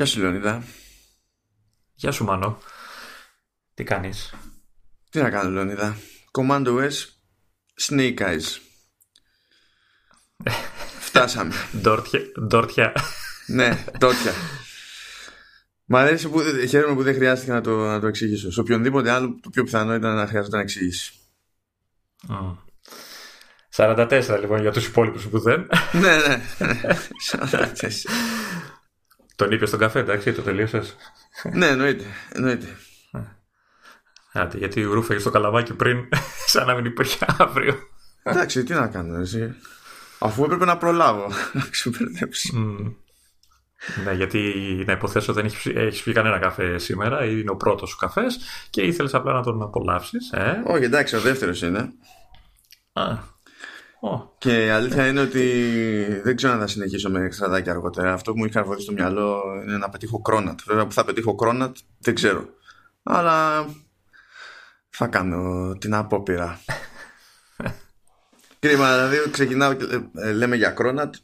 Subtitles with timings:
[0.00, 0.62] Γεια σου Λεωνίδα.
[1.94, 2.58] Γεια σου Μάνο.
[3.74, 4.34] Τι κάνεις;
[5.10, 5.96] Τι να κάνω Λεωνίδα.
[6.38, 6.92] Commando S
[7.88, 8.58] Snake Eyes.
[11.00, 11.54] Φτάσαμε.
[11.80, 12.20] Ντόρτια.
[12.46, 12.92] Ντόρτια.
[13.46, 14.32] ναι, ντόρτια.
[15.84, 18.50] Μ' αρέσει που χαίρομαι που δεν χρειάστηκε να το, να το εξηγήσω.
[18.52, 21.12] Σε οποιονδήποτε άλλο το πιο πιθανό ήταν να χρειάζεται να εξηγήσεις.
[22.28, 22.56] Mm.
[23.76, 25.68] 44 λοιπόν για τους υπόλοιπους που δεν.
[25.92, 26.42] ναι, ναι.
[27.50, 27.70] 44.
[29.40, 30.96] Τον είπε στον καφέ, εντάξει, το τελείωσες.
[31.52, 32.04] ναι, εννοείται.
[32.32, 32.76] εννοείται.
[34.32, 36.08] Άντε, γιατί ρούφαγε στο καλαβάκι πριν,
[36.52, 37.74] σαν να μην υπήρχε αύριο.
[38.22, 39.54] Εντάξει, τι να κάνω, εσύ.
[40.18, 42.52] Αφού έπρεπε να προλάβω να ξεπερδέψει.
[42.56, 42.94] Mm.
[44.04, 44.52] Ναι, γιατί
[44.86, 48.38] να υποθέσω δεν έχεις, έχεις πει κανένα καφέ σήμερα, είναι ο πρώτος σου καφές
[48.70, 50.30] και ήθελες απλά να τον απολαύσεις.
[50.32, 51.92] Ε; Όχι, εντάξει, ο δεύτερος είναι.
[52.92, 53.18] Α,
[54.38, 58.12] και η αλήθεια είναι ότι δεν ξέρω αν θα συνεχίσω με εξτραδάκια αργότερα.
[58.12, 60.60] Αυτό που μου είχε καρφωθεί στο μυαλό είναι να πετύχω κρόνατ.
[60.66, 62.48] Βέβαια που θα πετύχω κρόνατ δεν ξέρω.
[63.02, 63.66] Αλλά
[64.88, 66.60] θα κάνω την απόπειρα.
[68.60, 71.14] Κρίμα, δηλαδή ξεκινάω και ε, λέμε για κρόνατ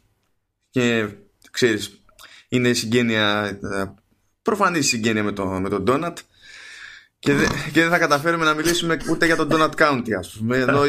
[0.71, 1.09] και
[1.51, 2.05] ξέρεις,
[2.49, 3.95] είναι συγγένεια, ε,
[4.43, 6.15] προφανή συγγένεια με, το, με τον Donut
[7.19, 10.59] και, δε, και δεν θα καταφέρουμε να μιλήσουμε ούτε για τον Donut County, ας πούμε.
[10.59, 10.81] Ενώ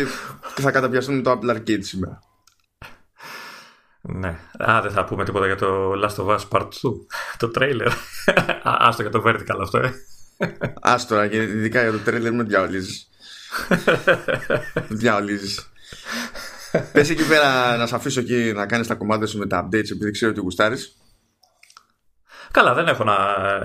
[0.56, 2.20] θα καταπιαστούμε το Apple Arcade σήμερα.
[4.02, 4.40] Ναι.
[4.70, 6.70] Α, δεν θα πούμε τίποτα για το Last of Us Part 2.
[7.38, 7.92] Το trailer.
[8.64, 9.94] Άστο για το vertical αυτό, ε.
[10.82, 13.10] Άστο, και ειδικά για το trailer με διαολίζεις.
[14.90, 15.72] διαολίζεις.
[16.92, 19.92] Πες εκεί πέρα να σε αφήσω εκεί να κάνεις τα κομμάτια σου με τα updates
[19.92, 20.97] επειδή ξέρω ότι γουστάρεις.
[22.52, 23.18] Καλά, δεν έχω να,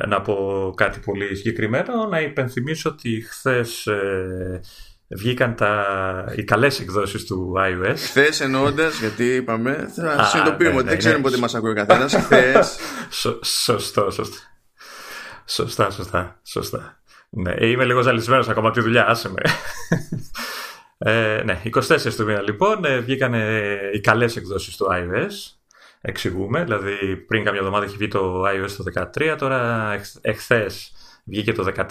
[0.07, 2.07] να πω κάτι πολύ συγκεκριμένο.
[2.07, 4.61] Να υπενθυμίσω ότι χθες ε,
[5.09, 5.85] βγήκαν τα,
[6.37, 7.95] οι καλές εκδόσεις του iOS.
[7.97, 11.29] Χθες εννοώντας, γιατί είπαμε, θα συνειδητοποιούμε ναι, ότι δεν ναι, ξέρουμε ναι.
[11.29, 12.15] πότε μας ακούει ο καθένας.
[12.15, 12.79] Χθες.
[13.65, 14.37] σωστό, σωστό.
[15.47, 17.03] Σωστά, σωστά, σωστά.
[17.31, 19.43] Ναι, είμαι λίγο ζαλισμένος ακόμα από τη δουλειά, άσε με.
[21.05, 23.35] Ε, ναι, 24 του μήνα λοιπόν ε, βγήκαν
[23.95, 25.62] οι καλές εκδόσεις του iOS
[26.03, 26.65] εξηγούμε.
[26.65, 29.91] Δηλαδή, πριν κάποια εβδομάδα έχει βγει το iOS το 13, τώρα
[30.21, 30.93] εχθές
[31.25, 31.87] βγήκε το 13.1,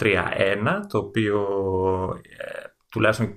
[0.88, 1.40] το οποίο
[2.22, 3.32] ε, τουλάχιστον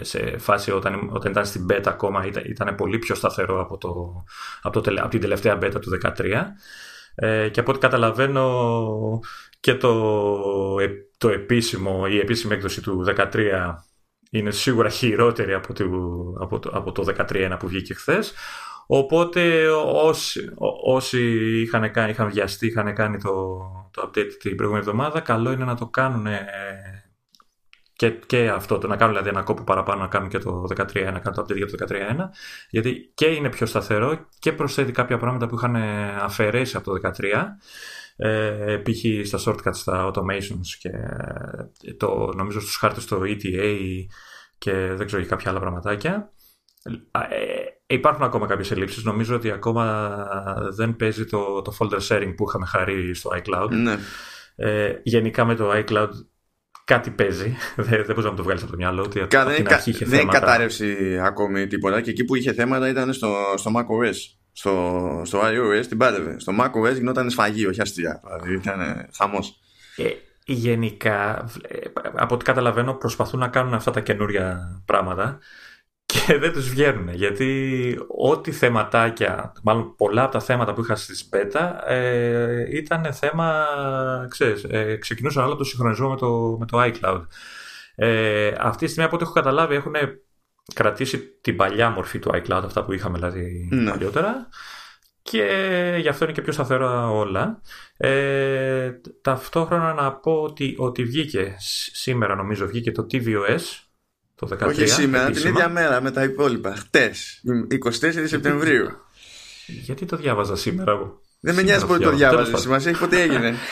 [0.00, 4.24] σε φάση όταν, όταν ήταν στην beta ακόμα ήταν, ήταν πολύ πιο σταθερό από, το,
[4.62, 6.44] από, το, από την τελευταία beta του 13
[7.14, 9.20] ε, και από ό,τι καταλαβαίνω
[9.60, 10.88] και το, ε,
[11.18, 13.74] το επίσημο, η επίσημη έκδοση του 13
[14.30, 15.84] είναι σίγουρα χειρότερη από το,
[16.40, 18.34] από το, από το 13 που βγήκε χθες.
[18.94, 20.52] Οπότε όσοι,
[20.84, 21.20] όσοι
[21.60, 23.58] είχαν, κάνει, είχαν βιαστεί, είχαν κάνει το,
[23.90, 26.26] το update την προηγούμενη εβδομάδα, καλό είναι να το κάνουν
[27.92, 30.76] και, και αυτό, το να κάνουν δηλαδή ένα κόπο παραπάνω να κάνουν και το 13.1,
[31.12, 31.96] να κάνουν το update για το 13.1,
[32.70, 35.76] γιατί και είναι πιο σταθερό και προσθέτει κάποια πράγματα που είχαν
[36.20, 37.44] αφαιρέσει από το 13,
[38.16, 39.26] ε, π.χ.
[39.26, 40.90] στα shortcuts, στα automations και
[41.96, 43.76] το, νομίζω στους χάρτες το ETA
[44.58, 46.32] και δεν ξέρω για κάποια άλλα πραγματάκια.
[46.84, 49.04] Ε, υπάρχουν ακόμα κάποιες ελλείψεις.
[49.04, 50.14] Νομίζω ότι ακόμα
[50.74, 53.70] δεν παίζει το, το folder sharing που είχαμε χαρεί στο iCloud.
[53.70, 53.96] Ναι.
[54.56, 56.10] Ε, γενικά με το iCloud
[56.84, 57.56] κάτι παίζει.
[57.76, 59.02] δεν, δεν μπορεί να το βγάλεις από το μυαλό.
[59.02, 62.00] Ότι Κα, δεν, είχε δεν έχει κατάρρευση ακόμη τίποτα.
[62.00, 64.16] Και εκεί που είχε θέματα ήταν στο, στο macOS.
[64.52, 66.38] Στο, στο iOS την πάτευε.
[66.38, 68.20] Στο macOS γινόταν σφαγή, όχι αστεία.
[68.24, 69.38] Δηλαδή ήταν χαμό.
[69.96, 70.08] Ε,
[70.44, 71.78] γενικά, ε,
[72.14, 75.38] από ό,τι καταλαβαίνω, προσπαθούν να κάνουν αυτά τα καινούρια πράγματα
[76.12, 81.16] και δεν τους βγαίνουν γιατί ό,τι θεματάκια, μάλλον πολλά από τα θέματα που είχα στη
[81.16, 83.66] Σπέτα ε, ήταν θέμα,
[84.28, 87.26] ξέρεις, ε, ξεκινούσαν όλα το συγχρονισμό με το, με το iCloud.
[87.94, 89.94] Ε, αυτή τη στιγμή από ό,τι έχω καταλάβει έχουν
[90.74, 93.90] κρατήσει την παλιά μορφή του iCloud, αυτά που είχαμε δηλαδή ναι.
[93.90, 94.48] παλιότερα
[95.22, 97.60] και γι' αυτό είναι και πιο σταθερά όλα.
[97.96, 98.90] Ε,
[99.22, 101.56] ταυτόχρονα να πω ότι, ότι βγήκε
[101.92, 103.81] σήμερα νομίζω βγήκε το tvOS
[104.46, 104.68] το 13.
[104.68, 106.74] Όχι σήμερα, την ίδια μέρα με τα υπόλοιπα.
[106.74, 107.42] Χτες,
[107.84, 107.90] 24
[108.24, 108.90] Σεπτεμβρίου.
[109.66, 112.60] Γιατί το διάβαζα σήμερα εγώ; Δεν με νοιάζει πότε το διάβαζες.
[112.60, 113.54] Σημασία έχει πότε έγινε.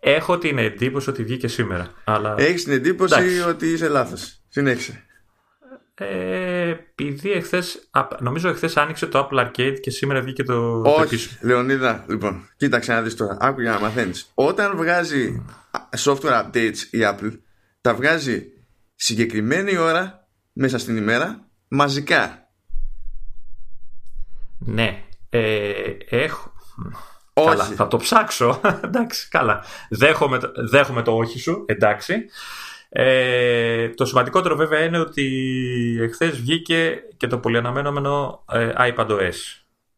[0.00, 1.90] Έχω την εντύπωση ότι βγήκε σήμερα.
[2.04, 2.34] Αλλά...
[2.38, 3.40] Έχεις την εντύπωση Εντάξει.
[3.40, 4.40] ότι είσαι λάθος.
[4.48, 5.02] Συνέχισε.
[5.94, 7.62] Ε, επειδή εχθέ,
[8.18, 10.82] νομίζω εχθές άνοιξε το Apple Arcade και σήμερα βγήκε το.
[10.84, 13.36] Όχι, το Λεωνίδα, λοιπόν, κοίταξε να δεις τώρα.
[13.40, 14.30] Άκου για να μαθαίνεις.
[14.34, 15.44] Όταν βγάζει
[16.04, 17.38] software updates η Apple,
[17.80, 18.52] τα βγάζει
[18.98, 22.48] συγκεκριμένη ώρα μέσα στην ημέρα μαζικά.
[24.58, 25.02] Ναι.
[25.30, 25.72] Ε,
[26.08, 26.52] έχω...
[27.32, 27.48] Όχι.
[27.48, 28.60] Καλά, θα το ψάξω.
[28.84, 29.64] εντάξει, καλά.
[29.90, 30.38] Δέχομαι,
[30.70, 32.24] δέχομαι το όχι σου, εντάξει.
[32.88, 35.26] Ε, το σημαντικότερο βέβαια είναι ότι
[36.00, 39.34] εχθές βγήκε και το πολυαναμενόμενο ε, iPadOS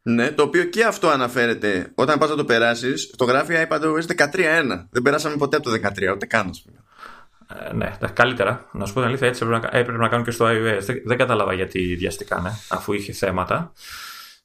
[0.03, 4.87] Ναι, το οποίο και αυτό αναφέρεται όταν πας να το περάσεις, το γράφει iPadOS 13.1.
[4.91, 6.79] Δεν περάσαμε ποτέ από το 13, ούτε καν, ας πούμε.
[7.59, 8.69] Ε, ναι, καλύτερα.
[8.73, 10.79] Να σου πω την αλήθεια, έτσι έπρεπε να, έπρεπε να κάνουν και στο iOS.
[10.81, 13.73] Δεν, δεν κατάλαβα γιατί βιαστήκανε, αφού είχε θέματα.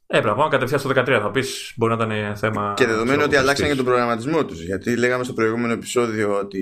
[0.07, 1.19] Έπρεπε να πάμε κατευθείαν στο 13.
[1.21, 2.73] Θα πεις μπορεί να ήταν θέμα.
[2.77, 4.61] Και δεδομένου ότι αλλάξαν και τον προγραμματισμό τους.
[4.61, 6.59] Γιατί λέγαμε στο προηγούμενο επεισόδιο ότι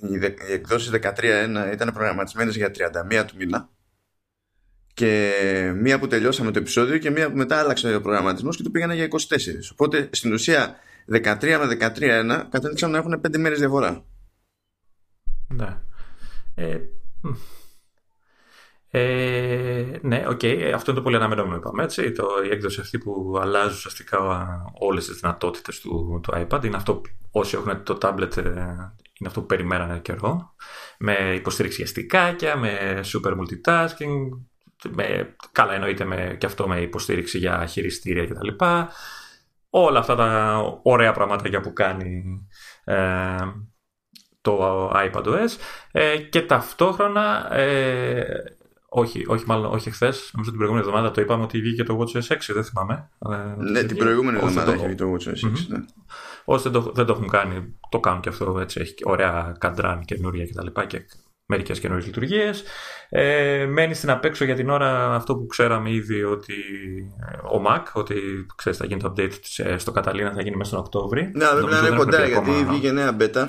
[0.00, 2.70] οι εκδόσεις 13.1 ήταν προγραμματισμένες για
[3.20, 3.68] 31 του μήνα.
[4.94, 5.32] Και
[5.76, 8.94] μία που τελειώσαμε το επεισόδιο και μία που μετά άλλαξε ο προγραμματισμός και το πήγανε
[8.94, 9.16] για 24.
[9.72, 10.76] Οπότε στην ουσία
[11.12, 14.04] 13 με 13.1 κατέληξαν να έχουν 5 μέρες διαφορά.
[15.54, 15.78] Ναι.
[16.54, 16.78] Ε,
[18.92, 20.38] ε, ναι, OK.
[20.42, 20.72] Okay.
[20.74, 21.82] Αυτό είναι το πολύ αναμενόμενο, είπαμε.
[21.82, 22.12] Έτσι.
[22.12, 24.18] Το, η έκδοση αυτή που αλλάζει ουσιαστικά
[24.78, 27.00] όλες τις δυνατότητες του, του iPad είναι αυτό,
[27.30, 28.42] όσοι έχουν το tablet, ε,
[29.20, 30.54] είναι αυτό που περιμένανε καιρό.
[30.98, 31.92] Με υποστήριξη
[32.38, 34.28] για με super multitasking,
[34.88, 38.48] με, καλά εννοείται με, και αυτό με υποστήριξη για χειριστήρια κτλ.
[39.70, 42.22] Όλα αυτά τα ωραία πραγματάκια που κάνει
[42.84, 43.36] ε,
[44.40, 45.56] το iPadOS
[45.92, 48.24] ε, και ταυτόχρονα ε,
[48.92, 50.30] όχι, όχι, μάλλον όχι χθες.
[50.32, 53.10] Νομίζω την προηγούμενη εβδομάδα το είπαμε ότι βγήκε το WatchOS 6, δεν θυμάμαι.
[53.30, 55.50] Ε, ναι, την προηγούμενη εβδομάδα έχει βγει το WatchOS 6.
[55.68, 55.78] Ναι.
[56.44, 58.80] Όσοι δεν το, δεν το έχουν κάνει, το κάνουν και αυτό έτσι.
[58.80, 60.66] Έχει ωραία καντράν καινούρια κτλ.
[60.66, 61.04] Και, και
[61.46, 62.62] μερικές καινούριες λειτουργίες.
[63.08, 66.54] Ε, μένει στην απέξω για την ώρα αυτό που ξέραμε ήδη ότι
[67.32, 70.80] ε, ο Mac, ότι ξέρεις, θα γίνει το update στο Καταλήνα, θα γίνει μέσα τον
[70.80, 71.30] Οκτώβρη.
[71.34, 73.46] Ναι, βέβαια είναι κοντά γιατί βγήκε νέα beta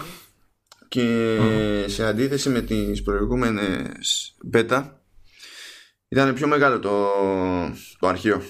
[0.92, 1.86] και mm.
[1.88, 4.84] σε αντίθεση με τις προηγούμενες beta
[6.08, 7.08] ήταν πιο μεγάλο το,
[8.00, 8.42] το αρχείο.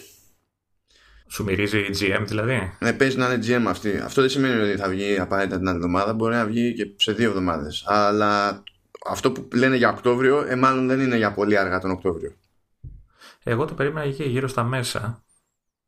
[1.27, 3.97] Σου μυρίζει GM δηλαδή; Ναι, παίζει να είναι GM αυτή.
[3.97, 6.13] Αυτό δεν σημαίνει ότι θα βγει απαραίτητα την άλλη εβδομάδα.
[6.13, 7.83] Μπορεί να βγει και σε δύο εβδομάδες.
[7.87, 8.63] Αλλά
[9.05, 12.35] αυτό που λένε για Οκτώβριο, ε, μάλλον δεν είναι για πολύ αργά τον Οκτώβριο.
[13.43, 15.23] Εγώ το περίμενα είχε γύρω στα μέσα.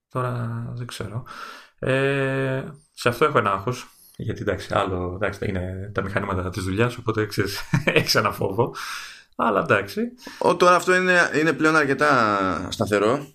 [0.09, 1.25] Τώρα δεν ξέρω.
[1.79, 2.63] Ε,
[2.94, 3.92] σε αυτό έχω ένα άγχος.
[4.18, 7.21] Γιατί εντάξει, άλλο εντάξει, είναι τα μηχανήματα της δουλειάς, οπότε
[7.86, 8.75] έχεις ένα φόβο.
[9.36, 10.01] Αλλά εντάξει.
[10.38, 13.27] Ο, τώρα αυτό είναι, είναι πλέον αρκετά σταθερό.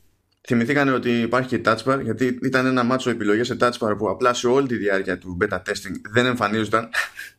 [0.47, 4.09] Θυμηθήκανε ότι υπάρχει και touch bar, γιατί ήταν ένα μάτσο επιλογές σε touch bar που
[4.09, 6.89] απλά σε όλη τη διάρκεια του beta testing δεν εμφανίζονταν.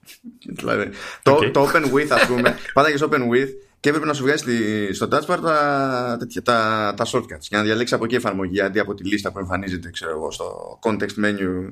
[0.60, 0.90] δηλαδή,
[1.24, 3.50] το, το open with, ας πούμε, πάντα και στο open with
[3.80, 7.94] και έπρεπε να σου βγάζει στο touch bar τα, τα, τα shortcuts για να διαλέξει
[7.94, 11.72] από εκεί εφαρμογή αντί από τη λίστα που εμφανίζεται ξέρω εγώ, στο context menu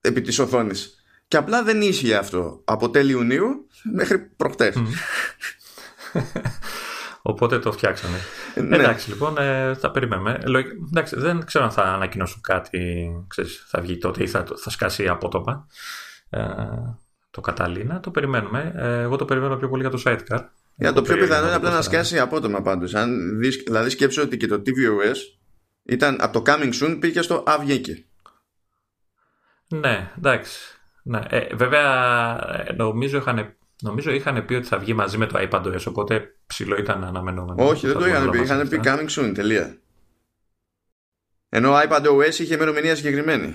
[0.00, 1.04] επί της οθόνης.
[1.28, 4.76] Και απλά δεν ίσχυε αυτό από τέλη Ιουνίου μέχρι προχτές.
[7.22, 8.16] Οπότε το φτιάξαμε.
[8.54, 8.76] Ναι.
[8.76, 10.38] Εντάξει, λοιπόν, ε, θα περιμένουμε.
[10.88, 15.08] Εντάξει, δεν ξέρω αν θα ανακοινώσουν κάτι, ξέρεις, θα βγει τότε ή θα, θα σκάσει
[15.08, 15.66] απότομα
[16.30, 16.40] ε,
[17.30, 18.00] το Καταλήνα.
[18.00, 18.72] Το περιμένουμε.
[18.76, 20.44] Ε, εγώ το περιμένω πιο πολύ για το Sidecar.
[20.74, 22.92] Για το πιο πιθανό είναι απλά να σκάσει απότομα πάντως.
[23.64, 25.16] Δηλαδή σκέψω ότι και το tvOS
[25.82, 27.64] ήταν από το Coming Soon πήγε στο Α
[29.74, 30.80] Ναι, εντάξει.
[31.02, 31.20] Ναι.
[31.28, 32.36] Ε, βέβαια,
[32.66, 36.76] ε, νομίζω είχαν Νομίζω είχαν πει ότι θα βγει μαζί με το iPadOS, οπότε ψηλό
[36.76, 37.68] ήταν αναμενόμενο.
[37.68, 38.40] Όχι, δεν το είχαν πει.
[38.40, 39.78] Είχαν πει coming soon, τελεία.
[41.48, 43.54] Ενώ iPadOS είχε ημερομηνία συγκεκριμένη.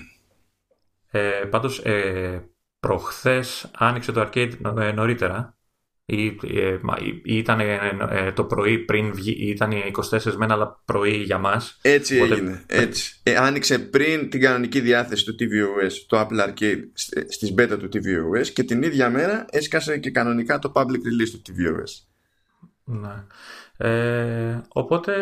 [1.12, 5.58] Ε, Πάντως, ε, προχθές άνοιξε το arcade ε, νωρίτερα.
[6.08, 6.78] Ή, ε,
[7.24, 7.80] ήταν ε,
[8.10, 9.72] ε, το πρωί πριν βγει, ήταν
[10.12, 12.34] 24 μένα αλλά πρωί για μας έτσι Οπότε...
[12.34, 13.20] έγινε έτσι.
[13.24, 16.84] Ε, άνοιξε πριν την κανονική διάθεση του tvOS το Apple Arcade
[17.28, 21.42] στις beta του tvOS και την ίδια μέρα έσκασε και κανονικά το public release του
[21.48, 22.06] tvOS
[22.84, 23.24] ναι.
[23.78, 25.14] Ε, οπότε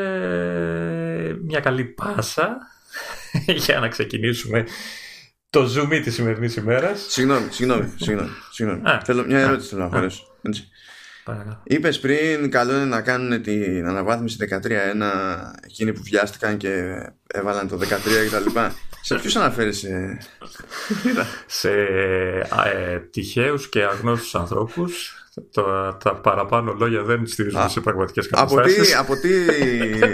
[1.42, 2.58] μια καλή πάσα
[3.66, 4.66] για να ξεκινήσουμε
[5.50, 7.06] το zoom της σημερινής ημέρας.
[7.10, 7.94] Συγγνώμη, συγγνώμη.
[7.96, 8.82] συγγνώμη, συγγνώμη.
[9.04, 10.24] Θέλω, μια ερώτηση θέλω να χωρέσω.
[11.63, 14.48] Είπες πριν, καλό είναι να κάνουν την αναβάθμιση 13-1
[15.63, 17.84] εκείνοι που βιάστηκαν και έβαλαν το 13
[18.32, 18.60] κτλ.
[19.01, 20.18] σε ποιους αναφέρεσαι,
[21.46, 21.72] Σε
[22.74, 25.18] ε, τυχαίους και αγνώστους ανθρώπους.
[26.03, 28.96] Τα παραπάνω λόγια δεν στηρίζουν σε πραγματικές καταστάσεις.
[28.96, 29.30] Από, τι,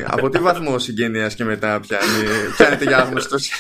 [0.05, 3.51] από, τι, βαθμό συγγένεια και μετά πιάνει, πιάνεται για άγνωστος;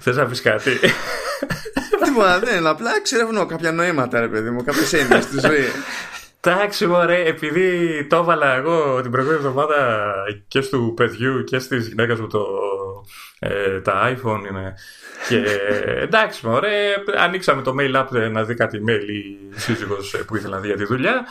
[0.00, 0.70] Θες να πεις κάτι;
[2.04, 2.66] Τίποτα, δεν.
[2.66, 5.66] Απλά εξερευνώ κάποια νοήματα, ρε παιδί μου, κάποιες έννοιες στη ζωή.
[6.40, 10.12] Εντάξει, μωρέ, επειδή το έβαλα εγώ την προηγούμενη εβδομάδα
[10.48, 12.46] και του παιδιού και στη γυναίκα μου το,
[13.38, 14.74] ε, τα iPhone είναι.
[15.28, 15.44] Και
[16.00, 20.60] εντάξει, μωρέ, ανοίξαμε το mail app να δει κάτι mail η σύζυγος που ήθελε να
[20.60, 21.26] δει για τη δουλειά.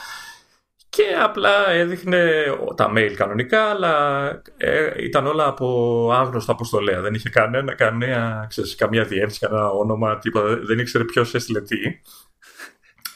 [0.89, 2.44] Και απλά έδειχνε
[2.75, 4.27] τα mail κανονικά, αλλά
[4.58, 7.01] ε, ήταν όλα από άγνωστο αποστολέα.
[7.01, 10.60] Δεν είχε κανένα, κανένα ξέρεις, καμία διεύθυνση, κανένα όνομα, τίποτα.
[10.62, 11.77] Δεν ήξερε ποιος έστειλε τι.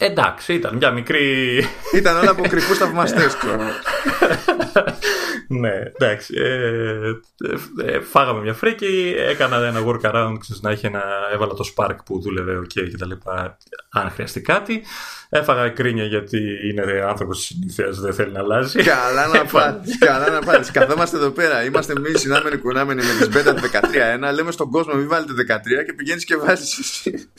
[0.03, 1.63] Εντάξει, ήταν μια μικρή.
[1.95, 3.37] Ήταν όλα από κρυφούς θαυμαστές,
[5.47, 6.33] ναι, εντάξει.
[6.37, 7.11] Ε,
[7.85, 11.03] ε, φάγαμε μια φρίκη, έκανα ένα workaround, ξέρεις, να έχει ένα,
[11.33, 13.57] έβαλα το Spark που δούλευε OK και τα λοιπά,
[13.89, 14.83] αν χρειαστεί κάτι.
[15.29, 16.39] Έφαγα κρίνια γιατί
[16.69, 18.83] είναι άνθρωπος τη συνήθεια, δεν θέλει να αλλάζει.
[18.83, 19.89] Καλά να πάτε.
[19.99, 20.69] καλά να πάτε.
[20.71, 21.63] Καθόμαστε εδώ πέρα.
[21.63, 24.33] Είμαστε εμείς συνάμενοι κουνάμενοι με τις μπέτα του 13.1.
[24.33, 27.29] Λέμε στον κόσμο μην βάλετε 13 και πηγαίνεις και βάζεις εσύ.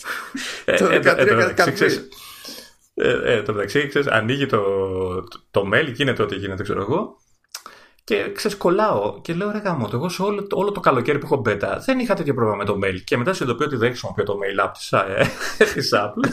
[0.65, 1.63] το 13
[2.95, 4.61] ε, ε, το μεταξύ, ξέρεις, ανοίγει το,
[5.23, 7.17] το, το mail, γίνεται ό,τι γίνεται, ξέρω εγώ.
[8.05, 11.83] Και ξεσκολάω και λέω ρε γάμο, εγώ σε όλο, όλο το καλοκαίρι που έχω μπέτα
[11.85, 13.01] δεν είχα τέτοιο πρόβλημα με το mail.
[13.05, 15.31] Και μετά συνειδητοποιώ ότι δεν χρησιμοποιώ το mail app της, ε,
[15.75, 16.29] της Apple.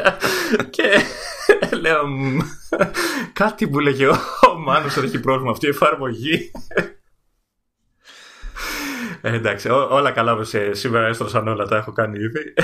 [0.76, 0.90] και
[1.82, 2.02] λέω
[3.32, 6.50] κάτι που λέγε ο Μάνος ότι έχει πρόβλημα αυτή η εφαρμογή.
[9.26, 12.54] Ε, εντάξει, ό, όλα καλά σε, σήμερα έστρωσαν όλα, τα έχω κάνει ήδη.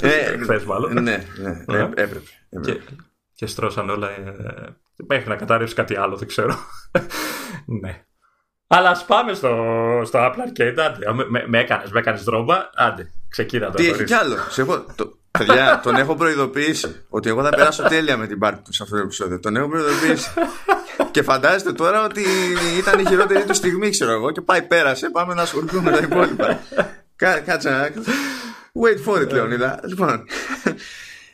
[0.00, 0.92] Ε, Χθες μάλλον.
[0.92, 2.02] Ναι, ναι, ναι έπρεπε.
[2.02, 2.26] έπρεπε.
[2.60, 2.80] Και,
[3.34, 4.10] και στρώσαν όλα.
[4.10, 4.34] Ε,
[5.08, 6.56] μέχρι να κατάρρευσει κάτι άλλο, δεν ξέρω.
[7.82, 8.04] ναι.
[8.66, 9.56] Αλλά ας πάμε στο,
[10.04, 10.78] στο Apple Arcade.
[10.78, 12.56] Άντε, με, με έκανες με έκανες δρόμba.
[12.74, 13.76] Άντε, ξεκίνα το.
[13.76, 14.36] Τι έχει κι άλλο.
[14.48, 18.62] Σε έχω, το, παιδιά, τον έχω προειδοποιήσει ότι εγώ θα περάσω τέλεια με την πάρτι
[18.62, 19.40] του σε αυτό το επεισόδιο.
[19.40, 20.30] Τον έχω προειδοποιήσει.
[21.10, 22.22] και φαντάζεστε τώρα ότι
[22.78, 25.10] ήταν η χειρότερη του στιγμή, ξέρω εγώ, και πάει πέρασε.
[25.10, 26.60] Πάμε να ασχοληθούμε με τα υπόλοιπα.
[27.16, 27.90] Κάτσε να.
[28.82, 29.80] Wait for it, Λεωνίδα.
[29.84, 30.24] Λοιπόν.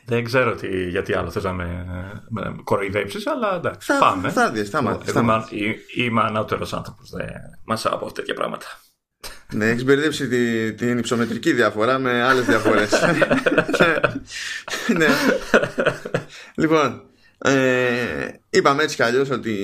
[0.05, 1.85] Δεν ξέρω τι, γιατί άλλο θες να με,
[2.29, 4.29] με κοροϊδέψεις, αλλά εντάξει, θα, πάμε.
[4.29, 5.13] Θα δεις, θα μάθεις.
[5.13, 7.27] Είμαι, είμαι ανώτερος άνθρωπος, δεν
[7.63, 8.65] μάσα από τέτοια πράγματα.
[9.53, 12.89] Ναι, έχεις μπερδέψει τη, την υψομετρική διαφορά με άλλες διαφορές.
[14.97, 15.07] ναι.
[16.55, 17.01] Λοιπόν,
[17.37, 19.55] ε, είπαμε έτσι κι αλλιώς ότι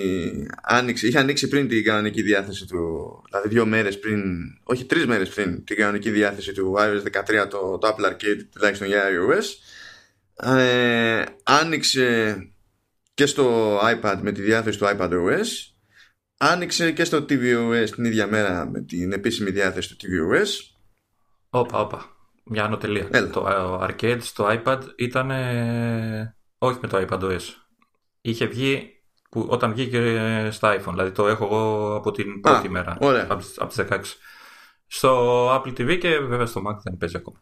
[0.61, 4.21] άνοιξε, είχε ανοίξει πριν την κανονική διάθεση του, δηλαδή δύο μέρες πριν,
[4.63, 8.87] όχι τρεις μέρες πριν την κανονική διάθεση του iOS 13 το, το Apple Arcade τουλάχιστον
[8.87, 9.45] για iOS
[10.49, 12.37] ε, άνοιξε
[13.13, 15.72] και στο iPad με τη διάθεση του iPadOS
[16.51, 20.73] άνοιξε και στο tvOS την ίδια μέρα με την επίσημη διάθεση του tvOS
[21.49, 22.05] Όπα, όπα.
[22.43, 23.29] Μια ανωτελεία.
[23.31, 23.47] Το
[23.81, 25.31] Arcade στο iPad ήταν
[26.57, 27.41] όχι με το iPadOS.
[28.21, 28.89] Είχε βγει
[29.29, 30.89] που, όταν βγήκε στα iPhone.
[30.89, 32.97] Δηλαδή το έχω εγώ από την πρώτη μέρα.
[32.99, 33.27] Ωραία.
[33.29, 33.99] Από, από τις 16
[34.95, 37.41] στο Apple TV και βέβαια στο Mac δεν παίζει ακόμα.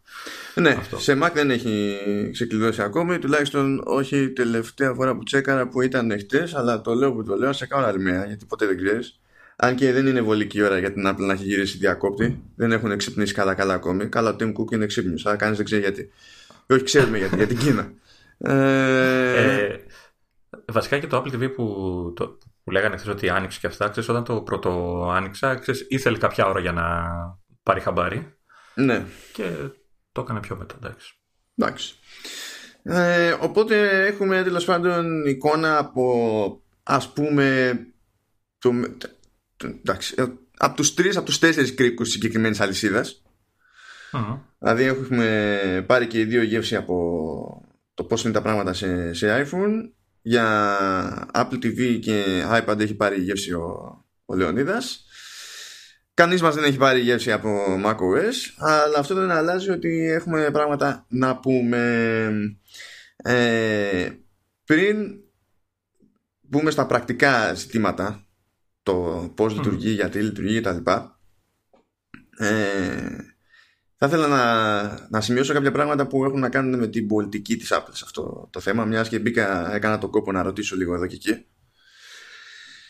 [0.55, 0.99] Ναι, Αυτό.
[0.99, 1.97] σε Mac δεν έχει
[2.31, 7.23] ξεκλειδώσει ακόμη, τουλάχιστον όχι τελευταία φορά που τσέκαρα που ήταν χτες, αλλά το λέω που
[7.23, 9.19] το λέω σε κάνω άλλη μία, γιατί ποτέ δεν ξέρεις.
[9.55, 12.97] Αν και δεν είναι βολική ώρα για την Apple να έχει γυρίσει διακόπτη, δεν έχουν
[12.97, 14.07] ξυπνήσει καλά καλά ακόμη.
[14.07, 16.11] Καλά, ο Tim Cook είναι ξύπνιος, αλλά κανείς δεν ξέρει γιατί.
[16.69, 17.91] όχι, ξέρουμε γιατί, για την Κίνα.
[18.37, 19.63] Ε...
[19.63, 19.79] Ε,
[20.65, 21.65] βασικά και το Apple TV που,
[22.15, 26.17] το, που λέγανε χθες ότι άνοιξε και αυτά, ξέρεις, όταν το πρώτο άνοιξα, ξέρεις, ήθελε
[26.17, 26.83] κάποια ώρα για να
[27.63, 28.35] πάρει χαμπάρι.
[28.75, 29.05] Ναι.
[29.33, 29.43] Και
[30.11, 31.13] το έκανε πιο μετά, εντάξει.
[31.55, 31.95] Εντάξει.
[32.83, 37.77] Ε, οπότε έχουμε τέλος πάντων εικόνα από ας πούμε
[38.59, 38.71] το,
[39.57, 40.25] το, εντάξει, ε,
[40.57, 43.21] από τους τρεις, από τους τέσσερις κρίκους της συγκεκριμένης αλυσίδας
[44.59, 49.47] δηλαδή έχουμε πάρει και οι δύο γεύση από το πώς είναι τα πράγματα σε, σε
[49.47, 49.91] iPhone
[50.21, 55.05] για Apple TV και iPad έχει πάρει γεύση ο, ο Λεωνίδας
[56.13, 57.49] Κανείς μας δεν έχει πάρει γεύση από
[57.85, 62.31] macOS, αλλά αυτό δεν αλλάζει ότι έχουμε πράγματα να πούμε.
[63.15, 64.09] Ε,
[64.65, 65.21] πριν
[66.41, 68.25] μπούμε στα πρακτικά ζητήματα,
[68.83, 68.93] το
[69.35, 70.91] πώς λειτουργεί, γιατί λειτουργεί κτλ.
[72.37, 73.15] Ε,
[73.95, 77.73] θα ήθελα να, να σημειώσω κάποια πράγματα που έχουν να κάνουν με την πολιτική της
[77.73, 81.07] Apple σε αυτό το θέμα, μιας και μπήκα, έκανα τον κόπο να ρωτήσω λίγο εδώ
[81.07, 81.45] και εκεί.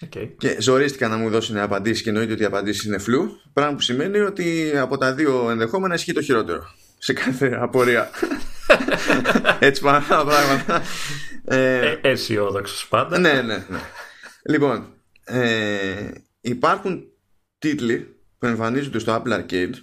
[0.06, 0.30] Okay.
[0.38, 3.42] Και ζορίστηκα να μου δώσουν απαντήσει και εννοείται ότι οι απαντήσεις είναι φλου.
[3.54, 6.74] Πράγμα που σημαίνει ότι από τα δύο ενδεχόμενα ισχύει το χειρότερο.
[6.98, 8.10] Σε κάθε απορία.
[9.60, 10.82] Έτσι πάνε τα πράγματα.
[11.46, 13.20] Ε, αισιόδοξος πάντα.
[13.20, 13.80] Ναι, ναι, ναι.
[14.46, 14.94] Λοιπόν,
[15.24, 17.04] ε, υπάρχουν
[17.60, 19.74] τίτλοι που εμφανίζονται στο Apple Arcade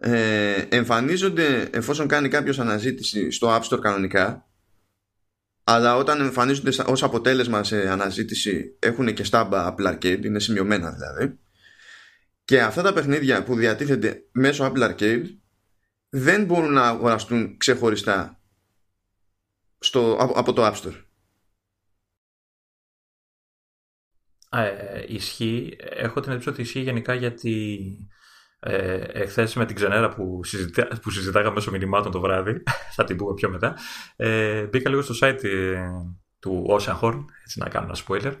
[0.00, 4.46] ε, εμφανίζονται εφόσον κάνει κάποιος αναζήτηση στο App Store κανονικά
[5.64, 11.38] αλλά όταν εμφανίζονται ως αποτέλεσμα σε αναζήτηση έχουν και στάμπα Apple Arcade, είναι σημειωμένα δηλαδή.
[12.44, 15.24] Και αυτά τα παιχνίδια που διατίθενται μέσω Apple Arcade
[16.08, 18.40] δεν μπορούν να αγοραστούν ξεχωριστά
[19.78, 21.04] στο, από, το App Store.
[24.50, 25.76] Ε, ισχύει.
[25.78, 28.08] Έχω την εντύπωση ότι ισχύει γενικά γιατί
[28.66, 32.62] ε, Εχθές με την ξενέρα που, συζητά, που συζητάγαμε μέσω μηνυμάτων το βράδυ,
[32.96, 33.76] θα την πούμε πιο μετά,
[34.16, 35.86] ε, μπήκα λίγο στο site ε,
[36.38, 38.32] του Ocean Horn, έτσι να κάνω ένα spoiler,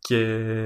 [0.00, 0.18] και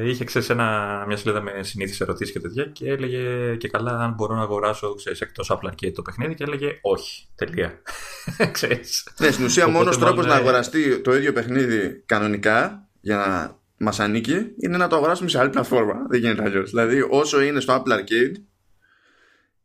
[0.05, 4.15] είχε ξέρεις, ένα, μια σελίδα με συνήθεις ερωτήσεις και τέτοια και έλεγε και καλά αν
[4.15, 7.83] μπορώ να αγοράσω ξέρεις, εκτός Apple Arcade το παιχνίδι και έλεγε όχι, τελεία.
[8.53, 9.09] ξέρεις.
[9.21, 14.01] Ναι, στην ουσία Οπότε μόνος τρόπος να αγοραστεί το ίδιο παιχνίδι κανονικά για να μας
[14.01, 15.95] ανήκει είναι να το αγοράσουμε σε άλλη πλατφόρμα.
[16.09, 16.71] Δεν γίνεται αλλιώς.
[16.71, 18.35] Δηλαδή όσο είναι στο Apple Arcade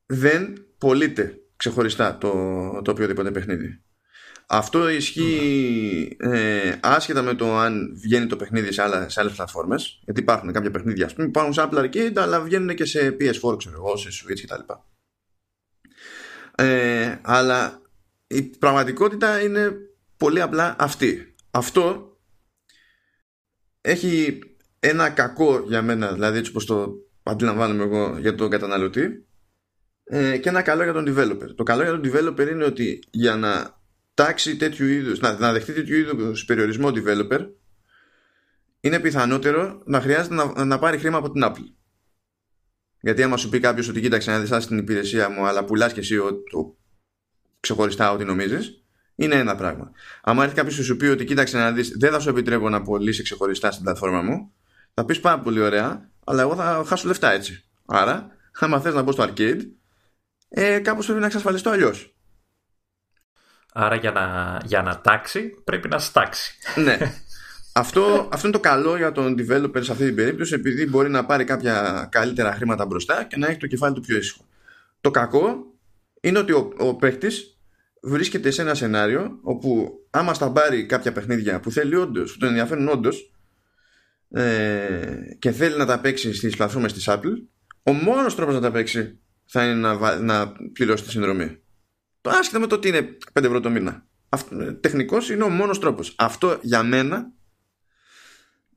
[0.07, 2.31] δεν πωλείται ξεχωριστά το,
[2.83, 3.81] το οποιοδήποτε παιχνίδι.
[4.49, 9.99] Αυτό ισχύει ε, άσχετα με το αν βγαίνει το παιχνίδι σε, άλλα, σε άλλες πλατφόρμες
[10.03, 13.57] γιατί υπάρχουν κάποια παιχνίδια ας πούμε, υπάρχουν σε Apple Arcade αλλά βγαίνουν και σε PS4
[13.57, 14.73] ξέρω εγώ, σε Switch κτλ.
[16.55, 17.81] Ε, αλλά
[18.27, 19.71] η πραγματικότητα είναι
[20.17, 21.35] πολύ απλά αυτή.
[21.51, 22.11] Αυτό
[23.81, 24.39] έχει
[24.79, 29.26] ένα κακό για μένα, δηλαδή έτσι όπως το αντιλαμβάνομαι εγώ για τον καταναλωτή
[30.09, 31.55] ε, και ένα καλό για τον developer.
[31.55, 33.79] Το καλό για τον developer είναι ότι για να
[34.13, 37.47] τάξει τέτοιου είδους, να, να δεχτεί τέτοιου είδους περιορισμό developer
[38.79, 41.71] είναι πιθανότερο να χρειάζεται να, να πάρει χρήμα από την Apple.
[43.01, 45.99] Γιατί άμα σου πει κάποιος ότι κοίταξε να δεις την υπηρεσία μου, αλλά πουλάς και
[45.99, 46.43] εσύ ο,
[47.59, 48.83] ξεχωριστά ό,τι νομίζεις,
[49.15, 49.91] είναι ένα πράγμα.
[50.23, 52.81] Αν έρθει κάποιος και σου πει ότι κοίταξε να δεις, δεν θα σου επιτρέπω να
[52.81, 54.53] πωλήσει ξεχωριστά στην πλατφόρμα μου,
[54.93, 57.63] θα πεις πάρα πολύ ωραία, αλλά εγώ θα χάσω λεφτά έτσι.
[57.85, 58.27] Άρα,
[58.59, 59.61] άμα θες να μπω στο arcade,
[60.49, 62.15] ε, κάπως πρέπει να εξασφαλιστώ αλλιώς.
[63.73, 66.53] Άρα για να, για να τάξει πρέπει να στάξει.
[66.75, 66.97] Ναι.
[67.73, 71.25] Αυτό, αυτό είναι το καλό για τον developer σε αυτή την περίπτωση επειδή μπορεί να
[71.25, 74.45] πάρει κάποια καλύτερα χρήματα μπροστά και να έχει το κεφάλι του πιο ήσυχο.
[75.01, 75.73] Το κακό
[76.21, 77.27] είναι ότι ο, ο παίχτη
[78.01, 82.47] βρίσκεται σε ένα σενάριο όπου άμα στα πάρει κάποια παιχνίδια που θέλει όντως, που τον
[82.49, 83.33] ενδιαφέρουν όντως
[84.31, 87.41] ε, και θέλει να τα παίξει στις πλατφόρμες της Apple
[87.83, 91.61] ο μόνος τρόπος να τα παίξει θα είναι να, να πληρώσει τη συνδρομή.
[92.21, 94.05] Το άσχετα με το ότι είναι 5 ευρώ το μήνα.
[94.79, 96.15] Τεχνικώ είναι ο μόνος τρόπος.
[96.17, 97.31] Αυτό για μένα,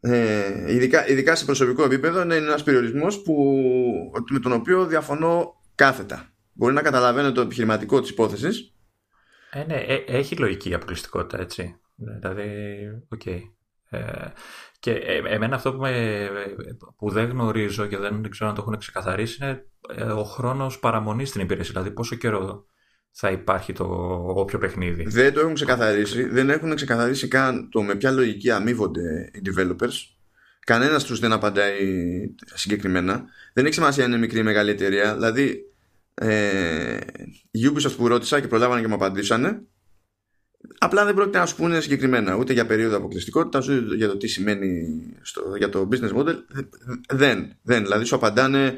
[0.00, 3.22] ε, ειδικά, ειδικά σε προσωπικό επίπεδο, είναι ένας περιορισμός
[4.30, 6.32] με τον οποίο διαφωνώ κάθετα.
[6.52, 8.74] Μπορεί να καταλαβαίνω το επιχειρηματικό της υπόθεσης.
[9.50, 11.80] Ε, ναι, ε, έχει λογική η αποκλειστικότητα, έτσι.
[11.94, 12.44] Δηλαδή,
[13.08, 13.22] OK.
[13.24, 13.40] Okay.
[13.90, 14.32] Ε,
[14.78, 16.28] και ε, εμένα αυτό που, με,
[16.96, 21.28] που δεν γνωρίζω και δεν ξέρω αν το έχουν ξεκαθαρίσει είναι ε, ο χρόνος παραμονής
[21.28, 21.72] στην υπηρεσία.
[21.72, 22.66] Δηλαδή πόσο καιρό
[23.10, 23.84] θα υπάρχει το
[24.36, 25.04] όποιο παιχνίδι.
[25.08, 26.22] Δεν το έχουν ξεκαθαρίσει.
[26.22, 29.94] Δεν έχουν ξεκαθαρίσει καν το με ποια λογική αμείβονται οι developers.
[30.66, 31.84] Κανένας τους δεν απαντάει
[32.44, 33.24] συγκεκριμένα.
[33.52, 35.14] Δεν έχει σημασία αν είναι μικρή ή μεγάλη εταιρεία.
[35.14, 35.64] Δηλαδή,
[36.14, 36.98] ε,
[37.50, 39.62] η Ubisoft που ρώτησα και προλάβανε και μου απαντήσανε,
[40.78, 44.26] απλά δεν πρόκειται να σου πούνε συγκεκριμένα ούτε για περίοδο αποκλειστικότητας, ούτε για το τι
[44.26, 46.34] σημαίνει στο, για το business model.
[47.12, 47.82] Δεν, δεν.
[47.82, 48.74] Δηλαδή, σου απαντάνε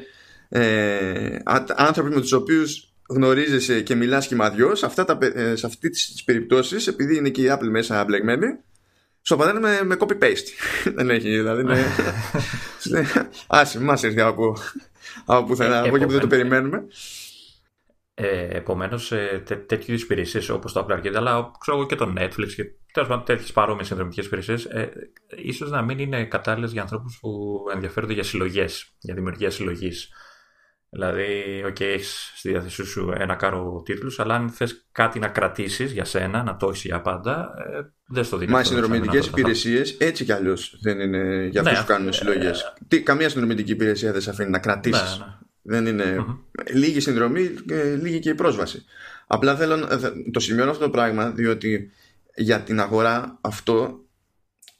[0.49, 1.37] ε,
[1.75, 4.85] άνθρωποι με τους οποίους γνωρίζεσαι και μιλάς σχημαδιό, σε,
[5.33, 8.47] ε, σε αυτή τις περιπτώσεις, επειδή είναι και η Apple μέσα μπλεγμένη,
[9.21, 10.47] σου απαντάνε με, με copy-paste.
[10.95, 11.61] Δεν έχει, δηλαδή.
[11.61, 11.85] Είναι...
[13.47, 14.57] Άσε, μας ήρθε από,
[15.25, 16.83] από πουθενά, από εκεί που δεν το περιμένουμε.
[18.15, 22.51] Ε, Επομένως, ε, τέ, τέτοιες υπηρεσίες όπως το Apple Arcade, αλλά ξέρω και το Netflix
[22.55, 24.91] και τέλος πάντων τέτοιες παρόμοιες συνδρομητικές υπηρεσίες, ε,
[25.35, 30.09] ίσως να μην είναι κατάλληλες για ανθρώπους που ενδιαφέρονται για συλλογές, για δημιουργία συλλογής.
[30.89, 35.27] Δηλαδή, OK, okay, έχεις στη διάθεσή σου ένα κάρο τίτλους, αλλά αν θες κάτι να
[35.27, 38.53] κρατήσεις για σένα, να το έχεις για πάντα, ε, δεν στο δίνεις.
[38.53, 42.11] Μα οι συνδρομητικές υπηρεσίες έτσι κι αλλιώς δεν είναι για αυτούς ναι, που κάνουν ε,
[42.11, 42.73] συλλογές.
[42.87, 45.19] Ε, καμία συνδρομητική υπηρεσία δεν σε αφήνει να κρατήσεις.
[45.19, 45.31] Ναι, ναι.
[45.63, 46.15] Δεν είναι.
[46.19, 46.37] Mm-hmm.
[46.73, 48.85] Λίγη συνδρομή και λίγη και η πρόσβαση.
[49.27, 51.91] Απλά θέλω ε, το σημειώνω αυτό το πράγμα, διότι
[52.35, 54.05] για την αγορά αυτό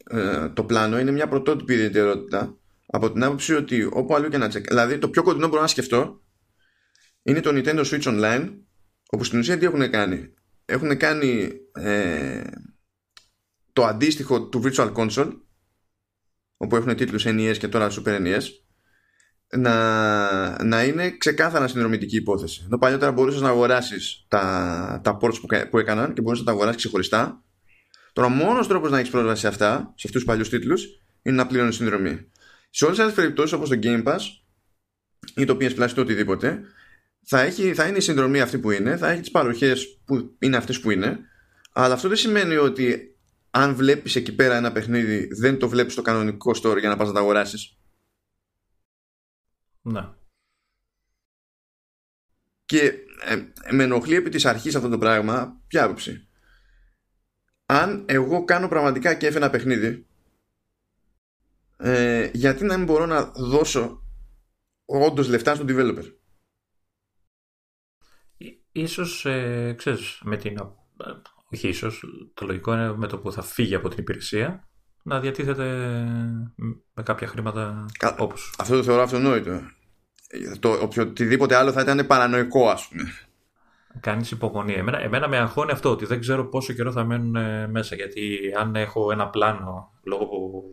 [0.10, 4.48] ε, το πλάνο είναι μια πρωτότυπη ιδιαιτερότητα από την άποψη ότι όπου αλλού και να
[4.48, 4.68] τσεκ...
[4.68, 6.22] Δηλαδή το πιο κοντινό μπορώ να σκεφτώ
[7.24, 8.50] είναι το Nintendo Switch Online
[9.10, 10.34] όπου στην ουσία τι έχουν κάνει;
[10.66, 12.42] Έχουν κάνει ε,
[13.74, 15.32] το αντίστοιχο του Virtual Console
[16.58, 18.44] όπου έχουν τίτλους NES και τώρα Super NES
[19.58, 22.64] να, να είναι ξεκάθαρα συνδρομητική υπόθεση.
[22.66, 26.58] Ενώ παλιότερα μπορούσες να αγοράσεις τα, τα ports που, που έκαναν και μπορούσες να τα
[26.58, 27.44] αγοράσεις ξεχωριστά.
[28.14, 30.88] Τώρα, ο μόνος τρόπος να έχεις πρόσβαση σε αυτά, σε αυτούς τους παλιούς τίτλους,
[31.22, 32.32] είναι να πληρώνεις συνδρομή.
[32.70, 34.20] Σε όλες τις άλλες περιπτώσεις, όπως το Game Pass
[35.36, 36.62] ή το PS Plus ή το οτιδήποτε,
[37.24, 40.58] θα, έχει, θα είναι η συνδρομή αυτή που είναι, θα έχει τις παροχές που είναι
[40.58, 41.20] αυτές που είναι,
[41.74, 43.16] αλλά αυτό δεν σημαίνει ότι
[43.52, 47.08] αν βλέπεις εκεί πέρα ένα παιχνίδι, δεν το βλέπεις στο κανονικό store για να πας
[47.08, 47.78] να τα αγοράσεις.
[49.84, 50.10] Ναι.
[52.66, 52.86] Και
[53.22, 56.28] ε, με ενοχλεί επί της αρχής αυτό το πράγμα ποια άποψη;
[57.66, 60.08] Αν εγώ κάνω πραγματικά και ένα παιχνίδι
[61.78, 64.04] ε, γιατί να μην μπορώ να δώσω
[64.86, 66.16] όντως λεφτά στον developer;
[68.76, 70.58] Ίσως, ε, ξέρεις, με την...
[71.52, 74.70] Όχι ίσως, το λογικό είναι με το που θα φύγει από την υπηρεσία
[75.04, 75.64] να διατίθεται
[76.94, 78.16] με κάποια χρήματα Κα...
[78.20, 78.54] όπως.
[78.58, 79.62] Αυτό το θεωρώ αυτονόητο.
[80.60, 83.04] Το οποιοδήποτε άλλο θα ήταν παρανοϊκό ας πούμε.
[84.00, 84.74] Κάνεις υπομονή.
[84.74, 88.40] Εμένα, εμένα με αγχώνει αυτό ότι δεν ξέρω πόσο καιρό θα μένουν ε, μέσα γιατί
[88.60, 90.64] αν έχω ένα πλάνο λόγω που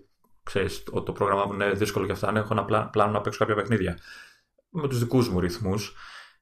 [0.42, 3.54] ξέρεις, το πρόγραμμά μου είναι δύσκολο και αυτά, αν έχω ένα πλάνο να παίξω κάποια
[3.54, 3.98] παιχνίδια
[4.70, 5.94] με τους δικούς μου ρυθμούς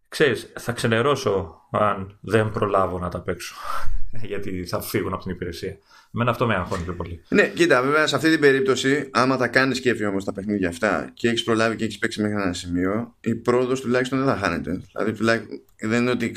[0.09, 3.55] ξέρεις, θα ξενερώσω αν δεν προλάβω να τα παίξω.
[4.31, 5.79] Γιατί θα φύγουν από την υπηρεσία.
[6.14, 7.23] Εμένα αυτό με αγχώνει πιο πολύ.
[7.29, 11.11] Ναι, κοίτα, βέβαια σε αυτή την περίπτωση, άμα τα κάνεις κέφι όμως τα παιχνίδια αυτά
[11.14, 14.81] και έχεις προλάβει και έχεις παίξει μέχρι ένα σημείο, η πρόοδος τουλάχιστον δεν θα χάνεται.
[14.92, 16.33] Δηλαδή, τουλάχιστον, δεν είναι ότι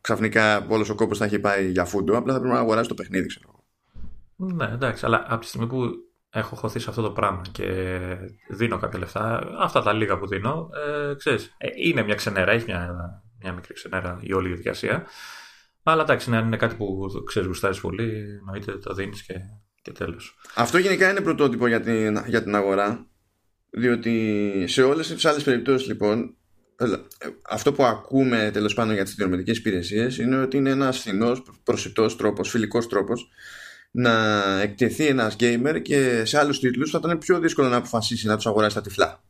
[0.00, 2.94] ξαφνικά όλος ο κόπος θα έχει πάει για φούντο, απλά θα πρέπει να αγοράσεις το
[2.94, 3.64] παιχνίδι, ξέρω
[4.36, 5.90] Ναι, εντάξει, αλλά από τη στιγμή που
[6.36, 7.98] έχω χωθεί σε αυτό το πράγμα και
[8.48, 10.68] δίνω κάποια λεφτά, αυτά τα λίγα που δίνω,
[11.10, 12.94] ε, ξέρεις, ε, είναι μια ξενέρα, έχει μια,
[13.42, 15.06] μια μικρή ξενέρα η όλη διαδικασία.
[15.82, 19.34] Αλλά εντάξει, αν είναι κάτι που ξέρεις, γουστάρεις πολύ, εννοείται το δίνεις και,
[19.82, 20.36] και τέλος.
[20.54, 23.06] Αυτό γενικά είναι πρωτότυπο για την, για την αγορά.
[23.70, 26.36] Διότι σε όλες τις άλλες περιπτώσεις, λοιπόν,
[27.48, 32.16] αυτό που ακούμε τέλος πάντων για τις τηλεοπτικέ υπηρεσίες είναι ότι είναι ένας φθηνός, προσιτός
[32.16, 33.28] τρόπος, φιλικός τρόπος
[33.98, 38.36] να εκτεθεί ένας gamer και σε άλλους τίτλους θα ήταν πιο δύσκολο να αποφασίσει να
[38.36, 39.22] τους αγοράσει τα τυφλά.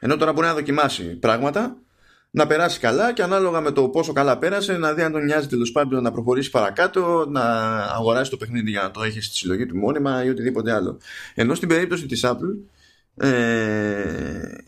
[0.00, 1.76] Ενώ τώρα μπορεί να δοκιμάσει πράγματα,
[2.30, 5.46] να περάσει καλά και ανάλογα με το πόσο καλά πέρασε, να δει αν τον νοιάζει
[5.46, 7.42] τέλος πάντων να προχωρήσει παρακάτω, να
[7.78, 10.98] αγοράσει το παιχνίδι για να το έχει στη συλλογή του μόνιμα ή οτιδήποτε άλλο.
[11.34, 12.56] Ενώ στην περίπτωση της Apple,
[13.16, 14.58] ε,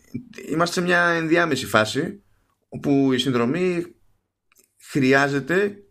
[0.51, 2.21] είμαστε σε μια ενδιάμεση φάση
[2.69, 3.85] όπου η συνδρομή
[4.77, 5.81] χρειάζεται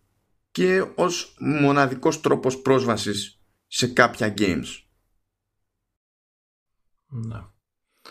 [0.56, 4.66] και ως μοναδικός τρόπος πρόσβασης σε κάποια games.
[7.06, 7.40] Ναι.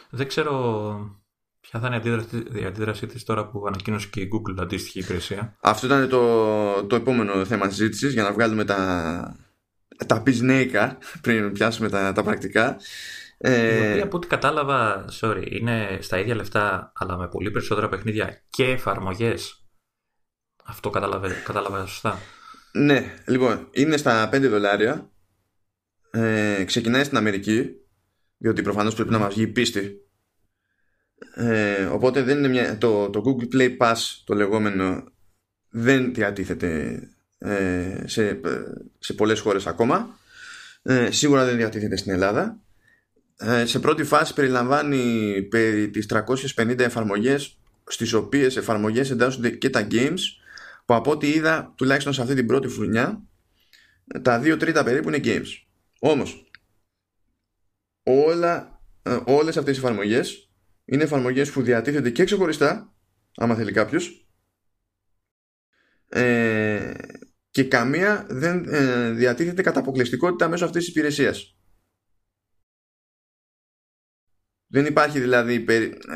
[0.10, 0.52] Δεν ξέρω
[1.60, 2.24] ποια θα είναι
[2.60, 5.58] η αντίδρασή της τώρα που ανακοίνωσε και η Google αντίστοιχη υπηρεσία.
[5.60, 9.38] Αυτό ήταν το, το επόμενο θέμα συζήτησης για να βγάλουμε τα,
[10.08, 12.78] τα πισνέικα πριν πιάσουμε τα, τα πρακτικά.
[13.38, 13.88] Ε...
[13.88, 18.42] Η οποία από ό,τι κατάλαβα, sorry, είναι στα ίδια λεφτά αλλά με πολύ περισσότερα παιχνίδια
[18.50, 19.60] και εφαρμογές.
[20.64, 22.20] Αυτό κατάλαβα, κατάλαβα σωστά.
[22.76, 25.12] Ναι, λοιπόν, είναι στα 5 δολάρια.
[26.12, 27.70] Ε, ξεκινάει στην Αμερική,
[28.38, 30.06] διότι προφανώς πρέπει να μας βγει πίστη.
[31.36, 35.04] Ε, οπότε δεν είναι μια, το, το Google Play Pass το λεγόμενο
[35.70, 37.00] δεν διατίθεται
[37.38, 38.40] ε, σε,
[39.00, 40.20] σε πολλές χώρες ακόμα
[40.82, 42.60] ε, σίγουρα δεν διατίθεται στην Ελλάδα
[43.38, 46.06] ε, σε πρώτη φάση περιλαμβάνει περί τις
[46.56, 47.58] 350 εφαρμογές
[47.88, 50.20] στις οποίες εφαρμογές εντάσσονται και τα games
[50.86, 53.24] που από ό,τι είδα τουλάχιστον σε αυτή την πρώτη φρουνιά
[54.22, 55.48] τα δύο τρίτα περίπου είναι games.
[56.00, 56.50] Όμως
[58.04, 60.52] όλα, ε, όλες αυτές οι εφαρμογές
[60.86, 62.94] είναι εφαρμογές που διατίθενται και ξεχωριστά
[63.36, 64.30] άμα θέλει κάποιος.
[66.10, 66.94] Ε,
[67.50, 71.58] και καμία δεν ε, διατίθεται κατά αποκλειστικότητα μέσω αυτής της υπηρεσίας.
[74.68, 75.66] Δεν υπάρχει δηλαδή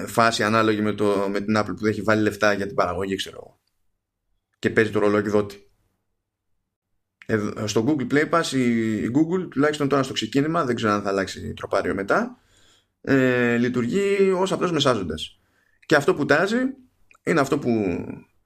[0.08, 3.38] φάση ανάλογη με, το, με την Apple που έχει βάλει λεφτά για την παραγωγή ξέρω
[3.38, 3.59] εγώ
[4.60, 5.70] και παίζει το ρόλο εκδότη.
[7.66, 11.54] στο Google Play Pass η Google τουλάχιστον τώρα στο ξεκίνημα δεν ξέρω αν θα αλλάξει
[11.54, 12.38] τροπάριο μετά
[13.02, 15.40] ε, λειτουργεί ως απλός μεσάζοντας
[15.86, 16.58] και αυτό που τάζει
[17.24, 17.72] είναι αυτό που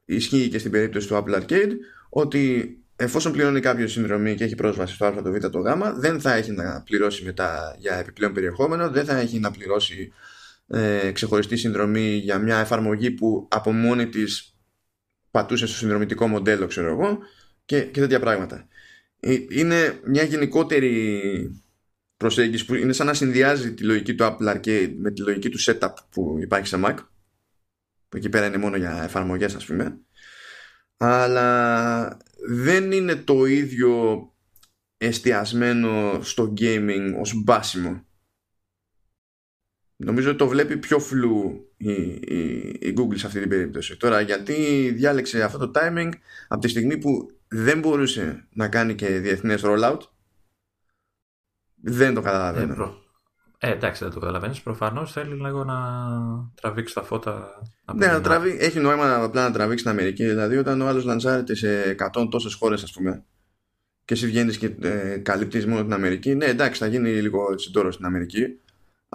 [0.05, 1.71] ισχύει και στην περίπτωση του Apple Arcade
[2.09, 6.21] ότι εφόσον πληρώνει κάποιο συνδρομή και έχει πρόσβαση στο α, το β, το γ δεν
[6.21, 10.11] θα έχει να πληρώσει μετά για επιπλέον περιεχόμενο δεν θα έχει να πληρώσει
[10.67, 14.52] ε, ξεχωριστή συνδρομή για μια εφαρμογή που από μόνη της
[15.33, 17.17] πατούσε στο συνδρομητικό μοντέλο, ξέρω εγώ,
[17.65, 18.67] και, και τέτοια πράγματα.
[19.19, 21.21] Ε, είναι μια γενικότερη
[22.17, 25.59] προσέγγιση που είναι σαν να συνδυάζει τη λογική του Apple Arcade με τη λογική του
[25.63, 26.95] setup που υπάρχει σε Mac.
[28.09, 29.99] Που εκεί πέρα είναι μόνο για εφαρμογές ας πούμε.
[30.97, 32.17] Αλλά
[32.47, 34.21] δεν είναι το ίδιο
[34.97, 38.05] εστιασμένο στο gaming ως μπάσιμο
[40.03, 43.97] Νομίζω ότι το βλέπει πιο φλου η, η, η, Google σε αυτή την περίπτωση.
[43.97, 44.53] Τώρα γιατί
[44.95, 46.09] διάλεξε αυτό το timing
[46.47, 49.99] από τη στιγμή που δεν μπορούσε να κάνει και διεθνές rollout
[51.85, 53.01] δεν το καταλαβαίνω.
[53.57, 54.61] Ε, ε, εντάξει, δεν το καταλαβαίνεις.
[54.61, 55.77] Προφανώς θέλει λίγο να
[56.61, 57.61] τραβήξει τα φώτα.
[57.95, 60.25] Ναι, να τραβεί, έχει νόημα απλά να τραβήξει την Αμερική.
[60.25, 63.25] Δηλαδή, όταν ο άλλος λανσάρεται σε 100 τόσες χώρες, ας πούμε,
[64.05, 67.91] και εσύ βγαίνεις και ε, καλύπτεις μόνο την Αμερική, ναι, εντάξει, θα γίνει λίγο συντόρο
[67.91, 68.59] στην Αμερική.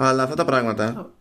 [0.01, 1.15] Αλλά αυτά τα πράγματα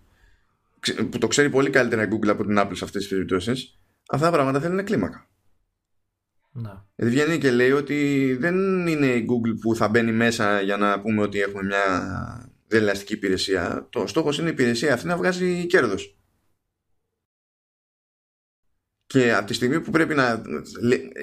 [1.10, 4.26] που το ξέρει πολύ καλύτερα η Google από την Apple σε αυτές τις περιπτώσεις αυτά
[4.26, 5.30] τα πράγματα θέλουν κλίμακα.
[6.52, 6.88] Να.
[6.96, 11.02] Γιατί βγαίνει και λέει ότι δεν είναι η Google που θα μπαίνει μέσα για να
[11.02, 11.82] πούμε ότι έχουμε μια
[12.68, 13.88] δελεαστική υπηρεσία.
[13.90, 16.18] Το στόχος είναι η υπηρεσία αυτή να βγάζει κέρδος.
[19.06, 20.42] Και από τη στιγμή που πρέπει να.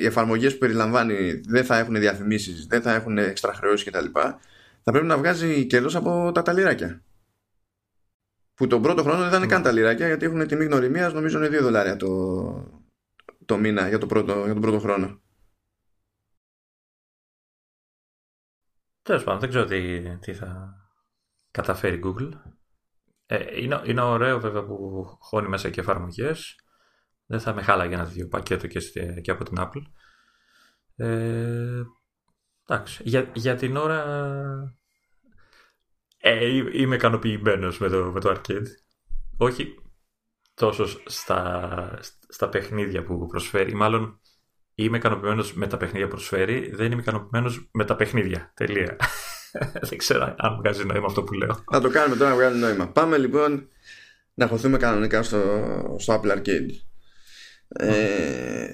[0.00, 4.06] οι εφαρμογές που περιλαμβάνει δεν θα έχουν διαφημίσεις, δεν θα έχουν έξτρα χρεώσεις κτλ
[4.84, 7.02] θα πρέπει να βγάζει κέρδος από τα ταλιράκια.
[8.54, 11.58] Που τον πρώτο χρόνο δεν θα είναι καν ταλιράκια γιατί έχουν τιμή γνωριμίας νομίζω είναι
[11.58, 12.84] 2 δολάρια το,
[13.46, 15.22] το μήνα για, το πρώτο, για τον πρώτο χρόνο.
[19.02, 20.76] Τέλος πάντων, δεν ξέρω τι, τι θα
[21.50, 22.30] καταφέρει η Google.
[23.26, 26.58] Ε, είναι, είναι ωραίο βέβαια που χώνει μέσα και εφαρμογές.
[27.26, 28.80] Δεν θα με χάλαγε ένα δύο πακέτο και,
[29.20, 29.82] και από την Apple.
[30.96, 31.82] Ε,
[32.66, 33.02] εντάξει.
[33.04, 34.04] Για, για την ώρα
[36.26, 38.66] ε, είμαι ικανοποιημένος με το, με το arcade.
[39.37, 39.74] Όχι
[40.54, 43.74] τόσο στα, στα παιχνίδια που προσφέρει.
[43.74, 44.20] Μάλλον
[44.74, 46.70] είμαι ικανοποιημένος με τα παιχνίδια που προσφέρει.
[46.74, 48.52] Δεν είμαι ικανοποιημένος με τα παιχνίδια.
[48.54, 48.96] Τελεία.
[49.88, 51.64] δεν ξέρω αν βγάζει νόημα αυτό που λέω.
[51.70, 52.88] Θα το κάνουμε τώρα να βγάλει νόημα.
[52.88, 53.68] Πάμε λοιπόν
[54.34, 56.70] να χωθούμε κανονικά στο, στο Apple Arcade.
[57.68, 58.66] Ε,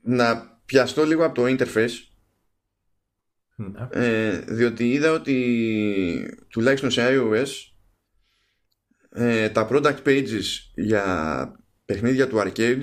[0.00, 2.13] να πιαστώ λίγο από το interface
[3.54, 3.88] ναι.
[3.90, 7.48] ε, διότι είδα ότι τουλάχιστον σε iOS
[9.10, 10.42] ε, τα product pages
[10.74, 12.82] για παιχνίδια του arcade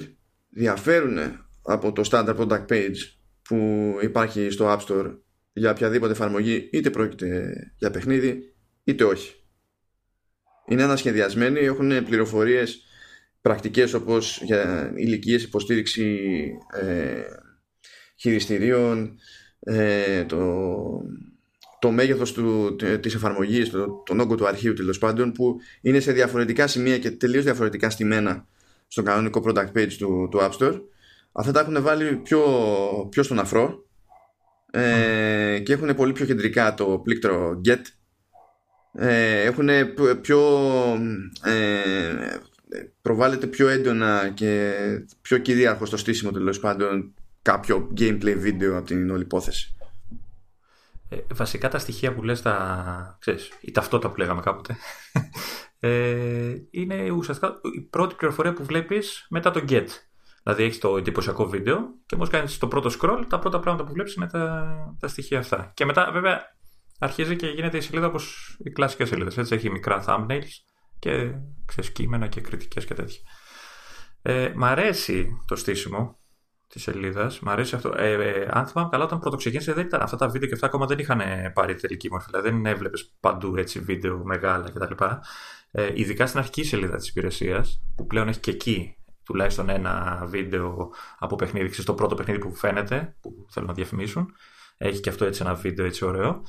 [0.50, 1.18] διαφέρουν
[1.62, 2.98] από το standard product page
[3.42, 5.18] που υπάρχει στο App Store
[5.54, 8.54] για οποιαδήποτε εφαρμογή είτε πρόκειται για παιχνίδι
[8.84, 9.36] είτε όχι
[10.68, 12.84] είναι ανασχεδιασμένοι έχουν πληροφορίες
[13.42, 16.20] πρακτικές όπως για ηλικίες υποστήριξη
[16.82, 17.22] ε,
[18.16, 19.18] χειριστηρίων
[19.64, 20.42] ε, το,
[21.80, 26.12] το μέγεθος του, της εφαρμογής το, τον όγκο του αρχείου τέλος πάντων που είναι σε
[26.12, 28.46] διαφορετικά σημεία και τελείως διαφορετικά στημένα
[28.88, 30.82] στο κανονικό product page του, του App Store.
[31.32, 32.44] Αυτά τα έχουν βάλει πιο,
[33.10, 33.86] πιο στον αφρό
[34.72, 37.82] ε, και έχουν πολύ πιο κεντρικά το πλήκτρο get.
[38.94, 39.70] Ε, έχουν
[40.22, 40.40] πιο
[41.44, 42.38] ε,
[43.02, 44.74] προβάλλεται πιο έντονα και
[45.22, 49.76] πιο κυρίαρχο στο στήσιμο τέλος πάντων κάποιο gameplay βίντεο από την όλη υπόθεση.
[51.10, 54.78] Ε, βασικά τα στοιχεία που λες τα, ξέρεις, η ταυτότητα που λέγαμε κάποτε
[55.80, 59.88] ε, είναι ουσιαστικά η πρώτη πληροφορία που βλέπεις μετά το get.
[60.44, 63.94] Δηλαδή έχεις το εντυπωσιακό βίντεο και μόλι κάνεις το πρώτο scroll, τα πρώτα πράγματα που
[63.94, 65.72] βλέπεις είναι τα, τα στοιχεία αυτά.
[65.74, 66.42] Και μετά, βέβαια,
[67.00, 69.38] αρχίζει και γίνεται η σελίδα όπως οι κλασικές σελίδες.
[69.38, 70.50] Έτσι έχει μικρά thumbnails
[71.00, 71.32] και
[71.66, 73.20] ξέρεις, κείμενα και κριτικές και τέτοια.
[74.22, 76.21] Ε, μ' αρέσει το στήσιμο
[76.72, 77.40] της σελίδας.
[77.40, 77.94] Μ' αρέσει αυτό.
[77.98, 80.66] Ε, ε, αν θυμάμαι καλά, όταν πρώτο ξεκίνησε, δεν ήταν αυτά τα βίντεο και αυτά
[80.66, 81.22] ακόμα δεν είχαν
[81.54, 82.28] πάρει τελική μορφή.
[82.30, 85.04] Δηλαδή δεν έβλεπες παντού έτσι βίντεο μεγάλα κτλ.
[85.72, 90.90] Ε, ειδικά στην αρχική σελίδα της υπηρεσίας, που πλέον έχει και εκεί τουλάχιστον ένα βίντεο
[91.20, 94.34] από παιχνίδι, στο πρώτο παιχνίδι που φαίνεται, που θέλουν να διαφημίσουν.
[94.78, 96.42] Έχει και αυτό έτσι ένα βίντεο έτσι ωραίο.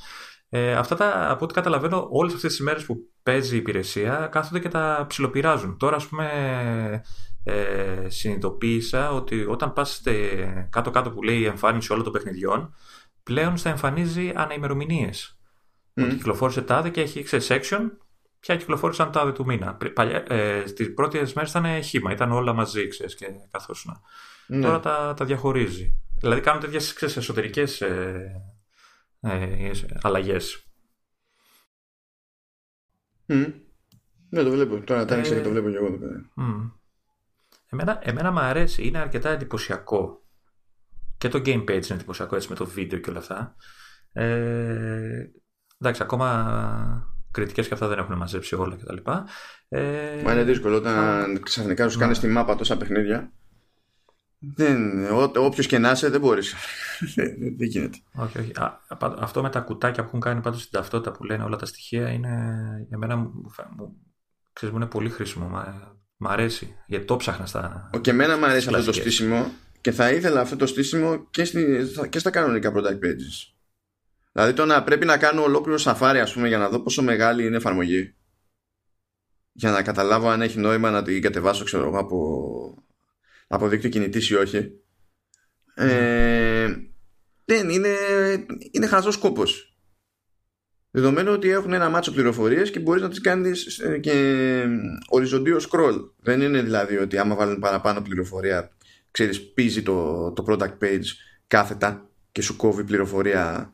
[0.49, 4.59] Ε, αυτά τα, από ό,τι καταλαβαίνω, όλες αυτές τις μέρες που παίζει η υπηρεσία κάθονται
[4.59, 5.77] και τα ψιλοπειράζουν.
[5.77, 6.27] Τώρα, ας πούμε,
[7.43, 10.01] ε, συνειδητοποίησα ότι όταν πας
[10.69, 12.75] κάτω-κάτω που λέει η εμφάνιση όλων των παιχνιδιών,
[13.23, 15.37] πλέον θα εμφανίζει αναημερομηνίες.
[15.95, 16.03] Mm.
[16.03, 17.89] Ότι κυκλοφόρησε τάδε και έχει ξέρεις, section
[18.39, 19.77] πια κυκλοφόρησαν τάδε του μήνα.
[19.93, 24.61] Παλιά, ε, στις πρώτες μέρες ήταν χήμα, ήταν όλα μαζί, ξέρεις, και καθώς να.
[24.61, 26.01] Τώρα τα, τα διαχωρίζει.
[26.19, 28.41] Δηλαδή κάνουν τέτοιες, ξέρεις, εσωτερικές ε,
[29.19, 30.67] ε, αλλαγές.
[33.27, 33.53] Mm.
[34.29, 34.79] Ναι, το βλέπω.
[34.79, 36.31] Τώρα τα και το βλέπω και εγώ εδώ πέρα.
[36.37, 36.71] Mm.
[37.73, 40.23] Εμένα, εμένα μου αρέσει, είναι αρκετά εντυπωσιακό.
[41.17, 43.55] Και το game page είναι εντυπωσιακό έτσι με το βίντεο και όλα αυτά.
[44.11, 45.25] Ε,
[45.77, 48.97] εντάξει, ακόμα κριτικές και αυτά δεν έχουν μαζέψει όλα κτλ.
[49.67, 53.31] Ε, Μα είναι δύσκολο όταν ξαφνικά σου κάνεις τη μάπα τόσα παιχνίδια.
[54.55, 56.55] Δεν, όποιος και να είσαι δεν μπορείς
[57.57, 58.51] δεν γίνεται όχι, όχι.
[58.99, 62.09] αυτό με τα κουτάκια που έχουν κάνει πάντως στην ταυτότητα που λένε όλα τα στοιχεία
[62.09, 63.51] είναι για μένα μου,
[64.53, 65.47] ξέρεις, μου είναι πολύ χρήσιμο
[66.23, 70.11] μ' αρέσει γιατί το ψάχνα στα και εμένα μου αρέσει αυτό το στήσιμο και θα
[70.11, 73.53] ήθελα αυτό το στήσιμο και, στη, και στα κανονικά product pages.
[74.31, 77.45] Δηλαδή το να πρέπει να κάνω ολόκληρο σαφάρι ας πούμε για να δω πόσο μεγάλη
[77.45, 78.15] είναι η εφαρμογή.
[79.51, 82.83] Για να καταλάβω αν έχει νόημα να την κατεβάσω ξέρω εγώ από,
[83.47, 84.71] από δίκτυο κινητής ή όχι.
[85.75, 86.75] Ε,
[87.45, 87.95] δεν είναι,
[88.71, 89.72] είναι χαζός κόπος
[90.93, 94.65] δεδομένου ότι έχουν ένα μάτσο πληροφορίες και μπορείς να τις κάνεις ε, και
[95.09, 98.71] οριζοντίο scroll δεν είναι δηλαδή ότι άμα βάλουν παραπάνω πληροφορία
[99.11, 101.05] ξέρεις πίζει το, το product page
[101.47, 103.73] κάθετα και σου κόβει πληροφορία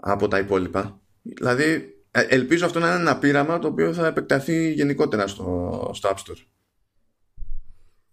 [0.00, 1.00] από τα υπόλοιπα.
[1.22, 6.08] Δηλαδή, ε, ελπίζω αυτό να είναι ένα πείραμα το οποίο θα επεκταθεί γενικότερα στο, στο
[6.08, 6.44] App Store.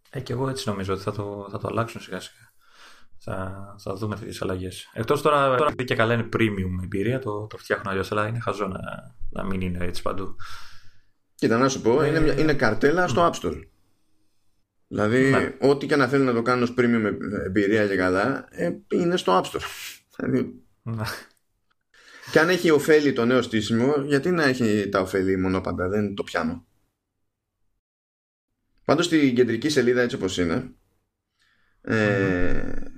[0.09, 2.50] Ε, και εγώ έτσι νομίζω ότι θα το, θα το αλλάξουν σιγά σιγά.
[3.23, 4.89] Θα, θα δούμε τέτοιε αλλαγές.
[4.93, 8.67] Εκτός τώρα, τώρα και καλά είναι premium εμπειρία, το, το φτιάχνω αλλιώς, αλλά είναι χαζό
[8.67, 8.79] να,
[9.29, 10.35] να μην είναι έτσι παντού.
[11.35, 13.61] Κοίτα, να σου πω, ε, είναι, είναι καρτέλα στο App Store.
[14.87, 15.55] Δηλαδή, ναι.
[15.59, 19.41] ό,τι και να θέλουν να το κάνουν ως premium εμπειρία και καλά, ε, είναι στο
[19.41, 19.61] App Store.
[20.15, 21.03] Δηλαδή, ναι.
[22.31, 26.23] και αν έχει ωφέλη το νέο στήσιμο, γιατί να έχει τα ωφέλη μονόπαντα, δεν το
[26.23, 26.65] πιάνω.
[28.85, 30.73] Πάντως στην κεντρική σελίδα έτσι όπως είναι,
[31.81, 32.90] ε,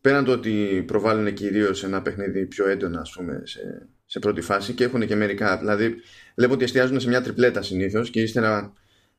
[0.00, 4.72] πέραν το ότι προβάλλουν κυρίως ένα παιχνίδι πιο έντονα ας πούμε, σε, σε πρώτη φάση
[4.72, 5.96] και έχουν και μερικά, δηλαδή
[6.34, 8.72] βλέπω ότι εστιάζουν σε μια τριπλέτα συνήθως και ύστερα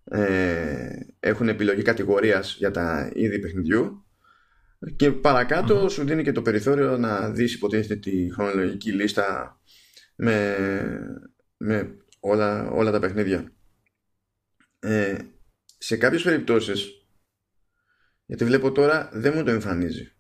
[0.04, 0.90] ε,
[1.20, 4.06] έχουν επιλογή κατηγορίας για τα είδη παιχνιδιού
[4.96, 9.60] και παρακάτω σου δίνει και το περιθώριο να δεις υποτίθεται τη χρονολογική λίστα
[10.16, 10.56] με,
[11.58, 13.52] με όλα, όλα τα παιχνίδια.
[14.80, 15.18] Ε,
[15.78, 17.02] σε κάποιες περιπτώσεις
[18.26, 20.12] γιατί βλέπω τώρα δεν μου το εμφανίζει.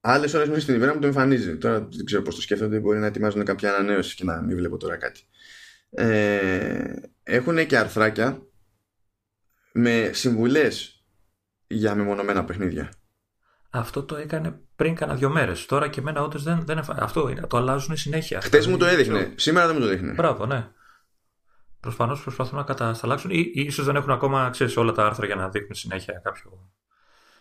[0.00, 1.56] Άλλες ώρες μέσα στην ημέρα μου το εμφανίζει.
[1.56, 2.78] Τώρα δεν ξέρω πώς το σκέφτονται.
[2.78, 5.20] Μπορεί να ετοιμάζουν κάποια ανανέωση και να μην βλέπω τώρα κάτι.
[5.90, 8.42] Ε, έχουν και αρθράκια
[9.72, 11.04] με συμβουλές
[11.66, 12.92] για μεμονωμένα παιχνίδια.
[13.70, 15.66] Αυτό το έκανε πριν κάνα δύο μέρες.
[15.66, 17.40] Τώρα και εμένα όντως δεν, δεν Αυτό είναι.
[17.40, 18.40] Το αλλάζουν συνέχεια.
[18.40, 19.32] Χθε μου το έδειχνε.
[19.36, 20.12] Σήμερα δεν μου το δείχνει.
[20.12, 20.68] Μπράβο, ναι.
[21.80, 25.34] Προφανώ προσπαθούν να κατασταλάξουν ή, ή ίσως δεν έχουν ακόμα ξέρεις, όλα τα άρθρα για
[25.34, 26.72] να δείχνουν συνέχεια κάποιο,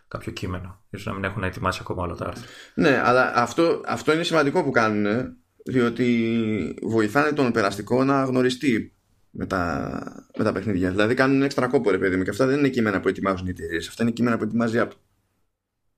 [0.09, 0.83] κάποιο κείμενο.
[0.89, 2.45] Ίσως να μην έχουν ετοιμάσει ακόμα όλα τα άρθρα.
[2.73, 8.93] Ναι, αλλά αυτό, αυτό είναι σημαντικό που κάνουν διότι βοηθάνε τον περαστικό να γνωριστεί
[9.29, 10.01] με τα,
[10.37, 10.89] με τα παιχνίδια.
[10.89, 13.49] Δηλαδή κάνουν έξτρα κόπο, ρε παιδί μου, και αυτά δεν είναι κείμενα που ετοιμάζουν οι
[13.49, 13.87] εταιρείες.
[13.87, 14.97] Αυτά είναι κείμενα που ετοιμάζει η Apple.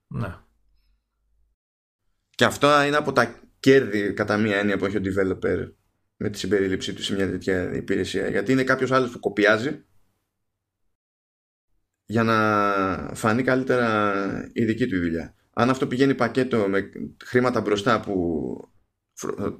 [0.06, 0.34] Ναι.
[2.30, 5.72] Και αυτό είναι από τα κέρδη κατά μία έννοια που έχει ο developer
[6.16, 8.28] με τη συμπερίληψή του σε μια τέτοια υπηρεσία.
[8.28, 9.84] Γιατί είναι κάποιος άλλος που κοπιάζει
[12.06, 14.14] για να φανεί καλύτερα
[14.52, 15.34] η δική του δουλειά.
[15.52, 16.90] Αν αυτό πηγαίνει πακέτο με
[17.24, 18.72] χρήματα μπροστά που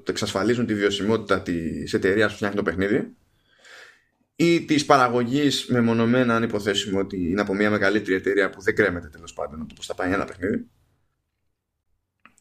[0.05, 3.15] εξασφαλίζουν τη βιωσιμότητα της εταιρείας που φτιάχνει το παιχνίδι
[4.35, 9.07] ή της παραγωγής μεμονωμένα, αν υποθέσουμε ότι είναι από μια μεγαλύτερη εταιρεία που δεν κρέμεται
[9.07, 10.67] τέλος πάντων από το πώς θα πάει ένα παιχνίδι,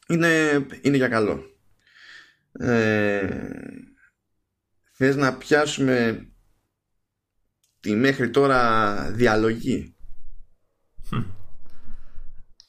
[0.09, 1.57] είναι, είναι για καλό.
[2.53, 3.49] Ε,
[4.93, 6.27] θες να πιάσουμε
[7.83, 9.95] τη μέχρι τώρα διαλογή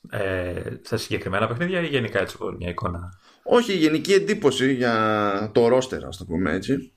[0.10, 6.06] ε, σε συγκεκριμένα παιχνίδια ή γενικά έτσι μια εικόνα; Όχι, γενική εντύπωση για το ρόστερ,
[6.06, 6.93] ας το πούμε έτσι.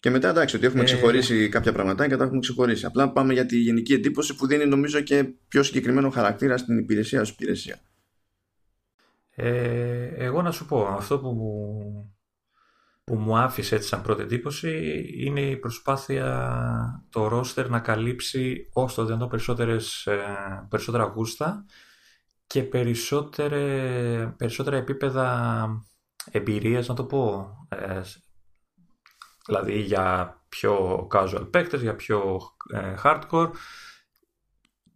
[0.00, 0.84] Και μετά εντάξει, ότι έχουμε ε...
[0.84, 2.86] ξεχωρίσει κάποια πραγματάκια και τα έχουμε ξεχωρίσει.
[2.86, 7.20] Απλά πάμε για τη γενική εντύπωση που δίνει νομίζω και πιο συγκεκριμένο χαρακτήρα στην υπηρεσία
[7.20, 7.80] ως υπηρεσία.
[9.34, 12.14] Ε, εγώ να σου πω, αυτό που μου,
[13.04, 18.96] που μου άφησε έτσι σαν πρώτη εντύπωση είναι η προσπάθεια το ρόστερ να καλύψει όσο
[18.96, 21.64] το δυνατόν περισσότερες, ε, περισσότερα γούστα
[22.46, 25.68] και περισσότερα επίπεδα
[26.30, 28.00] εμπειρίας να το πω ε,
[29.46, 32.40] δηλαδή για πιο casual παίκτες, για πιο
[32.72, 33.50] ε, hardcore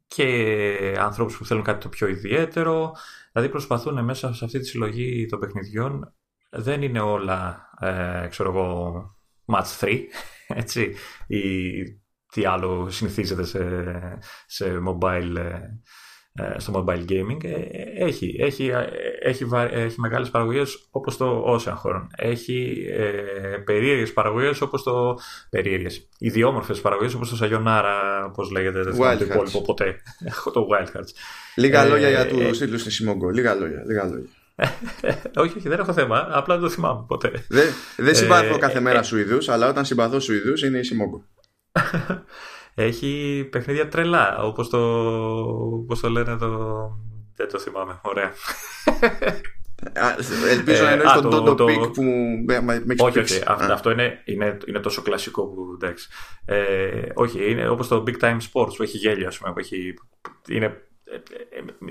[0.07, 2.97] και ανθρώπους που θέλουν κάτι το πιο ιδιαίτερο.
[3.33, 6.16] Δηλαδή προσπαθούν μέσα σε αυτή τη συλλογή των παιχνιδιών
[6.57, 8.93] δεν είναι όλα, ε, ξέρω εγώ,
[9.47, 9.99] match 3,
[10.63, 10.95] έτσι,
[11.27, 11.43] ή
[12.33, 13.61] τι άλλο συνηθίζεται σε,
[14.47, 15.37] σε mobile,
[16.39, 17.45] ε, στο mobile gaming.
[17.45, 18.73] Ε, έχει, έχει,
[19.21, 22.07] έχει, έχει μεγάλες παραγωγές όπως το Ocean Horn.
[22.17, 25.19] Έχει ε, περίεργες παραγωγές όπως το...
[25.51, 26.09] Περίεργες.
[26.19, 29.97] Ιδιόμορφες παραγωγές όπως το Sayonara, όπως λέγεται, δεν θυμάμαι το υπόλοιπο ποτέ.
[30.55, 31.11] το Wild Hearts.
[31.55, 33.33] Λίγα ε, λόγια για τους τίτλους στη Simogo.
[33.33, 34.29] Λίγα λόγια, λίγα λόγια.
[35.43, 36.29] όχι, όχι, δεν έχω θέμα.
[36.31, 37.45] Απλά δεν το θυμάμαι ποτέ.
[37.49, 37.67] Δεν,
[37.97, 41.25] δεν συμπαθώ ε, κάθε μέρα ε, Σουηδούς, αλλά όταν συμπαθώ Σουηδούς είναι η Σιμόγκο.
[42.75, 44.79] Έχει παιχνίδια τρελά, όπως το,
[45.61, 46.49] όπως το λένε το...
[47.37, 48.33] Δεν το θυμάμαι, ωραία.
[50.51, 52.03] Ελπίζω να εννοείς τον Τόντο Πικ που
[52.63, 53.43] με έχει Όχι, όχι.
[53.47, 56.09] Αυτό είναι, είναι, είναι τόσο κλασικό που εντάξει.
[56.45, 59.95] Ε, όχι, είναι όπως το Big Time Sports που έχει γέλιο, ας πούμε, που έχει,
[60.49, 60.87] είναι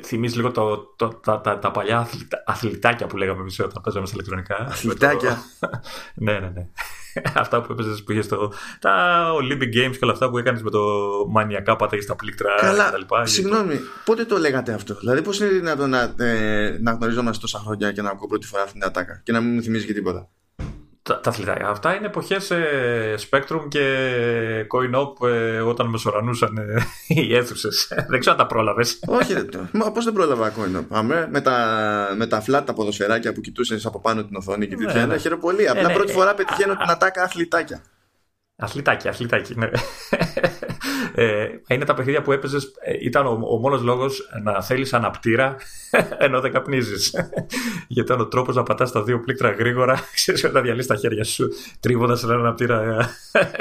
[0.02, 2.08] θυμίζει λίγο το, το, τα, τα, τα, παλιά
[2.46, 4.56] αθλητάκια που λέγαμε εμείς όταν παίζαμε στα ηλεκτρονικά.
[4.72, 5.44] Αθλητάκια.
[6.26, 6.68] ναι, ναι, ναι.
[7.36, 8.54] αυτά που έπαιζες που είχες στο.
[8.80, 10.82] τα Olympic Games και όλα αυτά που έκανες με το
[11.30, 13.16] μανιακά πατέ στα πλήκτρα Καλά, κτλ.
[13.24, 17.92] Συγγνώμη, πότε το λέγατε αυτό; Δηλαδή, πώς είναι δυνατόν να, ε, να γνωριζόμαστε τόσα χρόνια
[17.92, 20.30] και να ακούω πρώτη φορά αυτήν την ατάκα και να μην μου θυμίζει και τίποτα;
[21.06, 21.68] Τα, τα αθλητάκια.
[21.68, 23.82] Αυτά είναι εποχές ε, Spectrum και
[24.74, 27.88] CoinOp ε, όταν μεσορανούσαν ε, οι αίθουσες.
[28.10, 29.00] δεν ξέρω αν τα πρόλαβες.
[29.08, 29.34] Όχι,
[29.94, 34.00] πώς δεν πρόλαβα CoinOp; Αμέ, με τα, με τα flat τα ποδοσφαιράκια που κοιτούσες από
[34.00, 34.94] πάνω την οθόνη και τέτοια.
[34.94, 35.18] Ναι, ναι.
[35.18, 35.70] Χαίρομαι πολύ.
[35.70, 37.82] Απλά ναι, πρώτη φορά πετυχαίνω την ατάκα αθλητάκια.
[38.56, 39.70] Αθλητάκι, αθλητάκι, ναι.
[41.18, 45.56] Ε, είναι τα παιχνίδια που έπαιζες, ε, ήταν ο, ο μόνος λόγος να θέλεις αναπτήρα
[46.26, 47.14] ενώ δεν καπνίζεις.
[47.88, 51.24] Γιατί ήταν ο τρόπος να πατάς τα δύο πλήκτρα γρήγορα, ξέρεις, να διαλύσεις τα χέρια
[51.24, 51.50] σου,
[51.80, 53.10] τρίβοντας έναν αναπτήρα,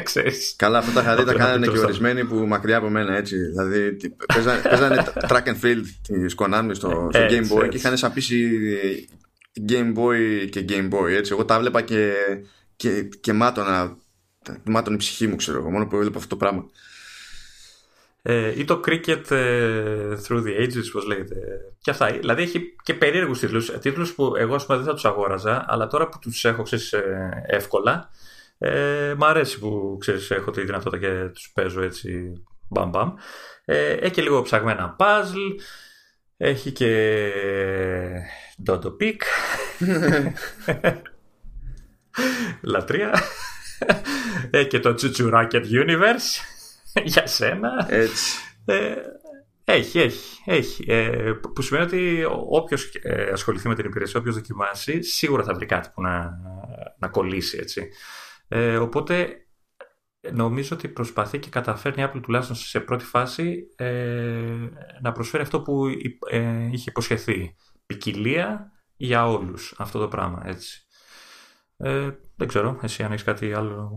[0.02, 0.55] ξέρεις.
[0.57, 3.36] Καλά, αυτά τα χαρί τα κάνανε και ορισμένοι που μακριά από μένα έτσι.
[3.36, 3.96] Δηλαδή,
[4.68, 8.50] παίζανε track and field τη Konami στο, στο Game Boy και είχαν σαπίσει
[9.68, 11.32] Game Boy και Game Boy έτσι.
[11.32, 12.12] Εγώ τα βλέπα και,
[12.76, 13.96] και, και μάτωνα
[14.64, 16.70] μάτων η ψυχή μου ξέρω εγώ μόνο που έβλεπα αυτό το πράγμα
[18.26, 21.36] ε, ή το Cricket ε, Through the Ages, πώς λέγεται.
[21.80, 22.06] Και αυτά.
[22.06, 23.78] Δηλαδή έχει και περίεργους τίτλους.
[23.80, 27.44] Τίτλους που εγώ πούμε, δεν θα τους αγόραζα, αλλά τώρα που τους έχω ξέρεις, ε,
[27.46, 28.10] εύκολα,
[28.58, 33.14] ε, μ' αρέσει που ξέρεις, έχω τη δυνατότητα και τους παίζω έτσι μπαμ μπαμ.
[33.64, 35.60] Ε, έχει και λίγο ψαγμένα puzzle,
[36.36, 37.30] έχει και
[38.66, 39.20] Dodo Peak.
[42.62, 43.22] Λατρεία.
[44.50, 46.53] Έχει και το Chuchu Rocket Universe.
[47.05, 47.86] για σένα.
[47.90, 48.38] Έτσι.
[48.64, 48.95] Ε,
[49.64, 50.42] έχει, έχει.
[50.45, 50.84] έχει.
[50.88, 55.66] Ε, που σημαίνει ότι όποιος ε, ασχοληθεί με την υπηρεσία, όποιος δοκιμάσει, σίγουρα θα βρει
[55.66, 56.38] κάτι που να,
[56.99, 57.59] να κολλήσει.
[57.61, 57.88] Έτσι.
[58.49, 59.36] Ε, οπότε
[60.32, 64.57] νομίζω ότι προσπαθεί και καταφέρνει η Apple τουλάχιστον σε πρώτη φάση ε,
[65.01, 65.86] να προσφέρει αυτό που
[66.30, 67.57] ε, είχε υποσχεθεί.
[67.86, 70.42] Ποικιλία για όλους αυτό το πράγμα.
[70.45, 70.86] Έτσι.
[71.76, 73.90] Ε, δεν ξέρω, εσύ αν έχεις κάτι άλλο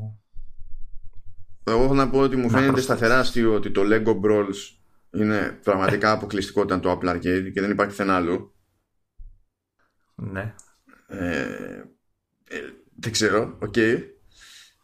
[1.72, 4.78] εγώ έχω να πω ότι μου φαίνεται σταθερά αστείο ότι το Lego Brawls
[5.11, 8.55] είναι πραγματικά αποκλειστικό ήταν το Apple Arcade και δεν υπάρχει πουθενά άλλο.
[10.15, 10.53] Ναι.
[11.07, 11.84] Ε,
[12.43, 12.59] ε,
[12.95, 13.74] δεν ξέρω, OK.
[13.76, 14.03] Okay.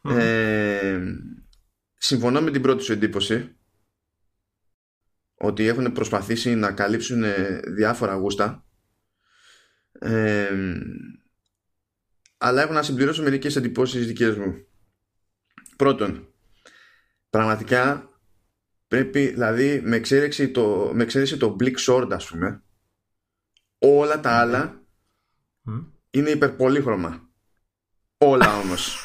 [0.01, 1.01] Ε,
[1.93, 3.55] συμφωνώ με την πρώτη σου εντύπωση
[5.35, 7.23] ότι έχουν προσπαθήσει να καλύψουν
[7.75, 8.65] διάφορα γούστα
[9.99, 10.49] ε,
[12.37, 14.65] αλλά έχω να συμπληρώσω μερικές εντυπώσεις δικές μου.
[15.75, 16.32] Πρώτον,
[17.33, 18.09] πραγματικά
[18.87, 22.63] πρέπει, δηλαδή με εξαίρεση το, με εξαίρεση το Blick Sword ας πούμε
[23.83, 24.81] όλα τα άλλα
[25.69, 25.85] mm.
[26.11, 27.29] είναι υπερπολύχρωμα.
[28.17, 28.97] Όλα όμως.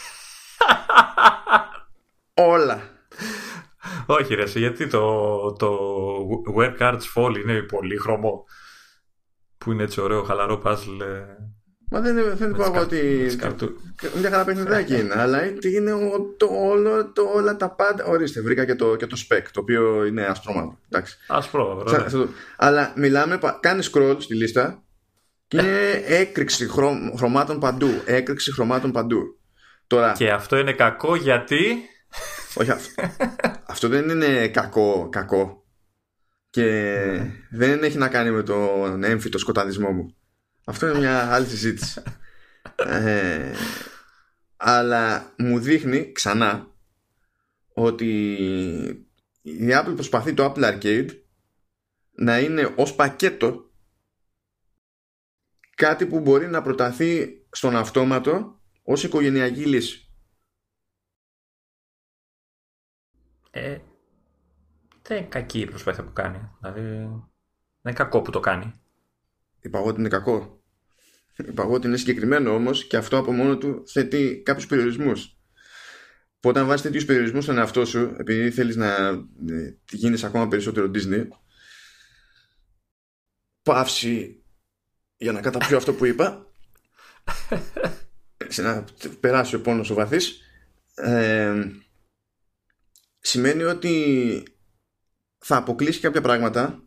[2.53, 2.83] Όλα.
[4.07, 5.79] Όχι ρε, γιατί το, το
[6.57, 8.45] Where Cards Fall είναι πολύχρωμο
[9.59, 11.25] που είναι έτσι ωραίο χαλαρό puzzle ε,
[11.91, 13.31] Μα δεν, δεν πω εγώ ότι.
[14.21, 15.93] Μια χαρά παιχνιδάκι είναι, αλλά είναι
[16.37, 18.05] το, όλο, το, όλα τα πάντα.
[18.05, 20.79] Ορίστε, βρήκα και το, και το spec, το οποίο είναι ασπρόμαυρο.
[21.27, 21.85] Ασπρό,
[22.57, 24.83] Αλλά μιλάμε, κάνει scroll στη λίστα
[25.49, 26.69] και είναι έκρηξη
[27.17, 27.91] χρωμάτων παντού.
[28.05, 29.39] Έκρηξη χρωμάτων παντού.
[29.87, 31.77] Τώρα, και αυτό είναι κακό γιατί.
[32.55, 33.03] Όχι, αυτό,
[33.67, 35.65] αυτό δεν είναι κακό, κακό.
[36.51, 37.33] Και ναι.
[37.51, 40.17] δεν έχει να κάνει με τον έμφυτο σκοταδισμό μου.
[40.69, 42.03] Αυτό είναι μια άλλη συζήτηση.
[42.77, 43.55] ε,
[44.57, 46.75] αλλά μου δείχνει ξανά
[47.73, 48.33] ότι
[49.43, 51.23] η Apple προσπαθεί το Apple Arcade
[52.11, 53.71] να είναι ως πακέτο
[55.75, 60.13] κάτι που μπορεί να προταθεί στον αυτόματο ως οικογενειακή λύση.
[63.51, 63.79] Ε,
[65.03, 66.51] δεν είναι κακή η προσπάθεια που κάνει.
[66.61, 67.09] Δηλαδή, δεν
[67.83, 68.81] είναι κακό που το κάνει.
[69.61, 70.58] Είπα εγώ ότι είναι κακό.
[71.47, 75.37] Είπα εγώ ότι είναι συγκεκριμένο όμως και αυτό από μόνο του θέτει κάποιους περιορισμούς.
[76.41, 79.09] Που όταν βάζεις τέτοιους περιορισμούς στον εαυτό σου, επειδή θέλεις να
[79.49, 81.27] ε, γίνεις ακόμα περισσότερο Disney,
[83.63, 84.43] παύση
[85.17, 86.47] για να καταπιώ αυτό που είπα,
[88.49, 88.85] σε να
[89.21, 90.41] περάσει ο πόνος ο βαθύς,
[90.95, 91.73] ε,
[93.19, 94.43] σημαίνει ότι
[95.39, 96.83] θα αποκλείσεις κάποια πράγματα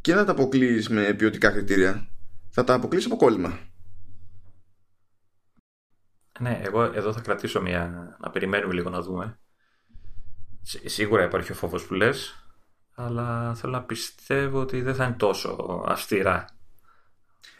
[0.00, 2.08] και δεν θα τα αποκλείσει με ποιοτικά κριτήρια
[2.50, 3.58] θα τα αποκλείσει από κόλλημα.
[6.40, 8.16] Ναι, εγώ εδώ θα κρατήσω μια.
[8.20, 9.38] να περιμένουμε λίγο να δούμε.
[10.84, 12.46] Σίγουρα υπάρχει ο φόβος που λες,
[12.94, 16.44] αλλά θέλω να πιστεύω ότι δεν θα είναι τόσο αυστηρά.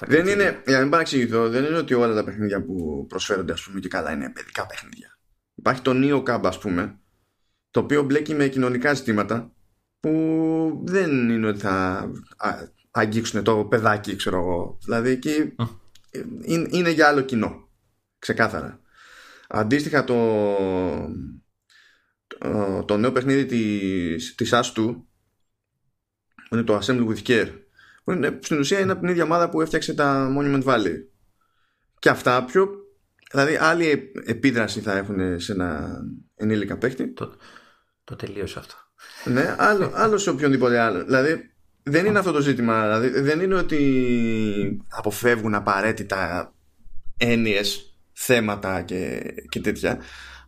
[0.06, 3.62] Δεν είναι, για να μην παραξηγηθώ, δεν είναι ότι όλα τα παιχνίδια που προσφέρονται ας
[3.62, 5.18] πούμε και καλά είναι παιδικά παιχνίδια.
[5.54, 6.98] Υπάρχει το Neo Cab ας πούμε,
[7.70, 9.52] το οποίο μπλέκει με κοινωνικά ζητήματα
[10.00, 12.10] που δεν είναι ότι θα
[12.98, 14.78] αγγίξουν το παιδάκι, ξέρω εγώ.
[14.84, 15.54] Δηλαδή εκεί
[16.70, 17.68] είναι, για άλλο κοινό.
[18.18, 18.80] Ξεκάθαρα.
[19.48, 20.16] Αντίστοιχα το,
[22.26, 27.52] το, το νέο παιχνίδι της, της που είναι το Assemble with Care
[28.04, 30.94] που είναι, στην ουσία είναι από την ίδια ομάδα που έφτιαξε τα Monument Valley
[31.98, 32.68] και αυτά πιο
[33.30, 36.00] δηλαδή άλλη επίδραση θα έχουν σε ένα
[36.34, 37.36] ενήλικα παίχτη το,
[38.04, 38.74] το τελείωσε αυτό
[39.24, 41.54] ναι, άλλο, άλλο σε οποιονδήποτε άλλο δηλαδή
[41.88, 42.82] δεν είναι αυτό το ζήτημα.
[42.82, 46.52] Δηλαδή, δεν είναι ότι αποφεύγουν απαραίτητα
[47.16, 50.00] έννοιες, θέματα και, και τέτοια.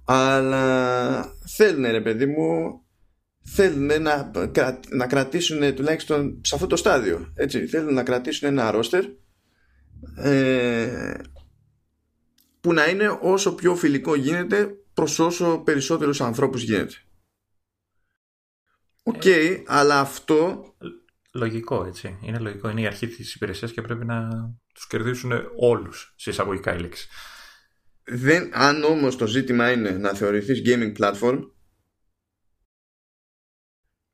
[0.05, 2.80] Αλλά θέλουν, ρε παιδί μου,
[3.43, 4.30] θέλουν να,
[4.91, 7.32] να κρατήσουν τουλάχιστον σε αυτό το στάδιο.
[7.34, 9.05] Έτσι, θέλουν να κρατήσουν ένα ρόστερ
[10.16, 11.14] ε,
[12.61, 16.95] που να είναι όσο πιο φιλικό γίνεται προς όσο περισσότερους ανθρώπους γίνεται.
[19.03, 20.64] OK, okay, αλλά αυτό
[21.33, 22.18] λογικό έτσι.
[22.22, 22.68] Είναι λογικό.
[22.68, 24.28] Είναι η αρχή της υπηρεσίας και πρέπει να
[24.74, 27.09] τους κερδίσουν όλους σε εισαγωγικά η λέξη.
[28.05, 31.41] Δεν, αν όμως το ζήτημα είναι να θεωρηθείς gaming platform,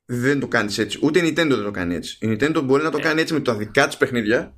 [0.04, 0.98] δεν το κάνεις έτσι.
[1.02, 2.18] Ούτε η Nintendo δεν το κάνει έτσι.
[2.20, 3.02] Η Nintendo μπορεί να το ε.
[3.02, 4.56] κάνει έτσι με τα δικά της παιχνίδια.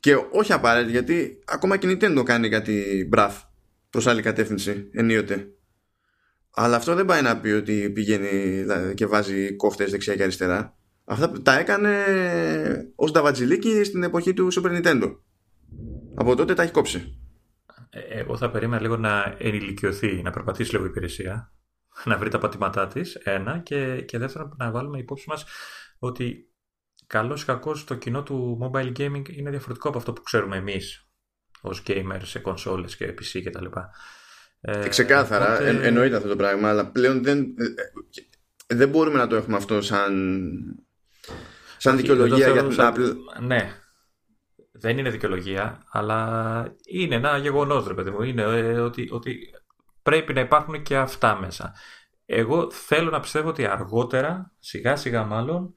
[0.00, 3.42] Και όχι απαραίτητα γιατί ακόμα και η Nintendo το κάνει κάτι μπραφ
[3.90, 5.48] προς άλλη κατεύθυνση ενίοτε.
[6.50, 10.79] Αλλά αυτό δεν πάει να πει ότι πηγαίνει και βάζει κόφτες δεξιά και αριστερά.
[11.10, 12.04] Αυτά τα έκανε
[12.94, 15.16] ως νταβατζιλίκι στην εποχή του Super Nintendo.
[16.14, 17.18] Από τότε τα έχει κόψει.
[17.90, 21.52] Ε, εγώ θα περίμενα λίγο να ενηλικιωθεί, να περπατήσει λίγο η υπηρεσία,
[22.04, 23.14] να βρει τα πατήματά της.
[23.14, 23.58] Ένα.
[23.58, 25.44] Και, και δεύτερον, να βάλουμε υπόψη μας
[25.98, 26.50] ότι
[27.06, 31.08] καλός ή κακός το κοινό του mobile gaming είναι διαφορετικό από αυτό που ξέρουμε εμείς
[31.60, 33.66] ως gamers σε κονσόλες και PC κτλ.
[34.60, 35.68] Ε, ξεκάθαρα, οπότε...
[35.68, 37.64] εν, εννοείται αυτό το πράγμα, αλλά πλέον δεν, ε,
[38.66, 40.14] ε, δεν μπορούμε να το έχουμε αυτό σαν,
[41.80, 43.14] σαν δικαιολογία για την Apple.
[43.40, 43.72] Ναι,
[44.72, 48.22] δεν είναι δικαιολογία, αλλά είναι ένα γεγονός, ρε παιδί μου.
[48.22, 49.38] Είναι ε, ότι, ότι
[50.02, 51.74] πρέπει να υπάρχουν και αυτά μέσα.
[52.26, 55.74] Εγώ θέλω να πιστεύω ότι αργότερα, σιγά σιγά μάλλον,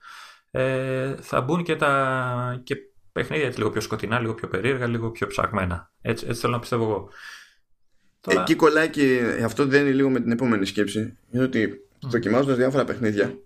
[0.52, 2.76] ε, θα μπουν και, τα, και
[3.12, 5.92] παιχνίδια έτσι, λίγο πιο σκοτεινά, λίγο πιο περίεργα, λίγο πιο ψαγμένα.
[6.02, 7.10] Έτσι, έτσι θέλω να πιστεύω εγώ.
[8.22, 8.42] Τώρα...
[8.42, 11.18] Εκεί κολλάει και αυτό δεν είναι λίγο με την επόμενη σκέψη.
[11.32, 12.08] Είναι ότι mm.
[12.10, 13.38] δοκιμάζοντας διάφορα παιχνίδια,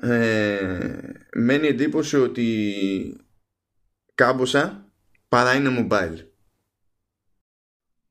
[0.00, 2.74] ε, μένει εντύπωση ότι
[4.14, 4.92] κάμποσα
[5.28, 6.26] παρά είναι mobile.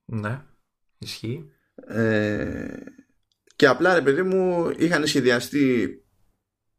[0.05, 0.41] Ναι,
[0.97, 1.51] ισχύει.
[1.87, 2.83] Ε,
[3.55, 5.95] και απλά ρε παιδί μου είχαν σχεδιαστεί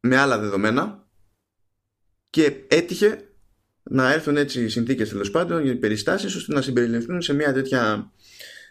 [0.01, 1.09] με άλλα δεδομένα
[2.31, 3.27] και έτυχε
[3.83, 8.13] να έρθουν έτσι οι συνθήκες τέλος πάντων, οι περιστάσεις ώστε να συμπεριληφθούν σε μια τέτοια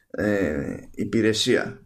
[0.10, 1.84] ε, υπηρεσία.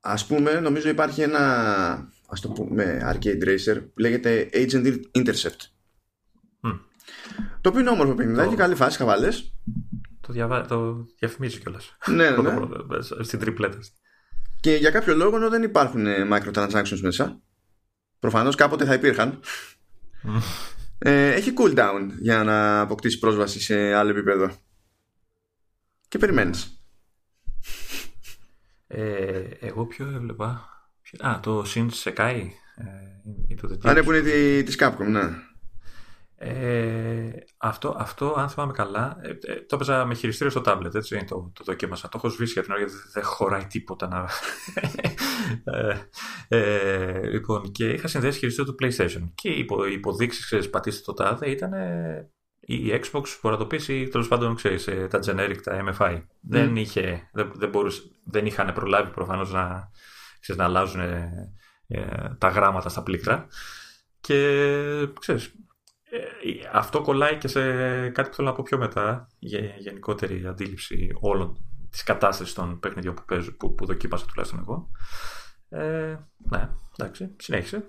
[0.00, 5.60] Ας πούμε, νομίζω υπάρχει ένα ας το πούμε arcade racer που λέγεται Agent Intercept.
[6.62, 6.78] Mm.
[7.60, 8.56] Το οποίο είναι όμορφο παιχνιδάκι, το...
[8.56, 9.54] καλή φάση, χαβαλές.
[10.20, 10.66] Το, διαβα...
[10.66, 11.96] το διαφημίζει κιόλας.
[12.06, 12.50] Ναι, ναι.
[12.50, 13.24] ναι.
[13.24, 13.78] Στην τριπλέτα.
[14.60, 17.40] Και για κάποιο λόγο δεν υπάρχουν ε, microtransactions μέσα.
[18.18, 19.40] Προφανώς κάποτε θα υπήρχαν.
[20.98, 24.50] Ε, έχει cooldown για να αποκτήσει πρόσβαση σε άλλο επίπεδο.
[26.08, 26.80] Και περιμένεις.
[28.86, 30.75] Ε, εγώ ποιο έβλεπα.
[31.20, 32.40] Α, το Shin Sekai.
[32.76, 35.20] Ε, Α, ναι, που είναι τη Capcom, ναι.
[36.38, 41.24] Ε, αυτό, αυτό, αν θυμάμαι καλά, ε, ε, το έπαιζα με χειριστήριο στο tablet, έτσι,
[41.24, 42.08] το, το δοκίμασα.
[42.08, 44.28] Το έχω σβήσει για την ώρα γιατί δεν χωράει τίποτα να...
[45.78, 45.98] ε,
[46.48, 49.30] ε, λοιπόν, και είχα συνδέσει χειριστήριο του PlayStation.
[49.34, 51.72] Και οι υπο, υποδείξεις, ξέρεις, πατήστε το τάδε, ήταν
[52.60, 56.14] η Xbox που να το ή τέλος πάντων, ξέρεις, τα generic, τα MFI.
[56.14, 56.22] Mm.
[56.40, 59.90] Δεν, είχε, δεν, δεν, μπορούσε, δεν είχαν προλάβει προφανώς να,
[60.46, 61.00] ξέρεις, να αλλάζουν
[62.38, 63.46] τα γράμματα στα πλήκτρα.
[64.20, 65.54] Και ξέρεις,
[66.10, 67.60] ε, αυτό κολλάει και σε
[68.08, 73.14] κάτι που θέλω να πω πιο μετά, για γενικότερη αντίληψη όλων της κατάστασης των παιχνιδιών
[73.14, 74.90] που, παίζω, που, που δοκίμασα τουλάχιστον εγώ.
[75.68, 76.16] Ε,
[76.50, 76.68] ναι,
[76.98, 77.84] εντάξει, συνέχισε.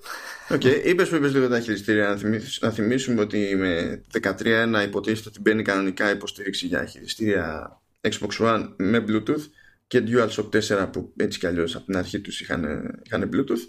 [0.49, 0.82] OK, okay.
[0.86, 2.18] είπες που είπες λίγο τα χειριστήρια.
[2.62, 9.03] Να, θυμίσουμε ότι με 13.1 υποτίθεται ότι μπαίνει κανονικά υποστήριξη για χειριστήρια Xbox One με
[9.08, 9.45] Bluetooth
[9.88, 12.63] και DualShock 4 που έτσι κι αλλιώς από την αρχή τους είχαν,
[13.05, 13.61] είχαν Bluetooth.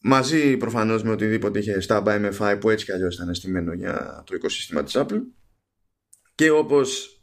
[0.00, 4.34] Μαζί προφανώς με οτιδήποτε είχε στα MFI που έτσι κι αλλιώς ήταν αισθημένο για το
[4.34, 5.20] οικοσύστημα της Apple.
[6.34, 7.20] Και όπως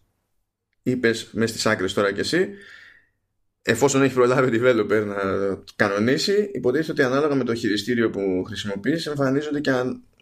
[0.83, 2.49] είπες μες στις άκρες τώρα κι εσύ,
[3.61, 5.17] εφόσον έχει προλάβει ο developer να
[5.75, 9.71] κανονίσει, υποτίθεται ότι ανάλογα με το χειριστήριο που χρησιμοποιείς εμφανίζονται και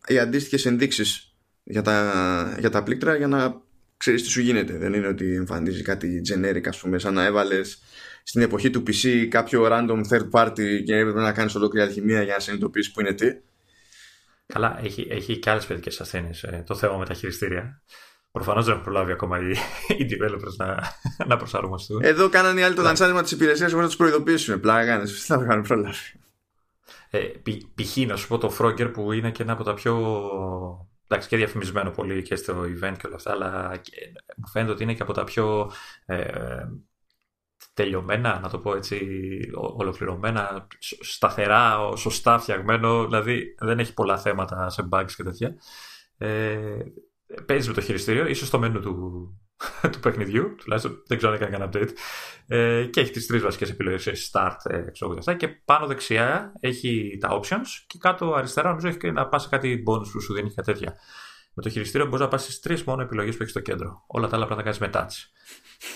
[0.08, 3.62] οι αντίστοιχες ενδείξεις για τα, για τα πλήκτρα για να
[4.02, 4.78] ξέρεις τι σου γίνεται.
[4.78, 7.82] Δεν είναι ότι εμφανίζει κάτι generic ας πούμε σαν να έβαλες
[8.24, 12.34] στην εποχή του PC κάποιο random third party και έπρεπε να κάνεις ολόκληρη αλχημία για
[12.34, 13.28] να συνειδητοποιήσεις που είναι τι.
[14.46, 17.82] Καλά, έχει, έχει και άλλες παιδικές ασθένειες ε, το θέμα με τα χειριστήρια.
[18.32, 19.52] Προφανώς δεν έχουν προλάβει ακόμα οι,
[19.98, 20.80] οι developers να,
[21.28, 22.04] να προσαρμοστούν.
[22.04, 24.58] Εδώ κάνανε οι άλλοι το λανσάρισμα της υπηρεσίας χωρί να τους προειδοποιήσουμε.
[24.58, 25.98] Πλάκα, τι θα το κάνουν προλάβει.
[27.10, 27.20] Ε,
[27.76, 27.98] π.χ.
[27.98, 30.18] να σου πω το Frogger που είναι και ένα από τα πιο.
[31.12, 33.82] Εντάξει, και διαφημισμένο πολύ και στο event και όλα αυτά, αλλά
[34.38, 35.72] μου φαίνεται ότι είναι και από τα πιο
[36.06, 36.66] ε,
[37.74, 39.08] τελειωμένα, να το πω έτσι,
[39.54, 40.68] ολοκληρωμένα,
[41.00, 45.56] σταθερά, σωστά φτιαγμένο, δηλαδή δεν έχει πολλά θέματα σε bugs και τέτοια.
[46.18, 46.78] Ε,
[47.46, 49.41] παίζεις με το χειριστήριο, ίσως στο μενού του,
[49.92, 51.90] του παιχνιδιού, τουλάχιστον δεν ξέρω αν έκανε κανένα update,
[52.48, 57.18] ε, και έχει τις τρεις βασικές επιλογές, start, ε, ξέρω αυτά, και πάνω δεξιά έχει
[57.20, 60.54] τα options και κάτω αριστερά νομίζω έχει να πας σε κάτι bonus που σου δίνει
[60.54, 60.96] κάτι τέτοια.
[61.54, 64.04] Με το χειριστήριο μπορείς να πας στις τρεις μόνο επιλογές που έχεις στο κέντρο.
[64.08, 65.42] Όλα τα άλλα πρέπει να τα κάνεις με touch.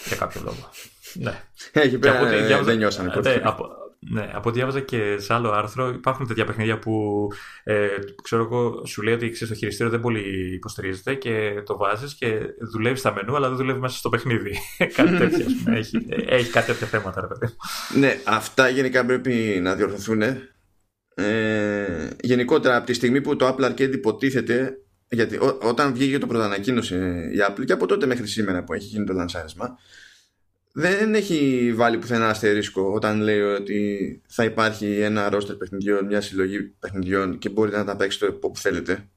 [0.08, 0.70] Για κάποιο λόγο.
[1.14, 1.44] Ναι.
[1.72, 3.68] Εκεί πέρα ε, δεν νιώσανε ναι, από,
[4.00, 7.28] Ναι, από ό,τι διάβαζα και σε άλλο άρθρο, υπάρχουν τέτοια παιχνίδια που
[7.64, 7.88] ε,
[8.24, 12.40] ξέρω εγώ, σου λέει ότι ξέρεις, το χειριστήριο δεν πολύ υποστηρίζεται και το βάζεις και
[12.72, 14.58] δουλεύεις στα μενού, αλλά δεν δουλεύεις μέσα στο παιχνίδι.
[14.96, 15.46] κάτι τέτοιο.
[15.66, 17.54] έχει, έχει κάτι τέτοια θέματα, ρε παιδί.
[18.00, 20.22] Ναι, αυτά γενικά πρέπει να διορθωθούν.
[21.16, 24.78] Ε, γενικότερα, από τη στιγμή που το Apple Arcade υποτίθεται
[25.10, 26.96] γιατί ό, όταν βγήκε το πρωτοανακοίνωσε
[27.34, 29.78] η Apple και από τότε μέχρι σήμερα που έχει γίνει το λανσάρισμα
[30.78, 36.62] δεν έχει βάλει πουθενά αστερίσκο όταν λέει ότι θα υπάρχει ένα ρόστερ παιχνιδιών, μια συλλογή
[36.62, 39.10] παιχνιδιών και μπορείτε να τα παίξετε όπου θέλετε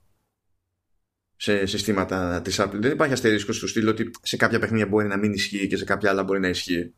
[1.37, 2.79] σε συστήματα της Apple.
[2.79, 5.85] Δεν υπάρχει αστερίσκο στο στυλ ότι σε κάποια παιχνίδια μπορεί να μην ισχύει και σε
[5.85, 6.95] κάποια άλλα μπορεί να ισχύει.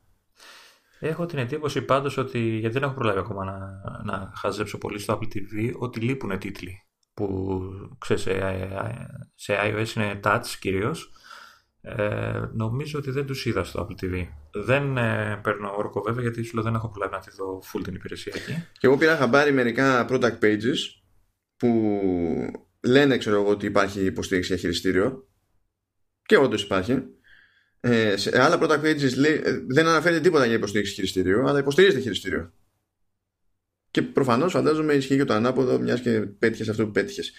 [0.98, 5.18] Έχω την εντύπωση πάντως ότι, γιατί δεν έχω προλάβει ακόμα να, να χαζέψω πολύ στο
[5.18, 6.82] Apple TV, ότι λείπουν τίτλοι
[7.14, 7.60] που
[7.98, 8.22] ξέρεις,
[9.34, 11.10] σε, iOS είναι touch κυρίως
[11.82, 14.26] ε, νομίζω ότι δεν τους είδα στο Apple TV.
[14.52, 17.80] Δεν ε, παίρνω όρκο βέβαια γιατί σου λέω δεν έχω προλάβει να τη δω full
[17.84, 18.66] την υπηρεσία εκεί.
[18.72, 20.76] Και εγώ πήρα χαμπάρι μερικά product pages
[21.56, 22.00] που
[22.80, 25.28] λένε ξέρω εγώ ότι υπάρχει υποστήριξη για χειριστήριο
[26.22, 27.02] και όντως υπάρχει.
[27.80, 32.00] Ε, σε άλλα product pages λέει, ε, δεν αναφέρεται τίποτα για υποστήριξη χειριστήριο αλλά υποστηρίζεται
[32.00, 32.52] χειριστήριο.
[33.90, 37.32] Και προφανώς φαντάζομαι ισχύει και το ανάποδο, μιας και πέτυχες αυτό που πέτυχες.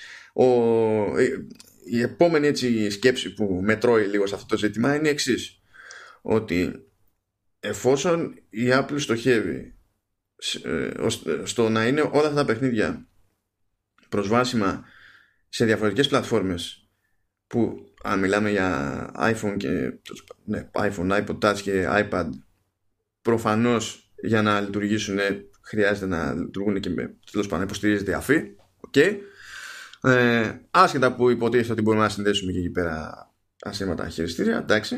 [1.93, 5.61] Η επόμενη έτσι σκέψη που μετρώει λίγο σε αυτό το ζήτημα είναι η εξής.
[6.21, 6.85] Ότι
[7.59, 9.75] εφόσον η Apple στοχεύει
[10.63, 10.89] ε,
[11.43, 13.07] στο να είναι όλα αυτά τα παιχνίδια
[14.09, 14.85] προσβάσιμα
[15.49, 16.89] σε διαφορετικές πλατφόρμες
[17.47, 19.93] που αν μιλάμε για iPhone και
[20.45, 22.29] ναι, iPhone, iPod Touch και iPad
[23.21, 25.17] προφανώς για να λειτουργήσουν
[25.61, 28.55] χρειάζεται να λειτουργούν και με τέλος πάντων υποστηρίζεται αφή.
[28.91, 29.17] Okay.
[30.03, 33.29] Ε, άσχετα που υποτίθεται ότι μπορούμε να συνδέσουμε και εκεί πέρα
[33.61, 34.95] ασύρματα χειριστήρια, εντάξει.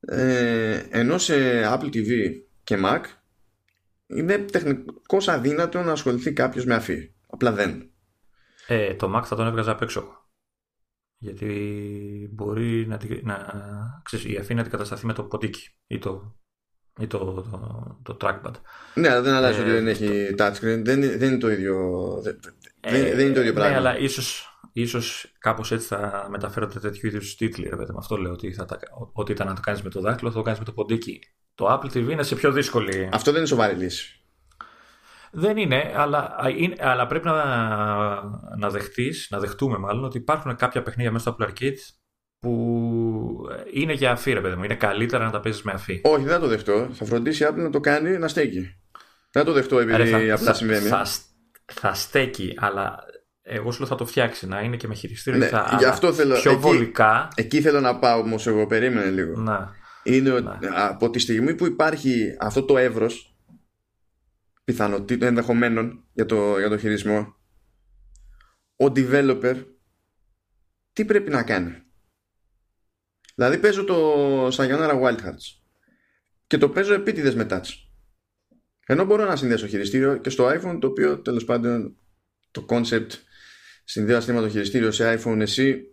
[0.00, 2.32] Ε, ενώ σε Apple TV
[2.64, 3.00] και Mac
[4.06, 7.12] είναι τεχνικώς αδύνατο να ασχοληθεί κάποιος με αφή.
[7.26, 7.90] Απλά δεν.
[8.66, 10.28] Ε, το Mac θα τον έβγαζα απ' έξω.
[11.18, 13.38] Γιατί μπορεί να, να
[14.04, 16.36] ξέρεις, η αφή να αντικατασταθεί με το ποντίκι ή το
[17.00, 18.52] ή το, το, το trackpad.
[18.94, 20.80] Ναι, αλλά δεν αλλάζει ότι δεν έχει touchscreen.
[20.84, 21.76] Δεν, δεν είναι το ίδιο.
[22.22, 22.40] Δεν,
[22.84, 23.70] ε, δεν είναι το ίδιο ναι, πράγμα.
[23.70, 27.68] Ναι, αλλά ίσως ίσως κάπως έτσι θα μεταφέρονται τέτοιου είδους τίτλοι.
[27.68, 28.78] Ρε, με αυτό λέω ότι, θα τα,
[29.12, 31.20] ότι ήταν να το κάνεις με το δάχτυλο, θα το κάνεις με το ποντίκι.
[31.54, 33.08] Το Apple TV είναι σε πιο δύσκολη.
[33.12, 34.18] Αυτό δεν είναι σοβαρή λύση.
[35.30, 37.44] Δεν είναι, αλλά, είναι, αλλά πρέπει να,
[38.58, 41.78] να δεχτείς, να δεχτούμε μάλλον ότι υπάρχουν κάποια παιχνίδια μέσα στο Apple Arcade
[42.38, 44.64] που είναι για αφή, ρε παιδί μου.
[44.64, 46.00] Είναι καλύτερα να τα παίζεις με αφή.
[46.04, 46.88] Όχι, δεν θα το δεχτώ.
[46.92, 48.60] Θα φροντίσει η Apple να το κάνει να στέκει.
[49.30, 50.88] Δεν θα το δεχτώ επειδή θα, αυτά θα, συμβαίνει.
[50.88, 51.06] Θα,
[51.64, 52.98] θα στέκει, αλλά
[53.42, 55.38] εγώ σου λέω θα το φτιάξει να είναι και με χειριστήριο.
[55.38, 57.28] Ναι, θα, γι' αυτό θέλω, πιο εκεί, βολικά.
[57.34, 59.40] Εκεί θέλω να πάω όμως, εγώ περίμενε λίγο.
[59.40, 59.74] Να.
[60.02, 63.36] Είναι ότι από τη στιγμή που υπάρχει αυτό το εύρος
[64.64, 67.36] πιθανότητων ενδεχομένων για το, για το χειρισμό,
[68.76, 69.64] ο developer
[70.92, 71.82] τι πρέπει να κάνει;
[73.34, 75.62] Δηλαδή παίζω το Sayonara Wild Hearts
[76.46, 77.83] και το παίζω επίτηδες με touch.
[78.86, 81.96] Ενώ μπορώ να συνδέσω χειριστήριο και στο iPhone το οποίο τέλος πάντων
[82.50, 83.10] το concept
[83.84, 85.84] συνδέω αστήμα το χειριστήριο σε iPhone εσύ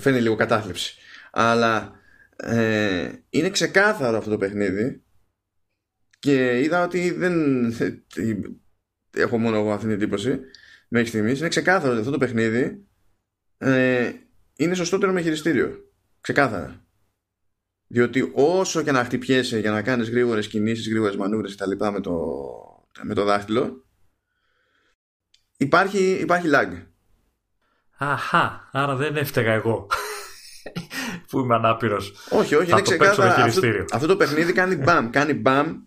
[0.00, 0.96] φαίνει λίγο κατάθλιψη.
[1.30, 2.00] Αλλά
[2.36, 5.02] ε, είναι ξεκάθαρο αυτό το παιχνίδι
[6.18, 7.34] και είδα ότι δεν
[9.10, 10.40] έχω μόνο εγώ αυτή την εντύπωση
[10.88, 12.86] μέχρι στιγμής είναι ξεκάθαρο ότι αυτό το παιχνίδι
[13.58, 14.12] ε,
[14.56, 15.92] είναι σωστότερο με χειριστήριο.
[16.20, 16.86] Ξεκάθαρα.
[17.92, 22.00] Διότι όσο και να χτυπιέσαι για να κάνεις γρήγορες κινήσεις, γρήγορες μανούβρες και τα με
[22.00, 22.12] το,
[23.02, 23.84] με το δάχτυλο
[25.56, 26.82] υπάρχει, υπάρχει lag.
[27.96, 29.86] Αχα, άρα δεν έφταιγα εγώ
[31.28, 32.14] που είμαι ανάπηρος.
[32.30, 33.34] Όχι, όχι, είναι ξεκάθαρα.
[33.34, 35.10] Αυτό, αυτό το παιχνίδι κάνει μπαμ.
[35.10, 35.82] κάνει μπαμ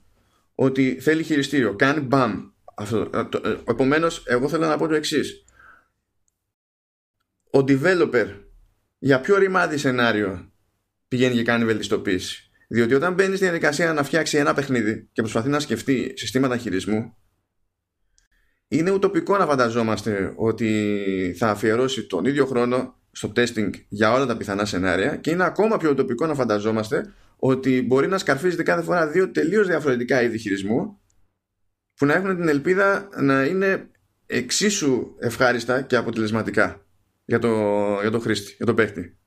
[0.56, 1.76] ότι θέλει χειριστήριο.
[1.76, 2.49] Κάνει μπαμ.
[2.76, 5.45] Αυτό, ε, ε, επομένως, εγώ θέλω να πω το εξής.
[7.51, 8.28] Ο developer
[8.97, 10.49] για ποιο ρημάδι σενάριο
[11.16, 12.49] πηγαίνει και κάνει βελτιστοποίηση.
[12.68, 17.16] Διότι όταν μπαίνει στη διαδικασία να φτιάξει ένα παιχνίδι και προσπαθεί να σκεφτεί συστήματα χειρισμού,
[18.68, 24.38] είναι ουτοπικό να φανταζόμαστε ότι θα αφιερώσει τον ίδιο χρόνο στο testing για όλα τα
[24.38, 29.07] πιθανά σενάρια και είναι ακόμα πιο ουτοπικό να φανταζόμαστε ότι μπορεί να σκαρφίζεται κάθε φορά
[29.07, 30.99] δύο τελείως διαφορετικά είδη χειρισμού
[31.95, 33.89] που να έχουν την ελπίδα να είναι
[34.26, 36.86] εξίσου ευχάριστα και αποτελεσματικά
[37.26, 37.49] για το,
[38.01, 39.18] για το χρήστη, για το παίχτη.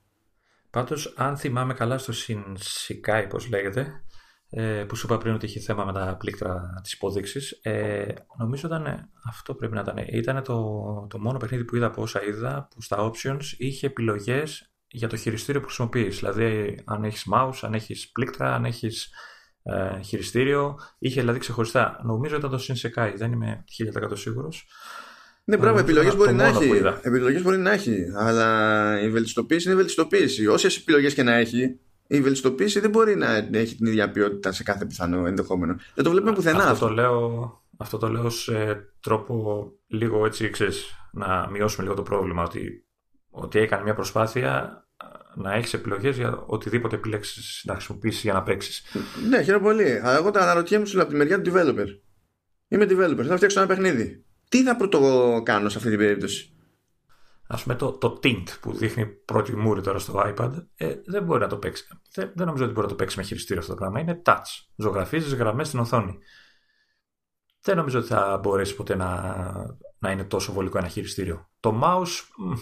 [0.71, 4.05] Πάντως, αν θυμάμαι καλά στο Shinsekai, πώς λέγεται,
[4.51, 8.07] ε, που σου είπα πριν ότι είχε θέμα με τα πλήκτρα της υπόδειξης, ε,
[8.39, 12.25] νομίζω ήταν, αυτό πρέπει να ήταν, ήταν το, το μόνο παιχνίδι που είδα από όσα
[12.25, 16.19] είδα, που στα options είχε επιλογές για το χειριστήριο που χρησιμοποιείς.
[16.19, 19.11] Δηλαδή, αν έχεις mouse, αν έχεις πλήκτρα, αν έχεις
[19.62, 20.79] ε, χειριστήριο.
[20.99, 22.01] Είχε δηλαδή ξεχωριστά.
[22.05, 23.64] Νομίζω ήταν το Shinsekai, δεν είμαι
[24.11, 24.66] 1000% σίγουρος.
[25.49, 26.82] Ναι, πράγμα, επιλογές μπορεί να έχει.
[27.03, 28.07] Επιλογές μπορεί να έχει.
[28.16, 30.46] Αλλά η βελτιστοποίηση είναι η βελτιστοποίηση.
[30.46, 34.62] Όσες επιλογές και να έχει, η βελτιστοποίηση δεν μπορεί να έχει την ίδια ποιότητα σε
[34.62, 35.76] κάθε πιθανό ενδεχόμενο.
[35.94, 36.64] Δεν το βλέπουμε πουθενά.
[36.68, 42.03] Αυτό, το λέω, αυτό το λέω σε τρόπο λίγο έτσι, ξέρεις, να μειώσουμε λίγο το
[42.03, 42.42] πρόβλημα.
[42.42, 42.84] Ότι,
[43.30, 44.82] ότι έκανε μια προσπάθεια
[45.34, 48.82] να έχεις επιλογές για οτιδήποτε επιλέξεις να χρησιμοποιήσεις για να παίξεις.
[49.28, 50.01] Ναι, χαίρομαι πολύ.
[50.03, 51.86] Αλλά εγώ τα αναρωτιέμαι σου από τη μεριά του developer.
[52.68, 54.22] Είμαι developer, θα φτιάξω ένα παιχνίδι.
[54.49, 56.53] Τι θα πρώτο κάνω σε αυτή την περίπτωση;
[57.46, 61.40] Α πούμε το, το tint που δείχνει πρώτη μούρη τώρα στο iPad, ε, δεν μπορεί
[61.40, 61.86] να το παίξει.
[62.14, 64.01] Δεν, δεν νομίζω ότι μπορεί να το παίξει με χειριστήριο αυτό το πράγμα.
[64.01, 64.66] Είναι touch.
[64.76, 66.18] Ζωγραφίζεις γραμμές στην οθόνη.
[67.61, 69.32] Δεν νομίζω ότι θα μπορέσει ποτέ να,
[69.99, 71.51] να είναι τόσο βολικό ένα χειριστήριο.
[71.61, 72.53] Το mouse, μ,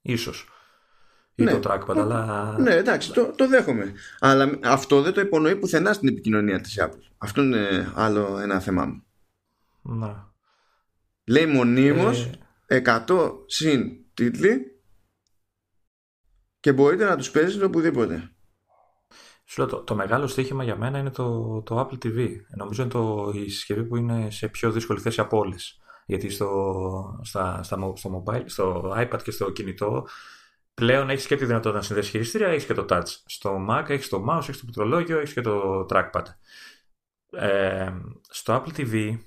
[0.00, 0.48] ίσως
[1.34, 1.58] ή ναι.
[1.58, 2.54] το trackpad, αλλά...
[2.58, 3.94] Ναι, εντάξει, το, το δέχομαι.
[4.18, 7.00] Αλλά αυτό δεν το υπονοεί πουθενά στην επικοινωνία της Apple.
[7.18, 9.02] Αυτό είναι άλλο ένα θέμα μου.
[9.82, 10.34] Να.
[11.26, 12.30] Λέει μονίμως
[12.66, 12.82] ε...
[12.84, 14.80] 100 συν τίτλοι
[16.60, 18.30] και μπορείτε να τους παίζετε οπουδήποτε.
[19.44, 22.28] Σου λέω, το, το, μεγάλο στοίχημα για μένα είναι το, το Apple TV.
[22.56, 25.80] Νομίζω είναι το, η συσκευή που είναι σε πιο δύσκολη θέση από όλες.
[26.06, 30.06] Γιατί στο, στα, στα, στο, mobile, στο iPad και στο κινητό
[30.74, 33.06] πλέον έχεις και τη δυνατότητα να συνδέσεις χειριστήρια, έχεις και το touch.
[33.26, 36.24] Στο Mac έχεις το mouse, έχεις το πληκτρολόγιο, έχεις και το trackpad.
[37.30, 37.92] Ε,
[38.28, 39.18] στο Apple TV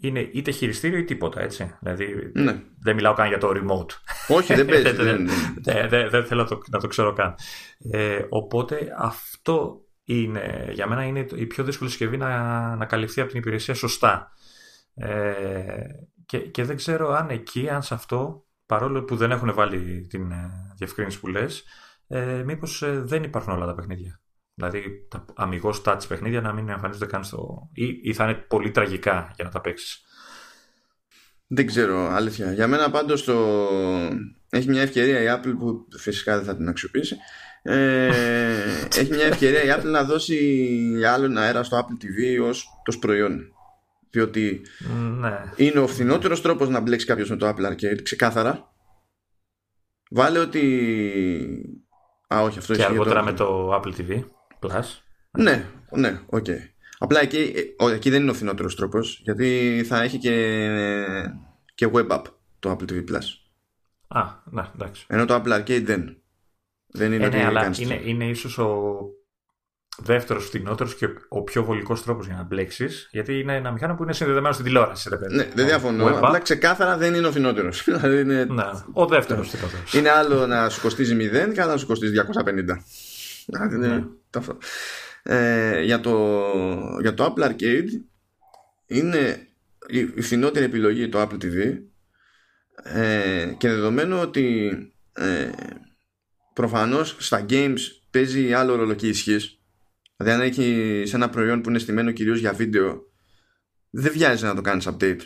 [0.00, 1.76] είναι είτε χειριστήριο ή τίποτα, έτσι.
[1.80, 2.62] Δηλαδή ναι.
[2.80, 3.90] δεν μιλάω καν για το remote.
[4.28, 4.92] Όχι, δεν παίζει.
[4.92, 5.28] δεν,
[6.10, 7.34] δεν, θέλω να το, να το ξέρω καν.
[7.90, 13.30] Ε, οπότε αυτό είναι, για μένα είναι η πιο δύσκολη συσκευή να, να καλυφθεί από
[13.30, 14.32] την υπηρεσία σωστά.
[14.94, 15.32] Ε,
[16.26, 20.30] και, και δεν ξέρω αν εκεί, αν σε αυτό παρόλο που δεν έχουν βάλει την
[20.30, 21.64] ε, διευκρίνηση που λες,
[22.06, 24.20] ε, μήπως ε, δεν υπάρχουν όλα τα παιχνίδια.
[24.58, 27.68] Δηλαδή τα αμυγός touch παιχνίδια να μην εμφανίζονται καν στο...
[27.72, 30.00] Ή, ή θα είναι πολύ τραγικά για να τα παίξεις.
[31.46, 32.52] Δεν ξέρω, αλήθεια.
[32.52, 33.68] Για μένα πάντως το...
[34.50, 37.16] έχει μια ευκαιρία η Apple που φυσικά δεν θα την αξιοποιήσει.
[37.62, 38.06] Ε,
[39.00, 43.40] έχει μια ευκαιρία η Apple να δώσει άλλον αέρα στο Apple TV ως το προϊόν.
[44.10, 44.60] Διότι
[45.20, 45.42] ναι.
[45.56, 48.72] είναι ο φθηνότερος τρόπος να μπλέξει κάποιος με το Apple Arcade, ξεκάθαρα.
[50.10, 50.62] Βάλε ότι...
[52.34, 54.24] Α, όχι, αυτό και αργότερα με το Apple TV
[54.68, 54.84] Plus.
[55.30, 56.44] Ναι, ναι, OK.
[56.48, 56.58] Okay.
[56.98, 60.32] Απλά εκεί, ε, εκεί δεν είναι ο φθηνότερος τρόπος, γιατί θα έχει και,
[61.74, 62.22] και web app
[62.58, 63.24] το Apple TV Plus.
[64.08, 65.04] Α, ναι, εντάξει.
[65.08, 66.16] Ενώ το Apple Arcade δεν.
[66.86, 68.98] Δεν είναι ε, ναι, αλλά είναι, είναι ίσως ο
[69.98, 74.02] δεύτερος φτηνότερος και ο πιο βολικός τρόπος για να μπλέξεις, γιατί είναι ένα μηχάνημα που
[74.02, 75.08] είναι συνδεδεμένο στην τηλεόραση.
[75.30, 76.06] Ναι, δεν διαφωνώ.
[76.06, 77.82] Απλά ξεκάθαρα δεν είναι ο φθηνότερος.
[77.84, 78.44] Δηλαδή είναι...
[78.44, 79.82] Ναι, ο δεύτερος φτηνότερο.
[79.92, 81.16] Είναι άλλο να σου κοστίζει
[81.48, 82.14] 0 και άλλο να σου κοστίζει
[82.44, 82.54] 250.
[83.78, 84.04] Ναι.
[85.22, 86.42] Ε, για, το,
[87.00, 87.88] για το Apple Arcade
[88.86, 89.48] είναι
[89.88, 91.78] η, η φθηνότερη επιλογή το Apple TV
[92.82, 94.70] ε, και δεδομένου ότι
[95.12, 95.50] ε,
[96.52, 97.80] προφανώς στα games
[98.10, 99.56] παίζει άλλο ρόλο και ισχύς
[100.16, 103.12] Δηλαδή, αν έχει ένα προϊόν που είναι στημένο κυρίως για βίντεο,
[103.90, 105.20] δεν βιάζει να το κάνεις update.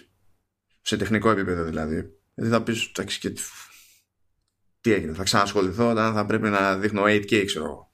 [0.83, 2.19] Σε τεχνικό επίπεδο δηλαδή.
[2.35, 3.33] Δηλαδή θα πεις, εντάξει, και
[4.81, 7.90] τι έγινε, θα ξανασχοληθώ όταν θα πρέπει να δείχνω 8K, ξέρω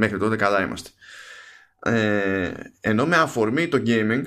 [0.00, 0.90] Μέχρι τότε καλά είμαστε.
[1.82, 4.24] Ε, ενώ με αφορμή το gaming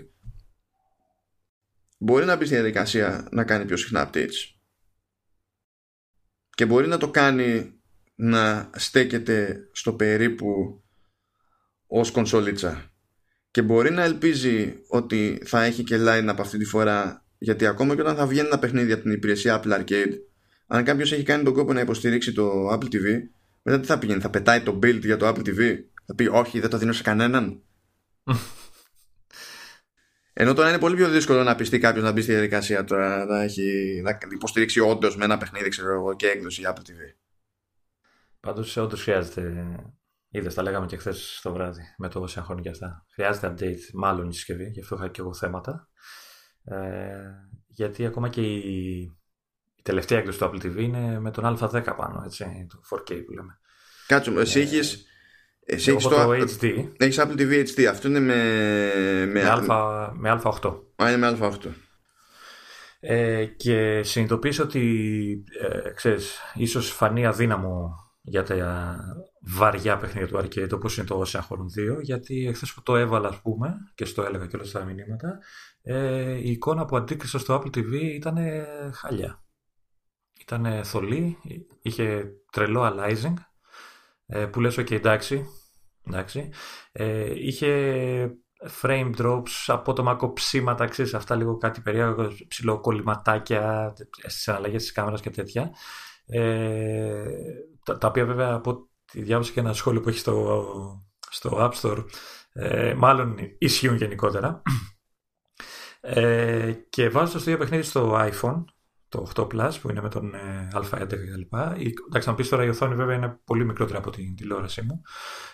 [1.98, 4.56] μπορεί να μπεις στη διαδικασία να κάνει πιο συχνά updates.
[6.50, 7.80] Και μπορεί να το κάνει
[8.16, 10.82] να στέκεται στο περίπου
[11.88, 12.92] ως κονσόλιτσα
[13.52, 17.96] και μπορεί να ελπίζει ότι θα έχει και line από αυτή τη φορά γιατί ακόμα
[17.96, 20.14] και όταν θα βγαίνει ένα παιχνίδι από την υπηρεσία Apple Arcade
[20.68, 23.22] αν κάποιος έχει κάνει τον κόπο να υποστηρίξει το Apple TV
[23.62, 26.60] μετά τι θα πηγαίνει, θα πετάει το build για το Apple TV θα πει όχι
[26.60, 27.64] δεν το δίνω σε κανέναν
[30.34, 33.42] ενώ τώρα είναι πολύ πιο δύσκολο να πιστεί κάποιος να μπει στη διαδικασία τώρα να,
[33.42, 37.16] έχει, να υποστηρίξει όντως με ένα παιχνίδι ξέρω εγώ, και έκδοση Apple TV.
[38.40, 39.66] Πάντως όντως χρειάζεται
[40.34, 43.06] Είδες, τα λέγαμε και χθες το βράδυ με το συγχώνει και αυτά.
[43.14, 45.90] Χρειάζεται update, μάλλον η συσκευή, γι' αυτό είχα και εγώ θέματα.
[46.64, 47.32] Ε,
[47.68, 49.12] γιατί ακόμα και η,
[49.82, 53.32] η τελευταία έκδοση του Apple TV είναι με τον Α10 πάνω, έτσι, το 4K που
[53.32, 53.60] λέμε.
[54.08, 55.06] Κάτσου, εσύ ε, έχεις,
[55.66, 56.86] εσύ έχεις το, το HD.
[56.98, 58.36] Έχεις Apple TV HD, αυτό είναι με...
[59.26, 60.80] Με, α, με Α8.
[60.96, 61.70] Α, είναι με Α8.
[63.00, 68.96] Ε, και συνειδητοποίησα ότι, ε, ξέρεις, ίσως φανεί αδύναμο για τα
[69.42, 73.42] βαριά παιχνίδια του arcade όπως είναι το Ocean 2 γιατί εχθές που το έβαλα ας
[73.42, 75.40] πούμε και στο έλεγα και όλα στα μηνύματα
[75.82, 78.38] ε, η εικόνα που αντίκρισα στο Apple TV ήταν
[78.94, 79.44] χαλιά.
[80.52, 81.38] Ήταν θολή,
[81.82, 83.34] είχε τρελό aliasing
[84.26, 85.46] ε, που λες ok εντάξει
[86.08, 86.50] Εντάξει.
[86.92, 88.36] Ε, είχε
[88.82, 95.22] frame drops, απότομα κοψίματα, ξέρεις, αυτά λίγο κάτι περίεργο, ψηλό κολληματάκια στις αναλλαγές της κάμερας
[95.22, 95.72] και τέτοια.
[96.26, 97.26] Ε,
[97.86, 101.74] τα, τα, οποία βέβαια από τη διάβασα και ένα σχόλιο που έχει στο, στο App
[101.82, 102.06] Store,
[102.54, 104.62] ε, μάλλον ισχύουν γενικότερα.
[106.04, 108.64] Ε, και βάζω το ίδιο παιχνίδι στο iPhone,
[109.12, 111.54] το 8 Plus που είναι με τον ε, Α11 κλπ.
[112.08, 115.02] Εντάξει, να πεις τώρα η οθόνη βέβαια είναι πολύ μικρότερη από την τηλεόρασή μου.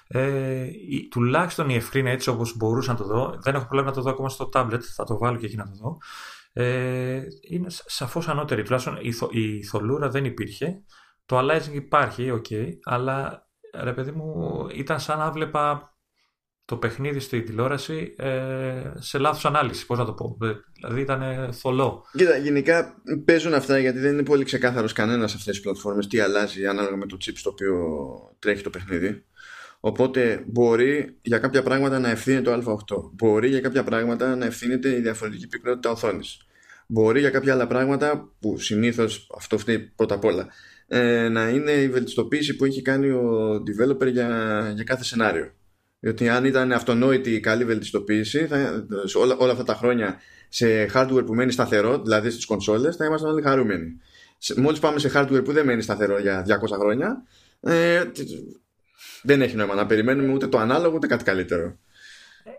[0.07, 3.95] Ε, η, τουλάχιστον η ευκρίνεια έτσι όπως μπορούσα να το δω, δεν έχω πρόβλημα να
[3.95, 5.97] το δω ακόμα στο tablet, θα το βάλω και εκεί να το δω.
[6.53, 8.63] Ε, είναι σαφώς ανώτερη.
[8.63, 10.81] Τουλάχιστον η, η θολούρα δεν υπήρχε.
[11.25, 15.95] Το aliasing υπάρχει, OK, okay, αλλά ρε παιδί μου ήταν σαν να έβλεπα
[16.67, 20.37] το παιχνίδι στη τηλεόραση ε, σε λάθος ανάλυση, πώς να το πω.
[20.41, 22.05] Ε, δηλαδή ήταν θολό.
[22.17, 26.19] Κοίτα, γενικά παίζουν αυτά γιατί δεν είναι πολύ ξεκάθαρος κανένας σε αυτές τις πλατφόρμες τι
[26.19, 27.75] αλλάζει ανάλογα με το chip στο οποίο
[28.39, 29.23] τρέχει το παιχνίδι.
[29.79, 33.11] Οπότε μπορεί για κάποια πράγματα να ευθύνεται το A8.
[33.13, 36.37] Μπορεί για κάποια πράγματα να ευθύνεται η διαφορετική πυκνότητα οθόνης.
[36.87, 40.47] Μπορεί για κάποια άλλα πράγματα που συνήθως αυτό φταίει πρώτα απ' όλα
[40.87, 45.51] ε, να είναι η βελτιστοποίηση που έχει κάνει ο developer για, για κάθε σενάριο.
[45.99, 50.19] Διότι αν ήταν αυτονόητη η καλή βελτιστοποίηση θα, όλα, όλα αυτά τα χρόνια
[50.49, 53.99] σε hardware που μένει σταθερό, δηλαδή στις κονσόλες, θα ήμασταν όλοι χαρούμενοι.
[54.55, 57.23] Μόλις πάμε σε hardware που δεν μένει σταθερό για 200 χρόνια,
[57.59, 58.03] ε,
[59.21, 61.77] δεν έχει νόημα να περιμένουμε ούτε το ανάλογο ούτε κάτι καλύτερο.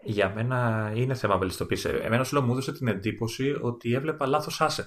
[0.03, 1.89] Για μένα είναι θέμα βελτιστοποίηση.
[2.03, 4.87] Εμένα σου λέω μου έδωσε την εντύπωση ότι έβλεπα λάθος asset.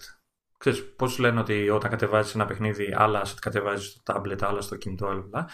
[0.57, 4.75] Ξέρεις, πώς λένε ότι όταν κατεβάζεις ένα παιχνίδι, άλλα asset κατεβάζεις στο tablet, άλλα στο
[4.75, 5.49] κινητό, άλλα.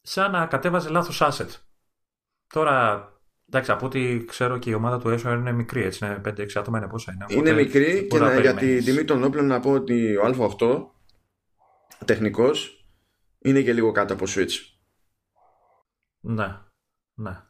[0.00, 1.48] Σαν να κατέβαζε λάθος asset.
[2.52, 3.08] Τώρα,
[3.48, 6.78] εντάξει, από ό,τι ξέρω και η ομάδα του Acer είναι μικρή, έτσι, είναι 5-6 άτομα,
[6.78, 7.26] είναι πόσα είναι.
[7.28, 10.22] Είναι μικρή και να, για την τιμή των όπλων να πω ότι ο
[10.60, 10.86] Α8
[12.04, 12.86] τεχνικός
[13.38, 14.52] είναι και λίγο κάτω από Switch.
[16.20, 16.58] Ναι,
[17.14, 17.42] ναι.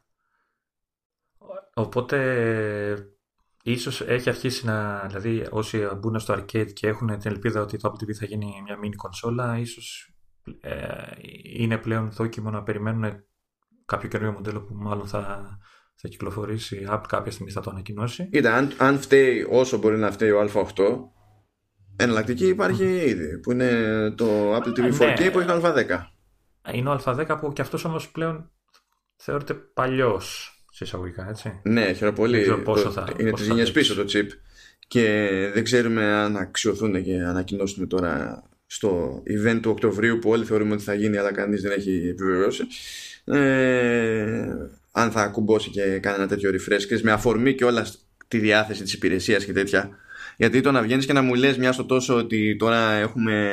[1.75, 3.15] Οπότε
[3.63, 7.89] ίσως έχει αρχίσει να, δηλαδή όσοι μπουν στο arcade και έχουν την ελπίδα ότι το
[7.89, 10.15] Apple TV θα γίνει μια mini κονσόλα, ίσως
[10.61, 13.25] ε, είναι πλέον δόκιμο να περιμένουν
[13.85, 15.57] κάποιο καινούριο μοντέλο που μάλλον θα,
[15.95, 18.29] θα κυκλοφορήσει η Apple κάποια στιγμή θα το ανακοινώσει.
[18.31, 20.83] Κοίτα, αν, αν φταίει όσο μπορεί να φταίει ο Α8,
[21.97, 23.71] εναλλακτική υπάρχει ήδη, που είναι
[24.17, 25.31] το Apple TV 4K ναι.
[25.31, 26.07] που έχει το Α10.
[26.73, 28.51] Είναι ο Α10 που και αυτός όμως πλέον
[29.17, 31.61] θεωρείται παλιός σε εισαγωγικά, έτσι.
[31.63, 32.45] Ναι, χαίρομαι πολύ.
[32.93, 34.27] θα, είναι τις γενιές πίσω το chip
[34.89, 40.75] και δεν ξέρουμε αν αξιοθούν και ανακοινώσουν τώρα στο event του Οκτωβρίου που όλοι θεωρούμε
[40.75, 42.67] ότι θα γίνει αλλά κανείς δεν έχει επιβεβαιώσει
[43.25, 44.47] ε,
[44.93, 47.87] αν θα κουμπώσει και κάνει ένα τέτοιο refresh και με αφορμή και όλα
[48.29, 49.91] τη διάθεση της υπηρεσίας και τέτοια.
[50.37, 53.53] Γιατί το να βγαίνεις και να μου λες μιας στο τόσο ότι τώρα έχουμε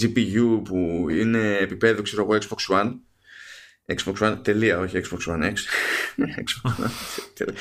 [0.00, 2.92] GPU που είναι επίπεδο ξέρω εγώ Xbox One.
[3.86, 5.54] Xbox One τελεία όχι Xbox One X.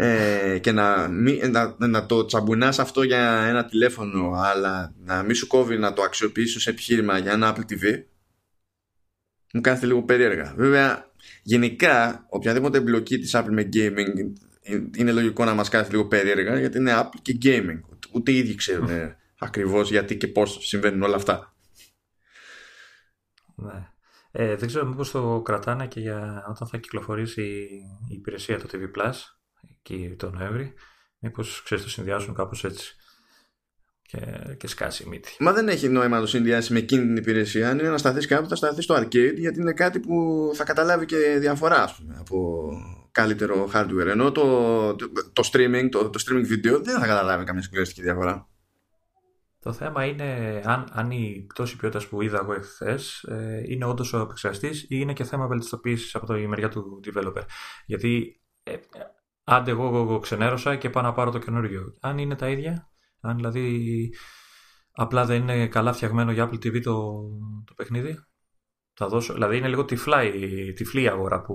[0.00, 1.08] Ε, και να,
[1.50, 6.02] να, να, το τσαμπουνάς αυτό για ένα τηλέφωνο αλλά να μην σου κόβει να το
[6.02, 8.02] αξιοποιήσεις ως επιχείρημα για ένα Apple TV
[9.52, 10.54] μου κάθεται λίγο περίεργα.
[10.56, 14.32] Βέβαια, γενικά, οποιαδήποτε εμπλοκή της Apple με gaming
[14.96, 17.80] είναι λογικό να μας κάθεται λίγο περίεργα γιατί είναι Apple και gaming.
[18.12, 18.88] Ούτε οι ίδιοι ξέρουν
[19.38, 21.56] ακριβώς γιατί και πώς συμβαίνουν όλα αυτά.
[23.54, 23.88] Ναι.
[24.30, 27.42] Ε, δεν ξέρω μήπως το κρατάνε και για όταν θα κυκλοφορήσει
[28.08, 29.14] η υπηρεσία το TV Plus
[29.70, 30.74] εκεί τον Νοέμβρη.
[31.18, 32.96] Μήπως ξέρεις το συνδυάζουν κάπως έτσι
[34.08, 35.36] και, και σκάσει η μύτη.
[35.38, 37.70] Μα δεν έχει νόημα να το συνδυάσει με εκείνη την υπηρεσία.
[37.70, 41.06] Αν είναι να σταθείς κάπου, θα σταθείς στο arcade γιατί είναι κάτι που θα καταλάβει
[41.06, 42.68] και διαφορά ας πούμε, από
[43.10, 44.06] καλύτερο hardware.
[44.06, 48.48] Ενώ το, το, το streaming, το, το streaming video δεν θα καταλάβει καμία συγκλονιστική διαφορά.
[49.60, 54.12] Το θέμα είναι αν, αν η πτώση ποιότητας που είδα εγώ εχθές ε, είναι όντως
[54.12, 57.42] ο επεξεργαστής ή είναι και θέμα βελτιστοποίησης από τη μεριά του developer.
[57.86, 58.74] Γιατί ε,
[59.44, 61.94] άντε εγώ, εγώ, εγώ ξενέρωσα και πάω να πάρω το καινούριο.
[62.00, 62.88] Αν είναι τα ίδια,
[63.20, 64.08] αν δηλαδή
[64.92, 67.22] απλά δεν είναι καλά φτιαγμένο για Apple TV το,
[67.64, 68.18] το παιχνίδι.
[68.94, 71.54] Θα δώσω, δηλαδή είναι λίγο τυφλά η, τυφλή η αγορά που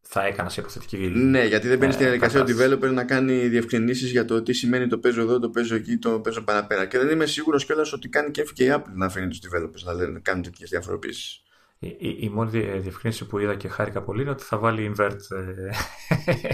[0.00, 4.10] θα έκανας σε υποθετική Ναι, γιατί δεν μπαίνεις στη διαδικασία ο developer να κάνει διευκρινήσεις
[4.10, 6.86] για το τι σημαίνει το παίζω εδώ, το παίζω εκεί, το παίζω παραπέρα.
[6.86, 9.82] Και δεν είμαι σίγουρος κιόλας ότι κάνει και και η Apple να αφήνει τους developers
[9.84, 11.42] να λένε, κάνουν τέτοιες διαφοροποιήσει.
[11.84, 15.16] Η, η, η, μόνη διευκρίνηση που είδα και χάρηκα πολύ είναι ότι θα βάλει invert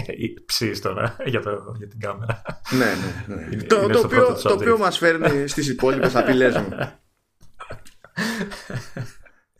[0.07, 2.41] ε, τώρα για, το, για την κάμερα.
[2.71, 3.35] Ναι, ναι.
[3.35, 3.47] ναι.
[3.51, 6.69] Είναι, το, είναι το, οποίο, το οποίο μας φέρνει στις υπόλοιπες απειλές μου.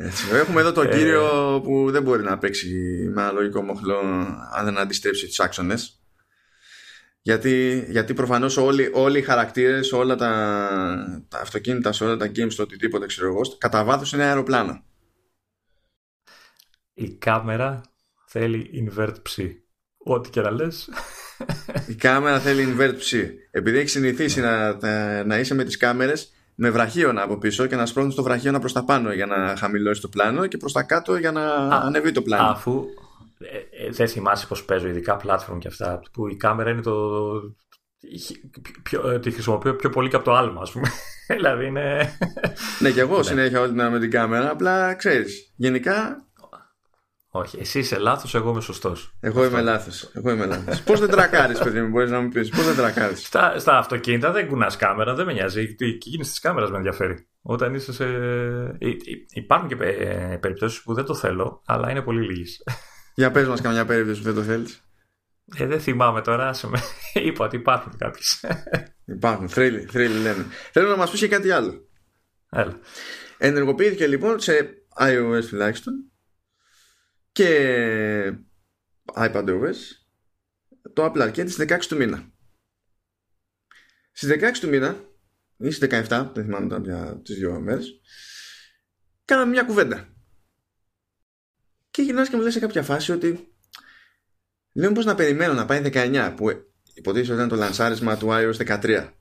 [0.01, 0.89] Έτσι, έχουμε εδώ τον ε...
[0.89, 2.70] κύριο που δεν μπορεί να παίξει
[3.13, 3.97] με ένα λογικό μοχλό
[4.53, 6.01] αν δεν αντιστρέψει τους άξονες.
[7.22, 12.53] Γιατί, γιατί προφανώς όλοι, όλοι οι χαρακτήρες, όλα τα, τα αυτοκίνητα, σε όλα τα games,
[12.55, 14.84] το οτιδήποτε ξέρω εγώ, κατά βάθος είναι αεροπλάνο.
[17.00, 17.82] Η κάμερα
[18.28, 19.64] θέλει invert ψη.
[19.97, 20.89] Ό,τι και να λες.
[21.88, 23.32] Η κάμερα θέλει invert ψη.
[23.52, 24.78] Επειδή έχεις συνηθίσει να,
[25.24, 28.74] να είσαι με τις κάμερες με βραχίωνα από πίσω και να σπρώχνεις το βραχίωνα προς
[28.74, 32.12] τα πάνω για να χαμηλώσεις το πλάνο και προς τα κάτω για να Α, ανεβεί
[32.12, 32.50] το πλάνο.
[32.50, 32.86] Αφού
[33.38, 36.95] ε, ε, δεν θυμάσαι πως παίζω ειδικά platform και αυτά που η κάμερα είναι το...
[38.84, 40.88] Πιο, ε, τη χρησιμοποιώ πιο πολύ και από το άλμα ας πούμε.
[41.36, 42.18] δηλαδή είναι...
[42.80, 43.24] ναι και εγώ ναι.
[43.24, 46.28] συνέχεια όλη την με την κάμερα απλά ξέρεις γενικά
[47.32, 49.13] όχι, εσύ είσαι λάθος, εγώ είμαι σωστός.
[49.19, 50.11] Εγώ είμαι λάθος.
[50.13, 50.82] Εγώ είμαι λάθος.
[50.88, 52.49] Πώς δεν τρακάρεις, παιδί μου, μπορείς να μου πεις.
[52.49, 55.75] Πώς δεν τρακάρεις; Στα, στα αυτοκίνητα δεν κουνάς κάμερα, δεν με νοιάζει.
[55.80, 57.27] Η κίνηση της κάμερας με ενδιαφέρει.
[57.41, 58.05] Όταν είσαι σε.
[59.34, 62.63] Υπάρχουν και ε, περιπτώσεις που δεν το θέλω, αλλά είναι πολύ λίγες.
[63.15, 64.84] Για πες μας καμιά περίπτωση που δεν το θέλεις.
[65.57, 66.80] Ε, δεν θυμάμαι τώρα, σε με...
[67.25, 68.45] είπα ότι υπάρχουν κάποιες.
[69.05, 70.45] Υπάρχουν, θρύλοι, θρύλοι λένε.
[70.71, 71.88] Θέλω να μας πεις και κάτι άλλο.
[72.49, 72.80] Έλα.
[73.38, 76.09] Ενεργοποιήθηκε λοιπόν σε iOS τουλάχιστον
[77.39, 78.33] και
[79.13, 79.75] iPadOS
[80.93, 82.31] το Apple Arcade στις 16 του μήνα.
[84.11, 85.03] Στις 16 του μήνα
[85.57, 88.01] ή στις 17, δεν θυμάμαι τώρα για τις δύο μέρες,
[89.25, 90.13] κάναμε μια κουβέντα.
[91.91, 93.53] Και γυρνάς και μου λες σε κάποια φάση ότι
[94.73, 96.49] λέω πως να περιμένω να πάει 19 που
[96.93, 99.11] υποτίθεται ότι ήταν το λανσάρισμα του iOS 13.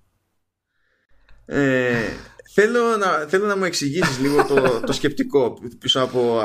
[1.45, 2.09] Ε,
[2.55, 6.41] θέλω, να, θέλω να μου εξηγήσεις λίγο το, το σκεπτικό πίσω από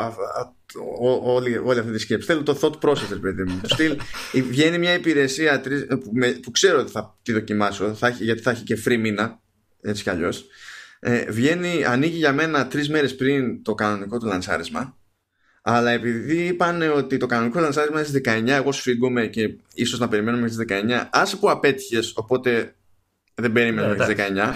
[1.24, 2.26] όλη, όλη αυτή τη σκέψη.
[2.28, 3.62] Θέλω το thought process, παιδί μου.
[3.64, 3.98] Στυλ,
[4.34, 6.12] βγαίνει μια υπηρεσία που,
[6.42, 9.42] που ξέρω ότι θα τη δοκιμάσω, θα έχει, γιατί θα έχει και free μήνα,
[9.82, 10.46] έτσι κι αλλιώς.
[11.00, 14.98] Ε, βγαίνει, ανοίγει για μένα τρεις μέρες πριν το κανονικό του λανσάρισμα.
[15.62, 20.08] Αλλά επειδή είπαν ότι το κανονικό λανσάρισμα είναι στις 19, εγώ σφίγγομαι και ίσως να
[20.08, 21.08] περιμένουμε στι 19.
[21.12, 22.76] Άσε που απέτυχες, οπότε
[23.36, 24.54] δεν περιμένουμε μέχρι τις 19.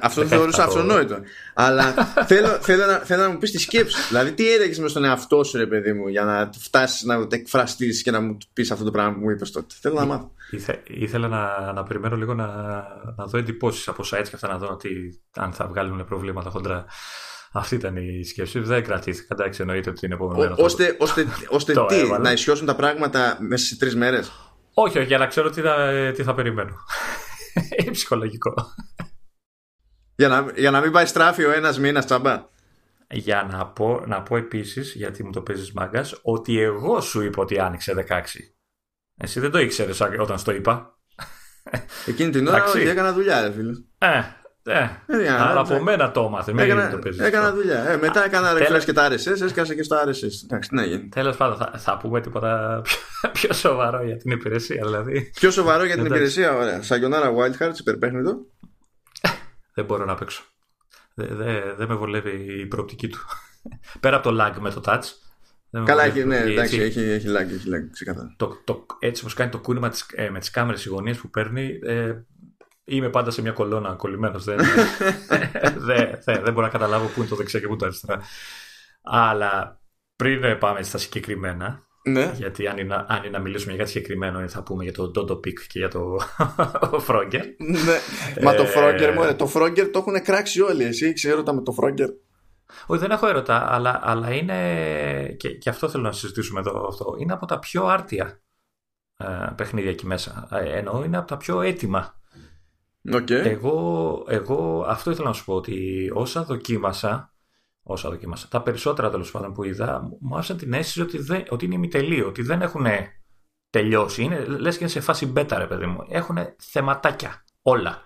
[0.00, 1.18] Αυτό το θεωρούσα αυτονόητο.
[1.54, 1.94] Αλλά
[2.28, 3.96] θέλω, θέλω, να, θέλω να μου πεις τη σκέψη.
[4.08, 8.02] Δηλαδή, τι έλεγε μες στον εαυτό σου, ρε παιδί μου, για να φτάσεις να εκφραστείς
[8.02, 9.74] και να μου πεις αυτό το πράγμα που μου είπες τότε.
[9.80, 10.30] Θέλω να μάθω.
[10.50, 12.46] Ήθε, ήθελα να, να περιμένω λίγο να,
[13.16, 16.84] να δω εντυπώσεις από sites και αυτά να δω ότι, αν θα βγάλουν προβλήματα χοντρά.
[17.52, 18.58] Αυτή ήταν η σκέψη.
[18.58, 19.34] Δεν κρατήθηκα.
[19.38, 20.54] Εντάξει, εννοείται ότι είναι επόμενο.
[20.58, 24.32] Ώστε, ώστε, ώστε τι, να ισιώσουν τα πράγματα μέσα σε τρεις μέρες;
[24.74, 26.72] Όχι, όχι, για να ξέρω τι θα, τι θα περιμένω.
[27.82, 28.54] είναι ψυχολογικό.
[30.18, 32.44] Για να, για να μην πάει στράφη ο ένας μήνας τσαμπά.
[33.10, 37.42] Για να πω, να πω επίσης, γιατί μου το παίζεις μάγκας, ότι εγώ σου είπα
[37.42, 38.20] ότι άνοιξε 16.
[39.16, 40.98] Εσύ δεν το ήξερες όταν στο είπα.
[42.06, 43.72] Εκείνη την ώρα όχι, έκανα δουλειά, ρε φίλε.
[43.98, 44.22] Ε,
[44.62, 46.52] ε, ε, αλλά από μένα το έμαθε.
[46.56, 47.88] Έκανα, το παίζεις έκανα δουλειά.
[47.88, 50.44] Ε, μετά έκανα refresh και τα RSS, έσκασε και στο RSS.
[50.44, 51.08] Εντάξει, τι γίνει.
[51.08, 54.82] Τέλος πάντων, θα, θα πούμε τίποτα πιο, πιο, σοβαρό για την υπηρεσία.
[54.84, 55.30] Δηλαδή.
[55.34, 56.82] Πιο σοβαρό για την υπηρεσία, ωραία.
[56.82, 58.46] Σαγιονάρα Wildcards, υπερπέχνητο
[59.78, 60.42] δεν μπορώ να παίξω.
[61.14, 63.18] Δεν δε, δε με βολεύει η προοπτική του.
[64.00, 65.02] Πέρα από το lag με το touch.
[65.84, 68.34] Καλά, έχει, ναι, εντάξει, έχει, έχει lag, έχει lag ξεκάθαρα.
[68.36, 71.30] Το, το, έτσι όπως κάνει το κούνημα της, ε, με τις κάμερες οι γωνίες που
[71.30, 72.14] παίρνει, ε,
[72.84, 74.44] είμαι πάντα σε μια κολόνα κολλημένος.
[74.44, 74.58] Δεν,
[75.88, 78.20] δεν, δεν, δεν μπορώ να καταλάβω πού είναι το δεξιά και πού το αριστερά.
[79.02, 79.80] Αλλά
[80.16, 82.32] πριν πάμε στα συγκεκριμένα, ναι.
[82.36, 85.32] Γιατί αν είναι, αν είναι να μιλήσουμε για κάτι συγκεκριμένο, θα πούμε για το Dodo
[85.32, 86.16] Pick και για το
[87.08, 87.42] Frogger.
[87.58, 87.98] Ναι.
[88.42, 90.84] Μα το Frogger, μόνο, το Frogger το έχουν κράξει όλοι.
[90.84, 92.08] Εσύ ξέρω τα με το Frogger.
[92.86, 95.34] Όχι, δεν έχω ερωτά, αλλά, αλλά είναι.
[95.38, 96.86] Και, και αυτό θέλω να συζητήσουμε εδώ.
[96.88, 97.16] Αυτό.
[97.18, 98.40] Είναι από τα πιο άρτια
[99.16, 99.26] ε,
[99.56, 100.48] παιχνίδια εκεί μέσα.
[100.52, 102.16] Ε, εννοώ είναι από τα πιο έτοιμα.
[103.12, 103.30] Okay.
[103.30, 107.32] Εγώ, εγώ αυτό ήθελα να σου πω ότι όσα δοκίμασα
[107.92, 108.48] όσα δοκίμασα.
[108.48, 112.26] Τα περισσότερα τέλος πάντων που είδα μου άφησαν την αίσθηση ότι, δεν, ότι είναι ημιτελείο,
[112.26, 112.86] ότι δεν έχουν
[113.70, 114.22] τελειώσει.
[114.22, 116.06] Είναι, λες και είναι σε φάση beta, ρε παιδί μου.
[116.08, 117.44] Έχουν θεματάκια.
[117.62, 118.02] Όλα.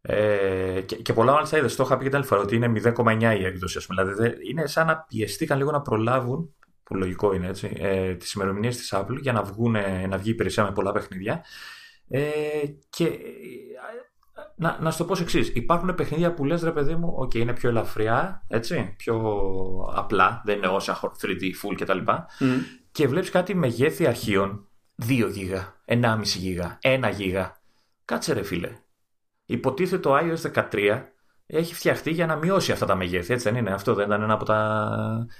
[0.00, 1.76] Ε, και, και πολλά μάλιστα είδες.
[1.76, 3.78] Το είχα πει και την άλλη φορά ότι είναι 0,9 η έκδοση.
[3.78, 4.04] Ας πούμε.
[4.04, 8.76] Δηλαδή είναι σαν να πιεστήκαν λίγο να προλάβουν, που λογικό είναι έτσι, ε, τις ημερομηνίες
[8.76, 9.76] της Apple για να, βγουν,
[10.08, 11.44] να βγει η υπηρεσία με πολλά παιχνίδια.
[12.08, 12.30] Ε,
[12.90, 13.18] και
[14.56, 15.48] να, να σου το πω εξής.
[15.54, 19.16] Υπάρχουν παιχνίδια που λες, ρε παιδί μου, okay, είναι πιο ελαφριά, έτσι, πιο
[19.94, 21.98] απλά, δεν είναι όσα 3D full κτλ.
[22.06, 22.44] Mm.
[22.92, 24.68] Και βλέπεις κάτι μεγέθη αρχείων
[25.08, 27.56] 2 γίγα, 1,5 γίγα, 1 γίγα.
[28.04, 28.72] Κάτσε ρε φίλε.
[29.44, 31.02] Υποτίθεται το iOS 13
[31.46, 34.32] έχει φτιαχτεί για να μειώσει αυτά τα μεγέθη, έτσι δεν είναι; Αυτό δεν ήταν ένα
[34.32, 34.88] από τα
[35.28, 35.34] ε,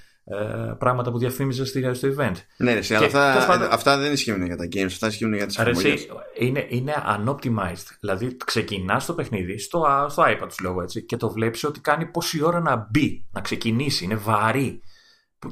[0.79, 2.35] πράγματα που διαφήμιζες στο event.
[2.57, 6.07] Ναι, ναι, αλλά αυτά, αυτά δεν ισχύουν για τα games, αυτά ισχύουν για τις εφαρμογές.
[6.39, 7.87] Είναι, είναι unoptimized.
[8.01, 12.07] Δηλαδή, ξεκινάς το παιχνίδι στο, στο iPad του λόγω έτσι και το βλέπεις ότι κάνει
[12.07, 14.05] πόση ώρα να μπει, να ξεκινήσει.
[14.05, 14.83] Είναι βαρύ.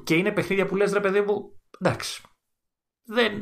[0.05, 2.23] Και είναι παιχνίδια που λες, ρε παιδί μου, εντάξει.
[3.05, 3.33] Δεν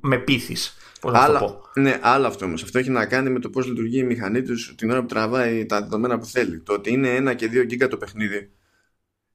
[0.00, 0.76] με πείθεις.
[1.00, 1.80] Πώς να το πω.
[1.80, 2.62] Ναι, άλλο αυτό όμως.
[2.62, 5.66] Αυτό έχει να κάνει με το πώς λειτουργεί η μηχανή τους την ώρα που τραβάει
[5.66, 6.60] τα δεδομένα που θέλει.
[6.60, 8.50] Το ότι είναι ένα και δύο γίγκα το παιχνίδι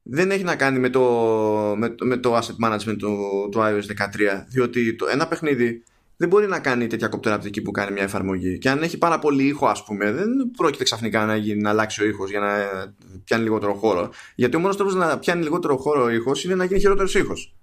[0.03, 1.01] δεν έχει να κάνει με το,
[1.77, 3.17] με, με το asset management του,
[3.51, 5.83] του iOS 13 διότι το, ένα παιχνίδι
[6.17, 8.57] δεν μπορεί να κάνει τέτοια κοπτεραπτική που κάνει μια εφαρμογή.
[8.57, 12.03] Και αν έχει πάρα πολύ ήχο ας πούμε δεν πρόκειται ξαφνικά να, γίνει, να αλλάξει
[12.03, 12.47] ο ήχος για να
[13.23, 14.11] πιάνει λιγότερο χώρο.
[14.35, 17.55] Γιατί ο μόνος τρόπος να πιάνει λιγότερο χώρο ο ήχος είναι να γίνει χειρότερος ήχος.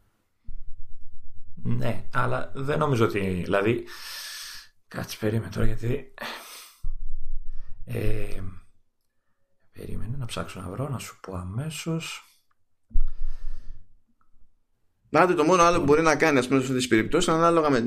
[1.62, 3.84] Ναι αλλά δεν νομίζω ότι δηλαδή
[4.88, 6.14] κάτσε περίμενε τώρα γιατί
[7.84, 8.40] ε,
[9.72, 12.29] περίμενε να ψάξω να βρω να σου πω αμέσως
[15.10, 17.70] να το μόνο άλλο που μπορεί να κάνει ας πούμε, σε αυτές τις περιπτώσεις, ανάλογα
[17.70, 17.82] με,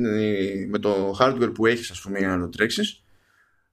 [0.70, 3.04] με το hardware που έχεις, ας πούμε, για να το τρέξεις,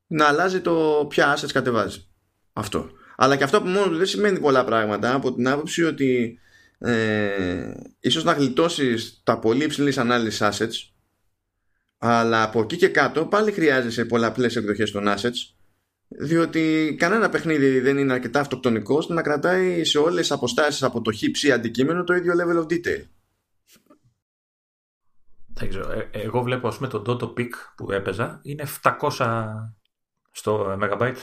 [0.07, 2.07] να αλλάζει το ποια assets κατεβάζει.
[2.53, 2.91] Αυτό.
[3.17, 6.39] Αλλά και αυτό που μόνο του δεν σημαίνει πολλά πράγματα από την άποψη ότι
[6.79, 10.91] ε, ίσως να γλιτώσεις τα πολύ υψηλής ανάλυσης assets
[11.99, 15.55] αλλά από εκεί και κάτω πάλι χρειάζεσαι πολλαπλές εκδοχές των assets
[16.09, 21.01] διότι κανένα παιχνίδι δεν είναι αρκετά αυτοκτονικό ώστε να κρατάει σε όλες τις αποστάσεις από
[21.01, 23.03] το χύψη αντικείμενο το ίδιο level of detail.
[25.61, 25.91] Δεν ξέρω.
[25.93, 29.45] Ε, εγώ βλέπω ας πούμε το Dodo Peak που έπαιζα είναι 700
[30.31, 31.17] τόσα megabyte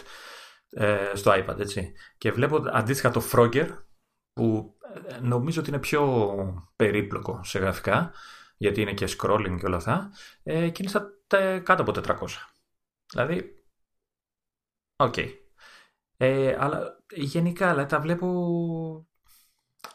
[0.69, 1.93] ε, στο iPad έτσι.
[2.17, 3.67] Και βλέπω αντίστοιχα το Frogger
[4.33, 4.77] που
[5.07, 8.13] ε, νομίζω ότι είναι πιο περίπλοκο σε γραφικά
[8.57, 10.11] γιατί είναι και scrolling και όλα αυτά
[10.43, 11.11] ε, και είναι στα,
[11.59, 12.27] κάτω από 400.
[13.11, 13.63] Δηλαδή,
[14.95, 15.13] OK.
[15.17, 15.29] Okay.
[16.17, 18.27] Ε, αλλά γενικά δηλαδή, τα βλέπω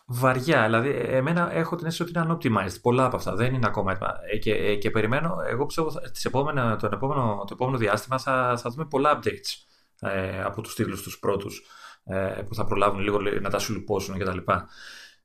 [0.07, 0.65] βαριά.
[0.65, 2.81] Δηλαδή, εμένα έχω την αίσθηση ότι είναι unoptimized.
[2.83, 4.15] Πολλά από αυτά δεν είναι ακόμα έτοιμα.
[4.33, 8.57] Ε, και, ε, και περιμένω, εγώ πιστεύω τις επόμενα, το, επόμενο, το επόμενο διάστημα θα,
[8.63, 9.65] θα δούμε πολλά updates
[10.01, 11.63] ε, από τους τίτλους τους πρώτους
[12.05, 14.39] ε, που θα προλάβουν λίγο να τα σουλουπώσουν κτλ.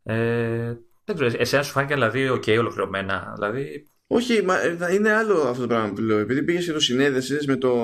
[0.03, 3.31] Ε, δεν ξέρω, εσένα σου φάνηκε δηλαδή, OK, okay, ολοκληρωμένα.
[3.35, 3.87] Δηλαδή...
[4.09, 6.17] Όχι, μα, ε, είναι άλλο αυτό το πράγμα που λέω.
[6.17, 7.75] Επειδή πήγες και το συνέδεσαι με το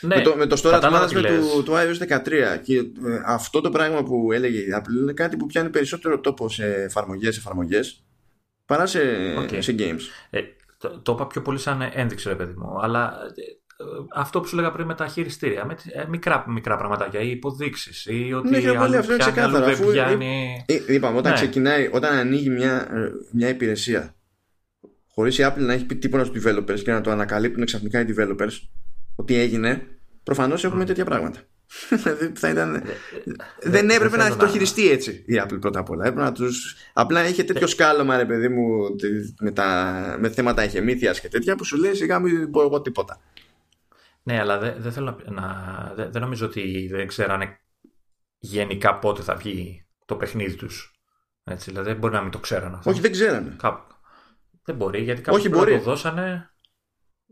[0.00, 2.84] ναι, με, το, με το storage management του, του iOS 13 και ε,
[3.26, 7.36] αυτό το πράγμα που έλεγε η Apple είναι κάτι που πιάνει περισσότερο τόπο σε εφαρμογές,
[7.36, 8.04] εφαρμογές
[8.66, 9.00] παρά σε,
[9.38, 9.58] okay.
[9.58, 10.00] σε games.
[10.30, 10.40] Ε,
[10.78, 13.84] το, το είπα πιο πολύ σαν ένδειξη ρε παιδί μου αλλά ε,
[14.14, 18.06] αυτό που σου λέγα πριν με τα χειριστήρια, με ε, μικρά, μικρά πραγματάκια ή υποδείξεις.
[18.06, 19.66] Ή ότι ναι, πολύ, αυτό είναι ξεκάθαρο.
[19.66, 20.64] Αφού, πιάνει...
[20.86, 21.38] Είπαμε, όταν ναι.
[21.38, 22.88] ξεκινάει, όταν ανοίγει μια,
[23.32, 24.16] μια υπηρεσία
[25.16, 28.04] χωρίς η Apple να έχει πει τίποτα στους developers και να το ανακαλύπτουν ξαφνικά οι
[28.08, 28.52] developers
[29.16, 29.86] ότι έγινε,
[30.22, 31.38] προφανώς έχουμε τέτοια πράγματα.
[32.02, 32.74] Δηλαδή θα ήταν...
[32.74, 36.06] Ε, ε, δεν έπρεπε να το χειριστεί έτσι η Apple πρώτα απ' όλα.
[36.06, 36.76] Έπρεπε να τους...
[36.92, 37.70] Απλά είχε τέτοιο ε.
[37.70, 38.66] σκάλωμα, ρε παιδί μου,
[39.40, 40.16] με, τα...
[40.20, 43.20] με θέματα ηχεμήθεια και τέτοια που σου λέει σιγά μην πω εγώ τίποτα.
[44.22, 45.44] Ναι, αλλά δεν δε θέλω να.
[45.96, 47.58] Δεν δε νομίζω ότι δεν ξέρανε
[48.38, 50.92] γενικά πότε θα βγει το παιχνίδι τους.
[51.44, 52.90] Έτσι, δηλαδή δεν μπορεί να μην το ξέρανε αυτό.
[52.90, 53.56] Όχι, δεν ξέρανε.
[54.64, 56.50] Δεν μπορεί, γιατί κάποιοι το δώσανε.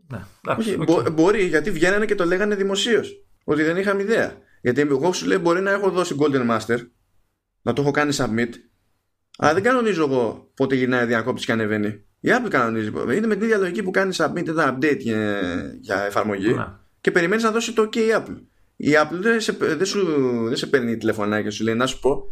[0.07, 0.25] Ναι,
[0.57, 1.11] Όχι, okay.
[1.11, 3.25] μπορεί γιατί βγαίνανε και το λέγανε δημοσίως.
[3.43, 4.37] Ότι δεν είχαμε ιδέα.
[4.61, 6.77] Γιατί εγώ σου λέει μπορεί να έχω δώσει Golden Master,
[7.61, 8.49] να το έχω κάνει submit,
[9.37, 12.03] αλλά δεν κανονίζω εγώ πότε γυρνάει διακόπτη και ανεβαίνει.
[12.19, 12.87] Η Apple κανονίζει.
[12.87, 15.41] Είναι με την ίδια λογική που κάνει submit ένα update για,
[15.79, 16.65] για εφαρμογή ναι.
[17.01, 18.41] και περιμένεις να δώσει το OK η Apple.
[18.75, 20.05] Η Apple δεν σε, δεν σου,
[20.47, 22.31] δεν σε παίρνει τηλεφωνάκι και σου λέει να σου πω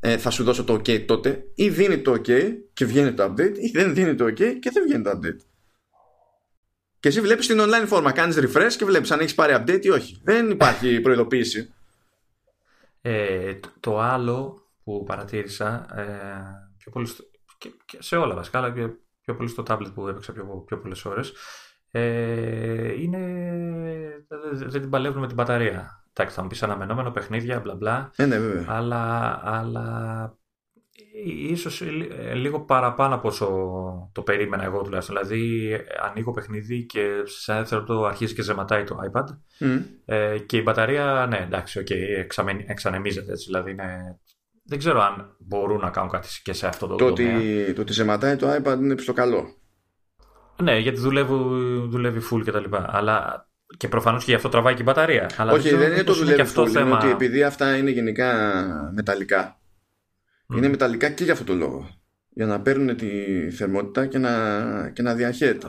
[0.00, 3.58] ε, θα σου δώσω το OK τότε ή δίνει το OK και βγαίνει το update
[3.58, 5.40] ή δεν δίνει το OK και δεν βγαίνει το update.
[7.02, 8.12] Και εσύ βλέπεις την online φόρμα.
[8.12, 10.20] Κάνεις refresh και βλέπεις αν έχεις πάρει update ή όχι.
[10.24, 11.72] Δεν υπάρχει προειδοποίηση.
[13.00, 16.04] Ε, το, άλλο που παρατήρησα ε,
[16.78, 17.24] πιο πολύ στο,
[17.58, 18.88] και, σε όλα βασικά, αλλά και
[19.24, 21.32] πιο πολύ στο tablet που έπαιξα πιο, πιο πολλές ώρες.
[21.90, 23.18] Ε, είναι.
[24.52, 26.04] Δεν την παλεύουν με την μπαταρία.
[26.12, 28.10] Εντάξει, θα μου πεις αναμενόμενο παιχνίδια, μπλα μπλα.
[28.16, 28.64] Ε, ναι, βέβαια.
[28.68, 30.36] Αλλά, αλλά
[31.48, 33.48] ίσως ε, λίγο παραπάνω από όσο
[34.12, 35.16] το περίμενα εγώ τουλάχιστον.
[35.16, 35.70] Δηλαδή
[36.08, 39.24] ανοίγω παιχνίδι και σε ένα δευτερόλεπτο αρχίζει και ζεματάει το iPad
[40.04, 42.30] ε, και η μπαταρία, ναι εντάξει, okay,
[42.66, 44.18] εξανεμίζεται έτσι, δηλαδή είναι...
[44.64, 47.36] Δεν ξέρω αν μπορούν να κάνουν κάτι και σε αυτό το, το τομέα.
[47.36, 49.56] Ότι, το ότι ζεματάει το iPad είναι στο καλό.
[50.62, 51.34] Ναι, γιατί δουλεύει,
[51.88, 52.76] δουλεύει full κτλ.
[52.86, 55.30] Αλλά και προφανώς και γι' αυτό τραβάει και η μπαταρία.
[55.36, 56.86] Αλλά Όχι, δεν είναι το δουλεύει αυτό full, θέμα...
[56.86, 58.34] είναι ότι επειδή αυτά είναι γενικά
[58.94, 59.61] μεταλλικά
[60.56, 61.88] είναι μεταλλικά και για αυτό το λόγο.
[62.34, 63.10] Για να παίρνουν τη
[63.50, 64.30] θερμότητα και να,
[64.90, 65.68] και να διαχέεται.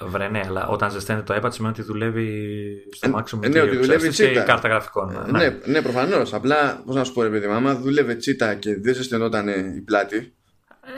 [0.00, 2.58] Βρε, ναι, αλλά όταν ζεσταίνεται το iPad σημαίνει ότι δουλεύει
[2.92, 5.10] στο maximum ε, ναι, ότι δουλεύει και η κάρτα γραφικών.
[5.10, 6.34] Ε, ναι, ναι, ναι προφανώς.
[6.34, 10.36] Απλά, πώς να σου πω, ρε παιδί, άμα δούλευε τσίτα και δεν ζεσθενόταν η πλάτη,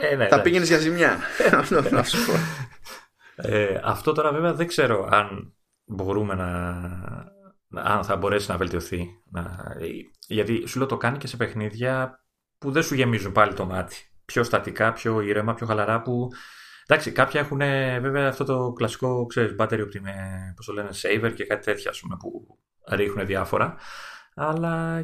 [0.01, 1.17] ε, ναι, θα πήγαινες για ζημιά.
[1.59, 2.33] αυτό να σου πω.
[3.35, 5.53] Ε, αυτό τώρα βέβαια δεν ξέρω αν
[5.85, 6.51] μπορούμε να.
[7.81, 9.07] αν θα μπορέσει να βελτιωθεί.
[9.31, 9.75] Να,
[10.27, 12.23] γιατί σου λέω το κάνει και σε παιχνίδια
[12.59, 13.95] που δεν σου γεμίζουν πάλι το μάτι.
[14.25, 16.27] Πιο στατικά, πιο ήρεμα, πιο χαλαρά που...
[16.87, 17.57] Εντάξει, κάποια έχουν
[18.01, 21.99] βέβαια αυτό το κλασικό, ξέρεις, battery optime, πώς το λένε, saver και κάτι τέτοια, ας
[21.99, 22.57] πούμε, που
[22.89, 23.75] ρίχνουν διάφορα.
[24.35, 25.01] Αλλά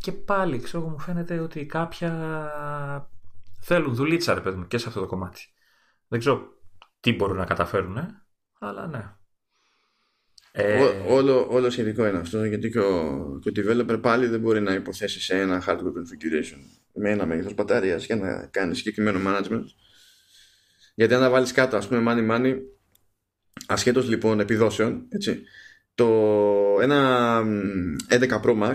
[0.00, 2.12] και πάλι ξέρω μου φαίνεται ότι κάποια
[3.60, 5.52] θέλουν δουλίτσα ρε παιδί μου και σε αυτό το κομμάτι.
[6.08, 6.48] Δεν ξέρω
[7.00, 8.22] τι μπορούν να καταφέρουν, ε,
[8.58, 9.16] αλλά ναι.
[10.60, 10.80] Ε...
[11.06, 14.74] όλο, όλος σχετικό είναι αυτό γιατί και ο, και ο developer πάλι δεν μπορεί να
[14.74, 16.58] υποθέσει σε ένα hardware configuration
[16.92, 19.64] με ένα μέγεθος μπαταρίας για να κάνει συγκεκριμένο management
[20.94, 22.56] γιατί αν τα βάλεις κάτω ας πούμε money money
[23.66, 25.42] ασχέτως λοιπόν επιδόσεων έτσι,
[25.94, 26.06] το
[26.80, 27.40] ένα
[28.10, 28.74] 11 Pro Max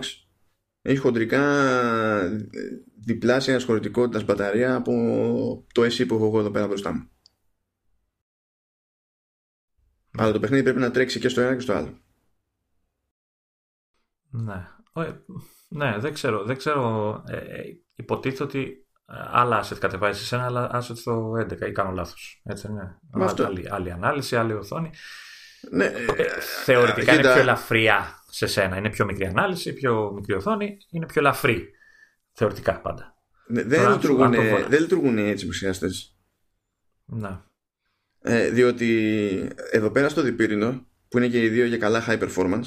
[0.82, 1.44] έχει χοντρικά
[3.06, 4.94] διπλάσια ασχολητικότητας μπαταρία από
[5.74, 7.08] το SE που έχω εγώ εδώ πέρα μπροστά μου.
[10.18, 11.98] Αλλά το παιχνίδι πρέπει να τρέξει και στο ένα και στο άλλο.
[14.30, 14.68] Ναι.
[15.70, 16.44] Ναι, δεν ξέρω.
[16.44, 17.24] Δεν ξέρω.
[17.28, 21.72] Ε, ε υποτίθεται ότι ε, άλλα asset κατεβάζει σε ένα, άλλα asset στο 11 ή
[21.72, 22.42] κάνω λάθος.
[22.44, 22.96] Έτσι, ναι.
[23.24, 23.46] Αυτό...
[23.46, 24.90] Άλλη, άλλη ανάλυση, άλλη οθόνη.
[25.72, 28.78] Ναι, ε, θεωρητικά είναι πιο ελαφριά σε σένα.
[28.78, 31.70] Είναι πιο μικρή ανάλυση, πιο μικρή οθόνη, είναι πιο ελαφρύ.
[32.32, 33.18] Θεωρητικά πάντα.
[33.48, 34.32] Ναι, δεν, λειτουργούν,
[34.68, 35.50] δεν λειτουργούν έτσι οι
[37.06, 37.40] Ναι.
[38.26, 42.66] Ε, διότι εδώ πέρα στο διπύρινο, που είναι και οι δύο για καλά high performance,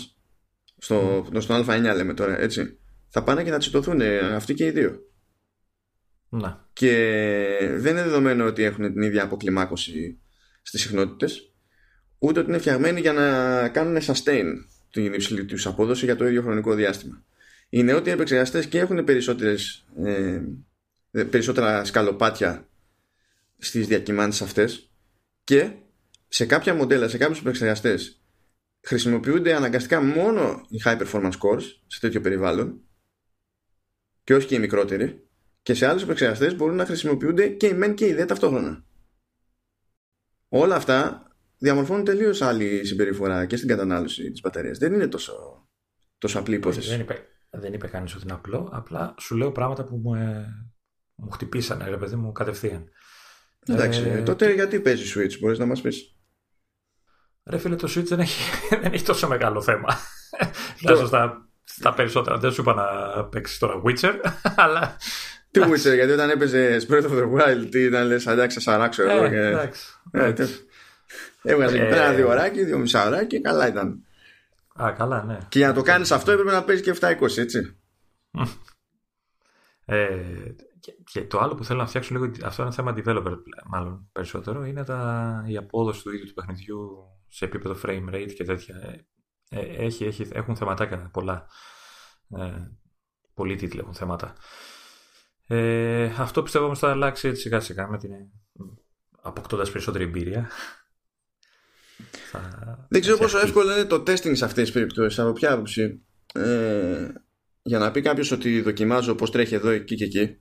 [0.79, 1.43] στο, mm.
[1.43, 2.79] στο Α9 λέμε τώρα, έτσι,
[3.09, 4.01] θα πάνε και θα τσιτωθούν
[4.35, 5.01] αυτοί και οι δύο.
[6.29, 6.69] Να.
[6.73, 6.93] Και
[7.77, 10.19] δεν είναι δεδομένο ότι έχουν την ίδια αποκλιμάκωση
[10.63, 11.53] στις συχνότητες,
[12.19, 14.45] ούτε ότι είναι φτιαγμένοι για να κάνουν sustain
[14.91, 17.25] την υψηλή τους απόδοση για το ίδιο χρονικό διάστημα.
[17.69, 20.43] Οι νεότεροι επεξεργαστές και έχουν περισσότερες, ε,
[21.31, 22.69] περισσότερα σκαλοπάτια
[23.59, 24.91] στις διακυμάνσεις αυτές
[25.47, 25.73] και
[26.29, 28.23] σε κάποια μοντέλα, σε κάποιους επεξεργαστές
[28.81, 32.81] χρησιμοποιούνται αναγκαστικά μόνο οι high performance cores σε τέτοιο περιβάλλον
[34.25, 35.29] και όχι και οι μικρότεροι
[35.63, 38.85] και σε άλλους επεξεργαστές μπορούν να χρησιμοποιούνται και οι men και οι δε ταυτόχρονα.
[40.49, 41.27] Όλα αυτά
[41.59, 44.79] διαμορφώνουν τελείως άλλη συμπεριφορά και στην κατανάλωση της μπαταρίας.
[44.79, 45.67] Δεν είναι τόσο,
[46.19, 46.89] τόσο απλή υπόθεση.
[46.89, 48.69] Δεν είπε, δεν είπε κανείς ότι είναι απλό.
[48.73, 50.47] Απλά σου λέω πράγματα που μου, ε,
[51.15, 52.89] μου χτυπήσανε, ρε παιδί μου, κατευθείαν.
[53.69, 56.17] Εντάξει, ε, τότε γιατί παίζεις Switch, μπορείς να μας πεις;
[57.45, 58.51] Ρε φίλε, το Switch δεν έχει,
[58.83, 59.89] δεν έχει τόσο μεγάλο θέμα.
[60.79, 62.39] Τουλάχιστον στα, στα περισσότερα.
[62.39, 64.15] Δεν σου είπα να παίξεις τώρα Witcher,
[64.65, 64.97] αλλά.
[65.51, 69.03] Τι Witcher, γιατί όταν έπαιζε Spirit of the Wild, τι ήταν λες, εντάξει, θα σαράξω
[69.03, 69.25] εγώ.
[69.25, 69.87] Ε, εντάξει.
[70.11, 70.33] Ε,
[71.43, 74.05] Έβγαζε εκεί πέρα ένα δύο ωράκι, δύο μισά ωράκι και καλά ήταν.
[74.83, 75.39] Α, καλά, ναι.
[75.49, 77.77] Και για να το κάνεις αυτό έπρεπε να παίζεις και 720, έτσι.
[79.85, 80.07] Ε,
[81.05, 83.37] και, το άλλο που θέλω να φτιάξω λίγο, αυτό είναι θέμα developer
[83.67, 88.45] μάλλον περισσότερο, είναι τα, η απόδοση του ίδιου του παιχνιδιού σε επίπεδο frame rate και
[88.45, 88.77] τέτοια.
[88.77, 89.07] Ε,
[89.49, 91.47] ε έχει, έχει, έχουν θεματάκια πολλά.
[92.39, 92.71] Ε,
[93.35, 94.35] πολλοί τίτλοι έχουν θέματα.
[95.47, 98.11] Ε, αυτό πιστεύω όμως θα αλλάξει έτσι σιγά σιγά με την,
[99.23, 100.51] αποκτώντας περισσότερη εμπειρία.
[102.89, 105.19] Δεν ξέρω πόσο εύκολο είναι το testing σε αυτές τις περιπτώσεις.
[105.19, 106.03] Από ποια άποψη.
[106.35, 107.09] Ε,
[107.63, 110.41] για να πει κάποιος ότι δοκιμάζω πώς τρέχει εδώ, εκεί και εκεί.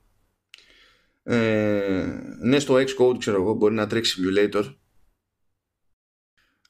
[1.28, 4.74] Ε, ναι, στο Xcode ξέρω εγώ μπορεί να τρέξει simulator.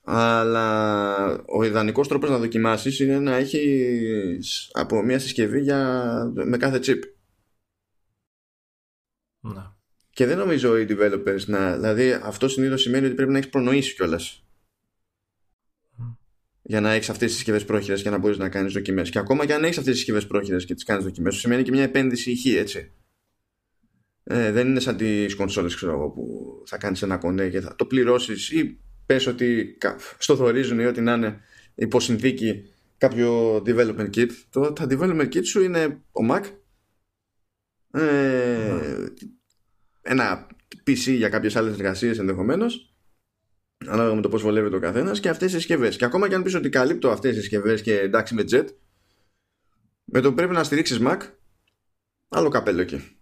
[0.02, 6.78] Αλλά ο ιδανικός τρόπος να δοκιμάσεις είναι να έχεις από μια συσκευή για, με κάθε
[6.82, 6.98] chip.
[9.40, 9.76] Να.
[10.10, 11.74] Και δεν νομίζω οι developers να.
[11.74, 14.46] Δηλαδή, αυτό συνήθως σημαίνει ότι πρέπει να έχεις προνοήσει κιόλας.
[16.62, 19.10] Για να έχεις αυτές τις συσκευές πρόχειρες και να μπορείς να κάνεις δοκιμές.
[19.10, 21.62] Και ακόμα και αν έχεις αυτές τις συσκευές πρόχειρες και τις κάνεις δοκιμές, σου σημαίνει
[21.62, 22.92] και μια επένδυση ηχή, έτσι.
[24.28, 27.76] Ε, δεν είναι σαν τις κονσόλες, ξέρω εγώ, που θα κάνεις ένα κονέ και θα
[27.76, 29.78] το πληρώσεις ή πες ότι
[30.18, 31.40] στο θορίζουν ή ό,τι να είναι
[31.74, 34.30] υποσυνθήκη κάποιο development kit.
[34.50, 36.42] Το, τα development kit σου είναι ο Mac.
[37.90, 39.06] Ε, ναι
[40.06, 40.46] ένα
[40.86, 42.94] PC για κάποιες άλλες εργασίες ενδεχομένως,
[43.86, 45.96] ανάλογα με το πώς βολεύει το καθένας, και αυτές τι συσκευές.
[45.96, 48.66] Και ακόμα και αν πεις ότι καλύπτω αυτές τι συσκευές και εντάξει με jet,
[50.04, 51.18] με το πρέπει να στηρίξεις Mac,
[52.28, 53.15] άλλο καπέλο εκεί.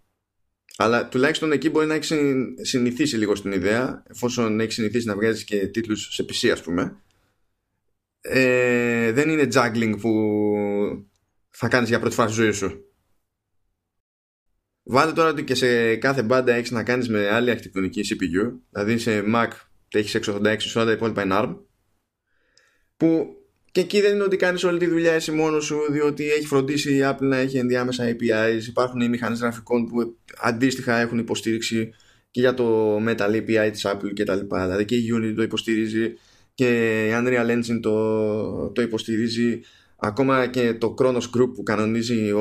[0.76, 2.12] Αλλά τουλάχιστον εκεί μπορεί να έχεις
[2.60, 6.96] συνηθίσει λίγο στην ιδέα, εφόσον έχεις συνηθίσει να βγάζεις και τίτλους σε PC, ας πούμε.
[8.20, 10.10] Ε, δεν είναι juggling που
[11.50, 12.84] θα κάνεις για πρώτη φορά στη ζωή σου.
[14.82, 18.52] Βάλε τώρα ότι και σε κάθε μπάντα έχεις να κάνεις με άλλη αρχιτεκτονική CPU.
[18.70, 19.48] Δηλαδή σε Mac
[19.88, 21.56] έχεις 686, σε όλα τα υπόλοιπα είναι ARM.
[22.96, 23.36] Που
[23.74, 26.94] και εκεί δεν είναι ότι κάνεις όλη τη δουλειά εσύ μόνος σου, διότι έχει φροντίσει
[26.94, 28.66] η Apple να έχει ενδιάμεσα APIs.
[28.66, 31.90] Υπάρχουν οι μηχανές γραφικών που αντίστοιχα έχουν υποστήριξη
[32.30, 34.38] και για το Metal API της Apple κτλ.
[34.48, 36.14] Δηλαδή και η Unity το υποστηρίζει
[36.54, 36.66] και
[37.06, 39.60] η Unreal Engine το, το υποστηρίζει.
[39.96, 42.32] Ακόμα και το Kronos Group που κανονίζει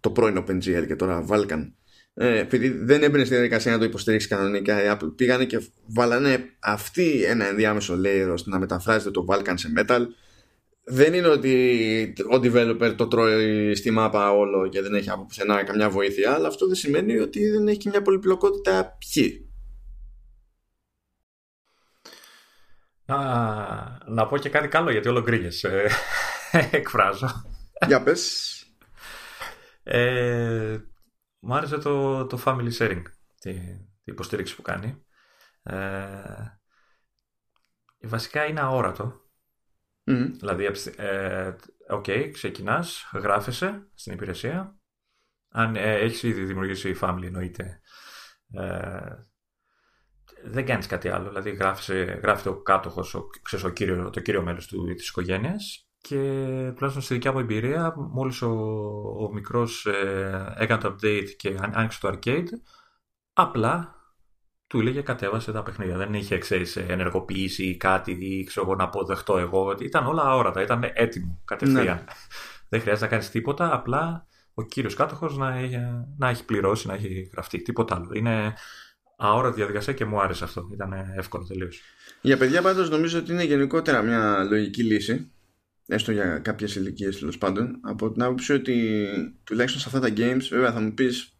[0.00, 1.70] το πρώην OpenGL και τώρα Vulkan
[2.14, 6.44] ε, επειδή δεν έμπαινε στη διαδικασία να το υποστηρίξει κανονικά η Apple, πήγανε και βάλανε
[6.60, 10.00] αυτή ένα ενδιάμεσο layer ώστε να μεταφράζεται το Vulkan σε Metal.
[10.90, 15.64] Δεν είναι ότι ο developer το τρώει στη μάπα όλο και δεν έχει από πουθενά
[15.64, 19.44] καμιά βοήθεια, αλλά αυτό δεν σημαίνει ότι δεν έχει και μια πολυπλοκότητα ποιοι.
[23.04, 25.90] Να, να πω και κάτι καλό γιατί όλο γκρίνιες ε,
[26.70, 27.44] εκφράζω.
[27.86, 28.54] Για πες.
[29.82, 30.78] Ε,
[31.38, 33.02] μου άρεσε το, το family sharing,
[33.40, 33.52] τη,
[34.02, 35.04] τη υποστήριξη που κάνει.
[35.62, 36.58] Ε,
[38.00, 39.19] βασικά είναι αόρατο.
[40.06, 40.30] Mm.
[40.38, 40.64] Δηλαδή,
[40.96, 41.54] ε,
[41.90, 44.78] okay, ξεκινάς, γράφεσαι στην υπηρεσία.
[45.48, 47.80] Αν ε, έχεις ήδη δημιουργήσει family, εννοείται.
[48.52, 49.14] Ε,
[50.44, 51.28] δεν κάνεις κάτι άλλο.
[51.28, 51.50] Δηλαδή,
[52.22, 56.16] γράφει το κάτοχος, ο, ξέρεις, ο κύριο, το κύριο μέλος του, της οικογένειας και
[56.74, 58.50] τουλάχιστον στη δικιά μου εμπειρία, μόλις ο,
[59.20, 62.48] ο μικρός ε, έκανε το update και άνοιξε το arcade,
[63.32, 63.94] απλά
[64.70, 65.96] του έλεγε κατέβασε τα παιχνίδια.
[65.96, 69.76] Δεν είχε, ξέρεις, ενεργοποιήσει ή κάτι ή ξέρω εγώ να αποδεχτώ εγώ.
[69.80, 71.96] Ήταν όλα αόρατα, ήταν έτοιμο κατευθείαν.
[71.96, 72.04] Ναι.
[72.68, 75.54] Δεν χρειάζεται να κάνεις τίποτα, απλά ο κύριος κάτοχος να,
[76.18, 77.62] να έχει πληρώσει, να έχει γραφτεί.
[77.62, 78.10] Τίποτα άλλο.
[78.12, 78.54] Είναι
[79.16, 80.68] αόρατη διαδικασία και μου άρεσε αυτό.
[80.72, 81.80] Ήταν εύκολο τελείως.
[82.20, 85.32] Για παιδιά πάντως νομίζω ότι είναι γενικότερα μια λογική λύση
[85.86, 89.06] έστω για κάποιες ηλικίες τέλος πάντων, από την άποψη ότι
[89.44, 91.39] τουλάχιστον σε αυτά τα games, βέβαια θα μου πεις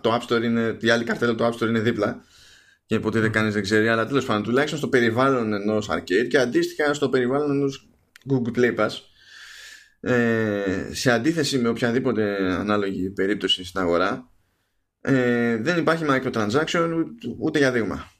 [0.00, 2.24] το App Store είναι, η άλλη καρτέλα του App Store είναι δίπλα
[2.86, 6.38] και ποτέ δεν κάνει δεν ξέρει, αλλά τέλος πάντων τουλάχιστον στο περιβάλλον ενός arcade και
[6.38, 7.88] αντίστοιχα στο περιβάλλον ενός
[8.30, 8.90] Google Play Pass
[10.00, 14.30] ε, σε αντίθεση με οποιαδήποτε ανάλογη περίπτωση στην αγορά
[15.00, 17.04] ε, δεν υπάρχει microtransaction
[17.38, 18.12] ούτε για δείγμα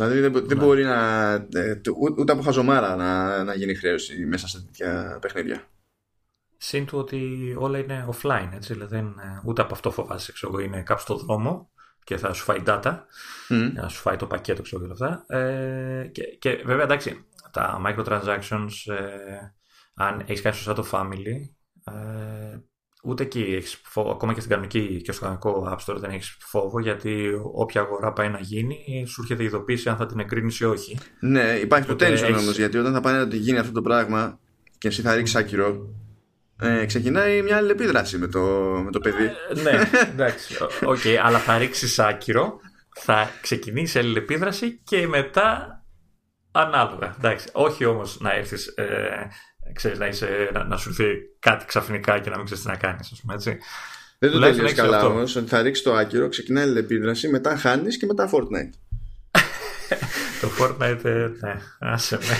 [0.00, 0.64] Δηλαδή δεν, δεν ναι.
[0.64, 1.32] μπορεί να.
[1.52, 1.80] Ε,
[2.18, 5.68] ούτε από χαζομάρα να, να γίνει χρέωση μέσα σε τέτοια παιχνίδια.
[6.62, 8.72] Συν του ότι όλα είναι offline, έτσι.
[8.72, 9.14] Δηλαδή δεν,
[9.44, 10.32] ούτε από αυτό φοβάσαι.
[10.32, 11.70] Ξέρω, είναι κάπου στο δρόμο
[12.04, 12.98] και θα σου φάει data,
[13.48, 13.70] mm.
[13.74, 15.36] να σου φάει το πακέτο ξέρω, και όλα αυτά.
[15.36, 19.54] Ε, και, και βέβαια εντάξει, τα microtransactions, ε,
[19.94, 21.34] αν έχεις κάνει σωστά το family,
[21.84, 22.58] ε,
[23.02, 26.36] Ούτε εκεί έχεις φόβο, ακόμα και στην κανονική και στο κανονικό App Store δεν έχεις
[26.40, 30.64] φόβο, γιατί όποια αγορά πάει να γίνει, σου έρχεται ειδοποίηση αν θα την εγκρίνεις ή
[30.64, 30.98] όχι.
[31.20, 32.42] Ναι, υπάρχει το tension έχεις...
[32.42, 34.38] όμως, γιατί όταν θα πάνε να γίνει αυτό το πράγμα
[34.78, 35.94] και εσύ θα ρίξεις άκυρο,
[36.60, 38.40] ε, ξεκινάει μια άλλη επίδραση με το,
[38.84, 39.24] με το παιδί.
[39.24, 40.56] Ε, ναι, εντάξει.
[40.84, 42.60] OK, okay, αλλά θα ρίξεις άκυρο,
[42.94, 45.80] θα ξεκινήσει αλληλεπίδραση και μετά
[46.52, 47.14] ανάλογα.
[47.18, 47.48] Εντάξει.
[47.52, 49.28] Όχι όμως να έρθεις ε,
[49.72, 51.04] ξέρεις, να, είσαι, να, να, σου έρθει
[51.38, 53.58] κάτι ξαφνικά και να μην ξέρεις τι να κάνεις, ας πούμε έτσι.
[54.18, 57.96] Δεν το τελειώσει καλά όμως, ότι θα ρίξεις το άκυρο, ξεκινάει η επίδραση, μετά χάνεις
[57.96, 58.74] και μετά Fortnite.
[60.40, 62.38] το Fortnite, ε, ναι, άσε με.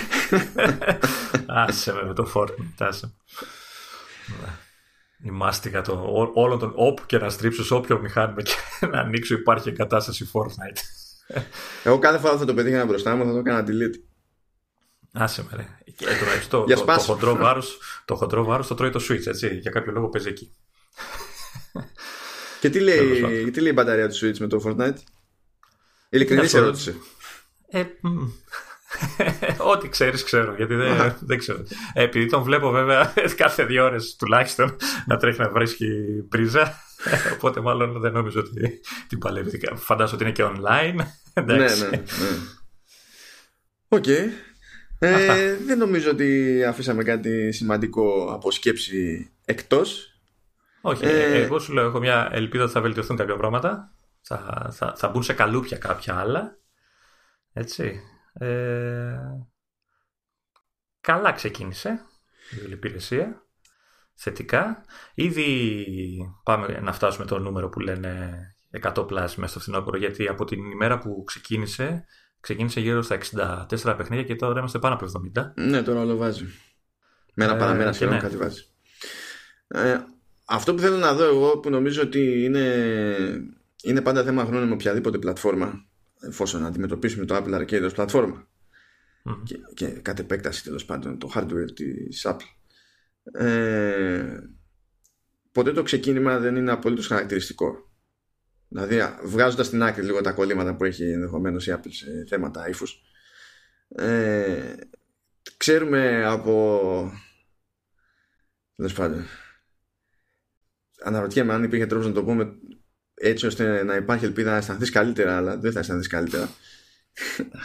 [1.66, 3.12] άσε με με το Fortnite, άσε με.
[5.22, 8.54] Η μάστιγα το, όλων των όπου και να στρίψω όποιο μηχάνημα και
[8.90, 10.78] να ανοίξω υπάρχει εγκατάσταση Fortnite.
[11.84, 14.00] Εγώ κάθε φορά θα το πετύχαινα μπροστά μου θα το έκανα delete.
[15.12, 15.66] Άσε με ρε.
[15.96, 16.04] Και
[16.48, 19.56] το, το, το, το, χοντρό βάρος, το χοντρό βάρος το τρώει το Switch, έτσι.
[19.56, 20.54] Για κάποιο λόγο παίζει εκεί.
[22.60, 24.96] Και τι λέει, τι λέει η μπαταρία του Switch με το Fortnite?
[26.08, 27.00] Ειλικρινής ερώτηση.
[27.68, 27.84] Ε,
[29.72, 34.16] Ό,τι ξέρεις ξέρω Γιατί δεν, δεν ξέρω ε, Επειδή τον βλέπω βέβαια κάθε δύο ώρες
[34.16, 34.76] τουλάχιστον
[35.06, 35.86] Να τρέχει να βρίσκει
[36.28, 36.74] πρίζα
[37.34, 41.06] Οπότε μάλλον δεν νομίζω ότι την παλεύει Φαντάζομαι ότι είναι και online
[41.44, 42.02] Ναι ναι ναι
[43.88, 44.06] Οκ
[45.02, 50.14] ε, δεν νομίζω ότι αφήσαμε κάτι σημαντικό από σκέψη εκτός.
[50.80, 53.92] Όχι, ε, εγώ σου λέω, έχω μια ελπίδα ότι θα βελτιωθούν κάποια πράγματα.
[54.20, 56.58] Θα, θα, θα μπουν σε καλούπια κάποια άλλα.
[57.52, 58.00] Έτσι.
[58.32, 59.16] Ε,
[61.00, 62.00] καλά ξεκίνησε
[62.66, 63.44] η υπηρεσία.
[64.14, 64.84] Θετικά.
[65.14, 65.76] Ήδη
[66.42, 68.40] πάμε να φτάσουμε το νούμερο που λένε
[68.82, 72.04] 100 πλάσι μέσα στο φθινόπωρο γιατί από την ημέρα που ξεκίνησε
[72.40, 73.18] Ξεκίνησε γύρω στα
[73.70, 75.42] 64 παιχνίδια και τώρα είμαστε πάνω από 70.
[75.54, 76.44] Ναι, τώρα όλο βάζει.
[77.34, 78.20] Με ένα ε, παραμένα σχεδόν ναι.
[78.20, 78.64] κάτι βάζει.
[79.68, 79.98] Ε,
[80.44, 82.64] αυτό που θέλω να δω εγώ που νομίζω ότι είναι,
[83.82, 85.84] είναι πάντα θέμα χρόνου με οποιαδήποτε πλατφόρμα
[86.20, 88.48] εφόσον αντιμετωπίσουμε το Apple Arcade ως πλατφορμα
[89.44, 94.38] και, και κατ' επέκταση τέλος πάντων το hardware της Apple ε,
[95.52, 97.90] ποτέ το ξεκίνημα δεν είναι απολύτως χαρακτηριστικό
[98.72, 102.86] Δηλαδή, βγάζοντας στην άκρη λίγο τα κολλήματα που έχει ενδεχομένως η Apple σε θέματα ύφου.
[103.88, 104.74] Ε,
[105.56, 107.12] ξέρουμε από.
[108.76, 109.24] Τέλος πάντων.
[111.02, 112.58] Αναρωτιέμαι αν υπήρχε τρόπος να το πούμε
[113.22, 116.48] έτσι ώστε να υπάρχει ελπίδα να αισθανθείς καλύτερα, αλλά δεν θα αισθανθείς καλύτερα.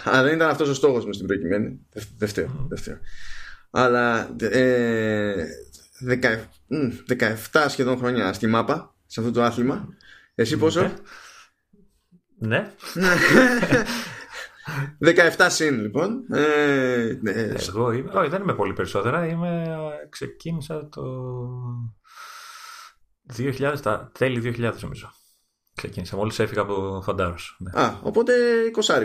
[0.03, 1.79] αλλά δεν ήταν αυτός ο στόχος μου στην προκειμένη.
[2.17, 2.65] Δεύτερο.
[2.69, 2.97] δεύτερο.
[3.69, 5.45] Αλλά ε,
[7.51, 9.87] 17 σχεδόν χρόνια στη μάπα, σε αυτό το άθλημα,
[10.35, 10.93] εσύ πόσο;
[12.37, 12.71] Ναι.
[15.37, 16.25] 17 συν λοιπόν.
[16.31, 17.31] Ε, ναι,
[17.67, 19.27] Εγώ είμαι, όχι, δεν είμαι πολύ περισσότερα.
[19.27, 19.77] Είμαι,
[20.09, 21.03] ξεκίνησα το
[23.37, 25.11] 2000, τα τέλη 2000 νομίζω.
[25.75, 27.57] Ξεκίνησα μόλις έφυγα από Φαντάρος.
[27.59, 27.81] Ναι.
[27.81, 28.33] Α, οπότε
[28.75, 28.95] 20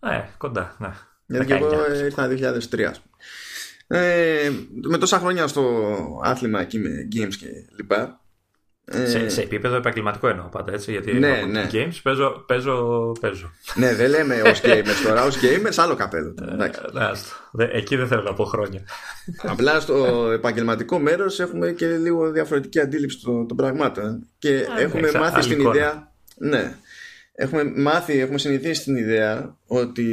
[0.00, 0.92] Ε, κοντά, ναι.
[1.26, 2.28] Γιατί και εγώ ήρθα
[2.70, 2.90] 2003.
[3.86, 4.50] Ε,
[4.82, 7.46] με τόσα χρόνια στο άθλημα εκεί με games και
[7.76, 8.21] λοιπά
[8.84, 9.06] ε...
[9.06, 10.90] Σε, σε επίπεδο επαγγελματικό εννοώ πάντα έτσι.
[10.90, 11.68] Γιατί ναι, ναι.
[11.72, 13.50] games παίζω, παίζω, παίζω.
[13.74, 15.24] ναι, δεν λέμε ως gamers τώρα.
[15.24, 16.34] Ω gamers άλλο καπέλο.
[17.58, 18.82] Ε, εκεί δεν θέλω να πω χρόνια.
[19.42, 24.26] Απλά στο επαγγελματικό μέρος έχουμε και λίγο διαφορετική αντίληψη των, των πραγμάτων.
[24.38, 26.12] Και Α, έχουμε ναι, μάθει στην ιδέα.
[26.36, 26.74] Ναι.
[27.34, 30.06] Έχουμε μάθει, έχουμε συνηθίσει στην ιδέα ότι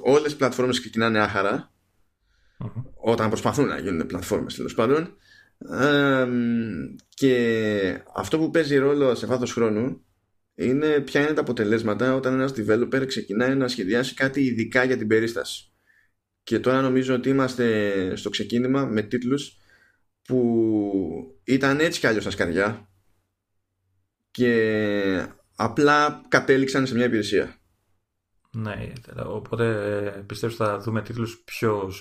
[0.00, 1.70] όλες οι πλατφόρμες ξεκινάνε άχαρα
[2.64, 2.82] mm-hmm.
[3.00, 5.16] όταν προσπαθούν να γίνουν πλατφόρμες τέλος πάντων
[7.08, 10.04] και αυτό που παίζει ρόλο σε βάθος χρόνου
[10.54, 15.06] είναι ποια είναι τα αποτελέσματα όταν ένας developer ξεκινάει να σχεδιάσει κάτι ειδικά για την
[15.06, 15.72] περίσταση.
[16.42, 19.56] Και τώρα νομίζω ότι είμαστε στο ξεκίνημα με τίτλους
[20.22, 22.88] που ήταν έτσι κι αλλιώς στα σκαριά
[24.30, 25.26] και
[25.56, 27.54] απλά κατέληξαν σε μια υπηρεσία.
[28.52, 28.92] Ναι,
[29.26, 31.92] οπότε πιστεύω ότι θα δούμε τίτλους πιο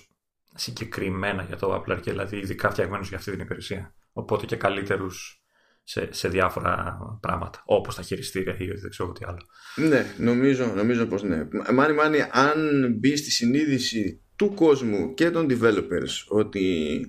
[0.55, 3.95] συγκεκριμένα για το Apple Arcade, δηλαδή ειδικά φτιαγμένου για αυτή την υπηρεσία.
[4.11, 5.43] Οπότε και καλύτερους
[5.83, 9.39] σε, σε διάφορα πράγματα, όπως τα χειριστήρια ή δεν ξέρω τι άλλο.
[9.75, 11.47] Ναι, νομίζω, νομίζω πως ναι.
[11.73, 16.99] Μάνι μάνι, αν μπει στη συνείδηση του κόσμου και των developers ότι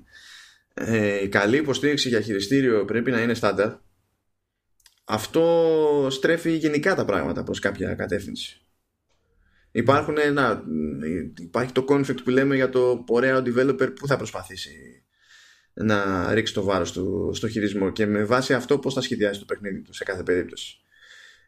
[0.75, 3.73] ε, η καλή υποστήριξη για χειριστήριο πρέπει να είναι στάνταρ,
[5.05, 8.65] αυτό στρέφει γενικά τα πράγματα προς κάποια κατεύθυνση.
[9.73, 10.63] Υπάρχουν ένα,
[11.39, 15.05] υπάρχει το concept που λέμε για το ωραίο developer που θα προσπαθήσει
[15.73, 19.45] να ρίξει το βάρος του στο χειρισμό και με βάση αυτό πώς θα σχεδιάσει το
[19.45, 20.77] παιχνίδι του σε κάθε περίπτωση.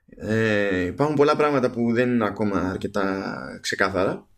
[0.07, 4.29] Ε, υπάρχουν πολλά πράγματα που δεν είναι ακόμα αρκετά ξεκάθαρα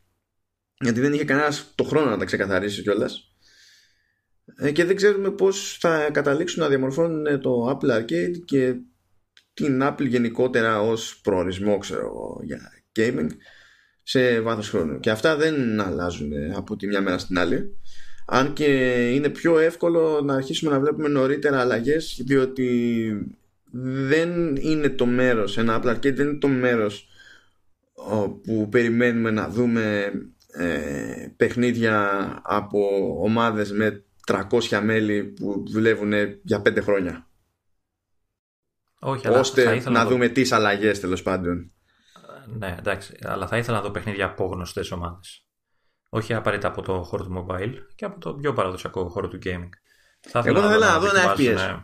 [0.80, 3.36] γιατί δεν είχε κανένας το χρόνο να τα ξεκαθαρίσει κιόλας.
[4.56, 8.74] Ε, και δεν ξέρουμε πώς θα καταλήξουν να διαμορφώνουν το Apple Arcade και
[9.54, 13.28] την Apple γενικότερα ως προορισμό ξέρω, για gaming
[14.04, 15.00] σε βάθος χρόνου.
[15.00, 17.76] Και αυτά δεν αλλάζουν από τη μια μέρα στην άλλη.
[18.26, 18.64] Αν και
[19.14, 23.36] είναι πιο εύκολο να αρχίσουμε να βλέπουμε νωρίτερα αλλαγές διότι
[24.06, 27.08] δεν είναι το μέρος, ένα Apple Arcade δεν είναι το μέρος
[28.42, 30.12] που περιμένουμε να δούμε
[30.52, 32.80] ε, παιχνίδια από
[33.22, 36.12] ομάδες με 300 μέλη που δουλεύουν
[36.42, 37.28] για 5 χρόνια.
[39.00, 41.72] Όχι, ώστε να, δούμε τις αλλαγές τέλος πάντων
[42.46, 45.46] ναι, εντάξει, αλλά θα ήθελα να δω παιχνίδια από γνωστές ομάδες.
[46.08, 49.68] Όχι απαραίτητα από το χώρο του mobile και από το πιο παραδοσιακό χώρο του gaming.
[50.20, 51.82] Θα Εγώ θα ήθελα να, δω ένα FPS.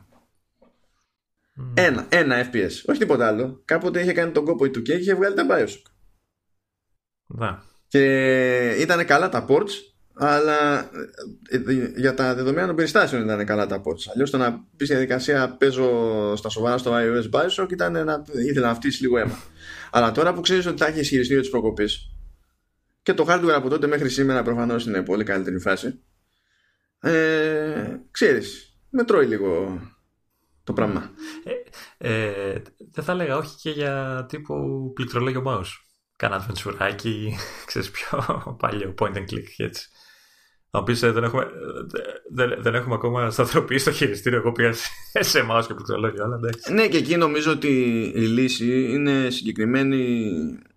[1.75, 3.63] Ένα, ένα FPS, όχι τίποτα άλλο.
[3.65, 5.83] Κάποτε είχε κάνει τον κόπο η 2K και είχε βγάλει τα Bioshock.
[7.27, 7.57] Ναι.
[7.89, 9.71] Και ήταν καλά τα ports,
[10.15, 10.91] αλλά
[11.49, 14.11] ε, ε, για τα δεδομένα των περιστάσεων ήταν καλά τα ports.
[14.13, 18.67] Αλλιώς το να πεις στη διαδικασία παίζω στα σοβαρά στο iOS Bioshock ήταν να ήθελα
[18.67, 19.39] να φτύσεις λίγο αίμα.
[19.91, 21.85] Αλλά τώρα που ξέρεις ότι θα έχεις ισχυριστήριο τη προκοπή
[23.03, 26.03] και το hardware από τότε μέχρι σήμερα προφανώς είναι πολύ καλύτερη φάση.
[27.01, 29.81] Ε, ξέρεις, με τρώει λίγο
[30.65, 31.11] το πράγμα.
[31.45, 32.13] Ε,
[32.53, 32.63] ε,
[32.93, 34.55] δεν θα έλεγα όχι και για τύπου
[34.95, 35.71] πληκτρολόγιο mouse.
[36.17, 36.95] Κάνα adventure
[37.67, 38.19] ξέρεις πιο
[38.59, 39.89] παλιό point and click έτσι.
[40.71, 41.47] Να πεις δεν έχουμε,
[42.31, 44.39] δεν, δεν έχουμε ακόμα σταθεροποιήσει το χειριστήριο.
[44.39, 44.73] Εγώ πήγα
[45.21, 46.25] σε εμάς και πληκτρολόγιο.
[46.25, 46.73] Αλλά εντάξει.
[46.73, 50.31] Ναι, και εκεί νομίζω ότι η λύση είναι συγκεκριμένη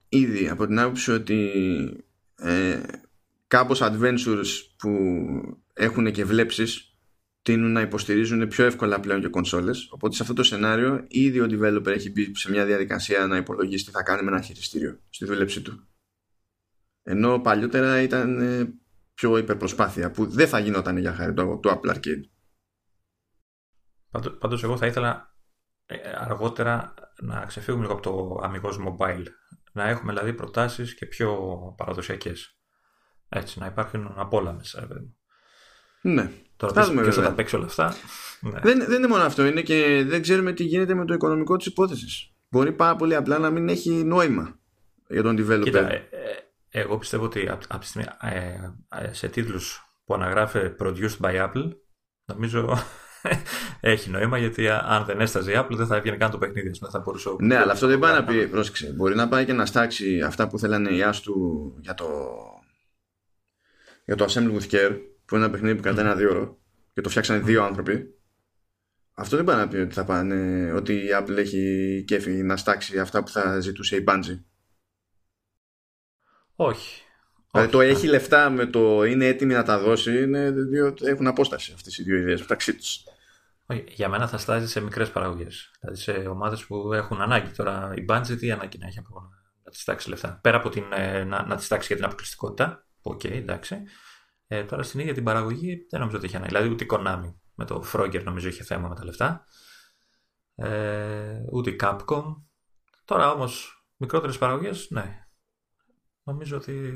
[0.09, 1.49] ήδη από την άποψη ότι
[2.35, 2.81] ε,
[3.47, 4.47] κάπως adventures
[4.77, 4.89] που
[5.73, 6.97] έχουν και βλέψεις
[7.41, 11.47] τείνουν να υποστηρίζουν πιο εύκολα πλέον και κονσόλες οπότε σε αυτό το σενάριο ήδη ο
[11.49, 15.25] developer έχει μπει σε μια διαδικασία να υπολογίσει τι θα κάνει με ένα χειριστήριο στη
[15.25, 15.87] δούλεψή του
[17.03, 18.73] ενώ παλιότερα ήταν ε,
[19.13, 22.23] πιο υπερπροσπάθεια που δεν θα γινόταν για χάρη του, του Apple Arcade.
[24.39, 25.35] Πάντως εγώ θα ήθελα
[25.85, 29.25] ε, αργότερα να ξεφύγουμε λίγο από το αμυγός mobile.
[29.71, 31.37] Να έχουμε δηλαδή προτάσεις και πιο
[31.77, 32.57] παραδοσιακές.
[33.29, 34.87] Έτσι, να υπάρχουν από όλα μέσα.
[36.01, 36.31] Ναι.
[36.55, 37.95] Τώρα ποιος θα τα παίξει όλα αυτά.
[38.39, 38.59] Ναι.
[38.59, 39.45] Δεν, δεν είναι μόνο αυτό.
[39.45, 42.33] Είναι και δεν ξέρουμε τι γίνεται με το οικονομικό της υπόθεσης.
[42.49, 44.59] Μπορεί πάρα πολύ απλά να μην έχει νόημα
[45.07, 45.63] για τον developer.
[45.63, 46.33] Κοίτα, ε, ε,
[46.75, 48.71] εγώ πιστεύω ότι από τη στιγμή, ε,
[49.01, 51.71] ε, σε τίτλους που αναγράφει produced by Apple
[52.25, 52.77] νομίζω
[53.79, 56.71] έχει νόημα γιατί αν δεν έσταζε η Apple δεν θα έβγαινε καν το παιχνίδι.
[56.79, 58.47] Δεν θα μπορούσε ναι, αλλά αυτό δεν πάει να πει.
[58.47, 58.93] Πρόσεξε.
[58.93, 62.05] Μπορεί να πάει και να στάξει αυτά που θέλανε οι του για το,
[64.05, 66.57] για το Assemble with Care που είναι ένα παιχνίδι που κρατάει ένα δύο ώρο
[66.93, 68.07] και το φτιάξανε δύο άνθρωποι.
[69.13, 72.99] Αυτό δεν πάει να πει ότι θα πάνε ότι η Apple έχει κέφι να στάξει
[72.99, 74.39] αυτά που θα ζητούσε η Bungie.
[76.55, 77.03] Όχι.
[77.51, 81.71] Δηλαδή το έχει λεφτά με το είναι έτοιμη να τα δώσει, είναι δύο, έχουν απόσταση
[81.75, 83.03] αυτές οι δύο ιδέες μεταξύ τους.
[83.87, 85.71] Για μένα θα στάζει σε μικρές παραγωγές.
[85.79, 87.51] Δηλαδή σε ομάδες που έχουν ανάγκη.
[87.51, 89.29] Τώρα η Bungie τι ανάγκη να έχει από
[89.63, 90.39] να της στάξει λεφτά.
[90.41, 92.85] Πέρα από την, ε, να, να της στάξει για την αποκλειστικότητα.
[93.01, 93.83] OK, okay, εντάξει.
[94.47, 96.53] Ε, τώρα στην ίδια την παραγωγή δεν νομίζω ότι έχει ανάγκη.
[96.53, 99.45] Δηλαδή ούτε η Konami με το Frogger νομίζω είχε θέμα με τα λεφτά.
[100.55, 102.23] Ε, ούτε η Capcom.
[103.05, 105.22] Τώρα όμως μικρότερες παραγωγές, ναι.
[106.23, 106.93] Νομίζω ότι.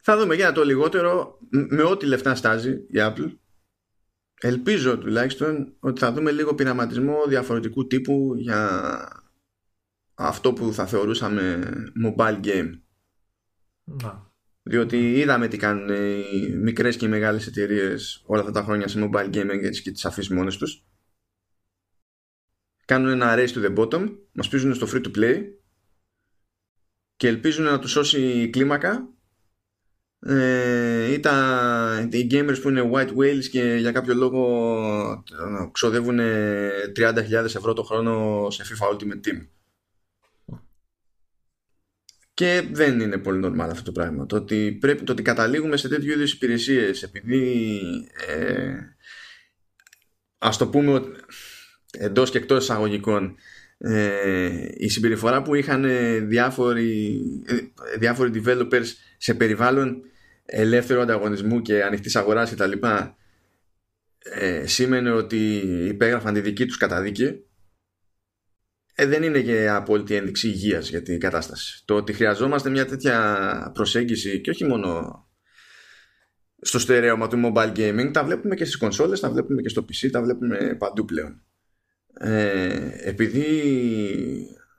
[0.00, 3.36] Θα δούμε για το λιγότερο με ό,τι λεφτά στάζει η Apple
[4.44, 9.08] Ελπίζω τουλάχιστον ότι θα δούμε λίγο πειραματισμό διαφορετικού τύπου για
[10.14, 11.60] αυτό που θα θεωρούσαμε
[12.04, 12.80] mobile game.
[13.84, 14.32] Να.
[14.62, 19.10] Διότι είδαμε τι κάνουν οι μικρές και οι μεγάλες εταιρείες όλα αυτά τα χρόνια σε
[19.10, 20.86] mobile gaming και τις αφήσει μόνες τους.
[22.84, 25.42] Κάνουν ένα race to the bottom, μας πίζουν στο free to play
[27.22, 29.08] και ελπίζουν να τους σώσει η κλίμακα
[30.18, 35.24] ε, ήταν οι gamers που είναι white whales και για κάποιο λόγο
[35.72, 36.18] ξοδεύουν
[36.96, 39.46] 30.000 ευρώ το χρόνο σε FIFA Ultimate Team.
[42.34, 44.26] Και δεν είναι πολύ normal αυτό το πράγμα.
[44.26, 47.80] Το ότι, πρέπει, το ότι καταλήγουμε σε τέτοιου είδους υπηρεσίες επειδή
[48.28, 48.74] ε,
[50.38, 51.02] ας το πούμε
[51.90, 53.36] εντός και εκτός εισαγωγικών
[53.84, 55.86] ε, η συμπεριφορά που είχαν
[56.28, 58.86] διάφοροι, ε, διάφοροι developers
[59.18, 60.02] σε περιβάλλον
[60.44, 62.72] ελεύθερου ανταγωνισμού και ανοιχτής αγοράς κτλ.
[64.18, 65.36] Ε, σήμαινε ότι
[65.88, 67.44] υπέγραφαν τη δική τους καταδίκη
[68.94, 71.82] ε, δεν είναι και απόλυτη ένδειξη υγείας για την κατάσταση.
[71.84, 75.20] Το ότι χρειαζόμαστε μια τέτοια προσέγγιση και όχι μόνο
[76.60, 80.10] στο στερέωμα του mobile gaming, τα βλέπουμε και στις κονσόλες, τα βλέπουμε και στο PC,
[80.10, 81.42] τα βλέπουμε παντού πλέον.
[82.18, 83.46] Ε, επειδή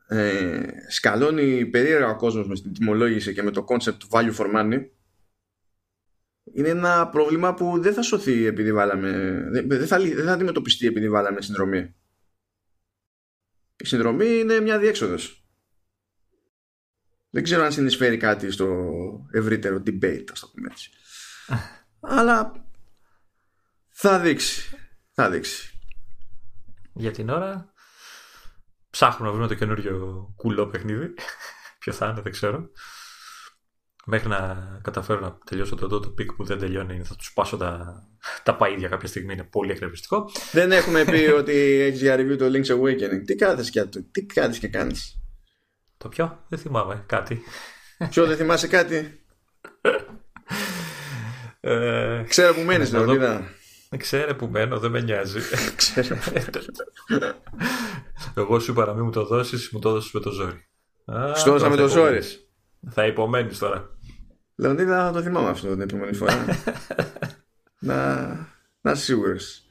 [0.07, 4.85] ε, σκαλώνει περίεργα ο κόσμος μες την τιμολόγηση και με το concept value for money,
[6.53, 9.41] είναι ένα πρόβλημα που δεν θα σωθεί επειδή βάλαμε.
[9.51, 11.95] Δεν θα, δεν θα αντιμετωπιστεί επειδή βάλαμε συνδρομή.
[13.77, 15.47] Η συνδρομή είναι μια διέξοδος.
[17.29, 20.89] Δεν ξέρω αν συνεισφέρει κάτι στο ευρύτερο debate, ας το πούμε έτσι.
[21.99, 22.65] Αλλά
[23.89, 24.77] θα δείξει.
[25.11, 25.72] Θα δείξει.
[26.93, 27.73] Για την ώρα
[28.89, 31.13] ψάχνουμε να βρούμε το καινούριο κουλό παιχνίδι.
[31.79, 32.69] Ποιο θα είναι, δεν ξέρω
[34.05, 38.03] μέχρι να καταφέρω να τελειώσω το το πικ που δεν τελειώνει, θα τους σπάσω τα,
[38.43, 39.33] τα παΐδια κάποια στιγμή.
[39.33, 40.29] Είναι πολύ εκνευριστικό.
[40.51, 43.23] Δεν έχουμε πει ότι έχεις για review το Link's Awakening.
[43.25, 45.21] Τι κάθεσαι και, τι κάθεσαι και κάνεις;
[45.97, 47.41] Το ποιο, δεν θυμάμαι κάτι.
[48.09, 49.25] Ποιο δεν θυμάσαι κάτι;
[51.59, 53.49] ε, ξέρω που μένεις, Λεωνίδα.
[53.97, 55.39] Ξέρω που μένω, δεν με νοιάζει.
[55.75, 56.17] Ξέρω.
[58.35, 60.67] Εγώ σου είπα να μην μου το δώσεις, μου το δώσει με το ζόρι.
[61.33, 62.21] Στο με το ζόρι.
[62.89, 63.89] Θα υπομένεις τώρα.
[64.55, 66.45] Λεωνίδα, θα το θυμάμαι αυτό την επόμενη φορά.
[67.79, 68.25] να,
[68.81, 69.61] να είσαι σίγουρος.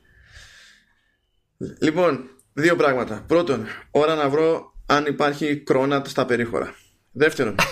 [1.80, 3.24] Λοιπόν, δύο πράγματα.
[3.26, 6.74] Πρώτον, ώρα να βρω αν υπάρχει κρόνατ στα περίχωρα.
[7.12, 7.54] Δεύτερον.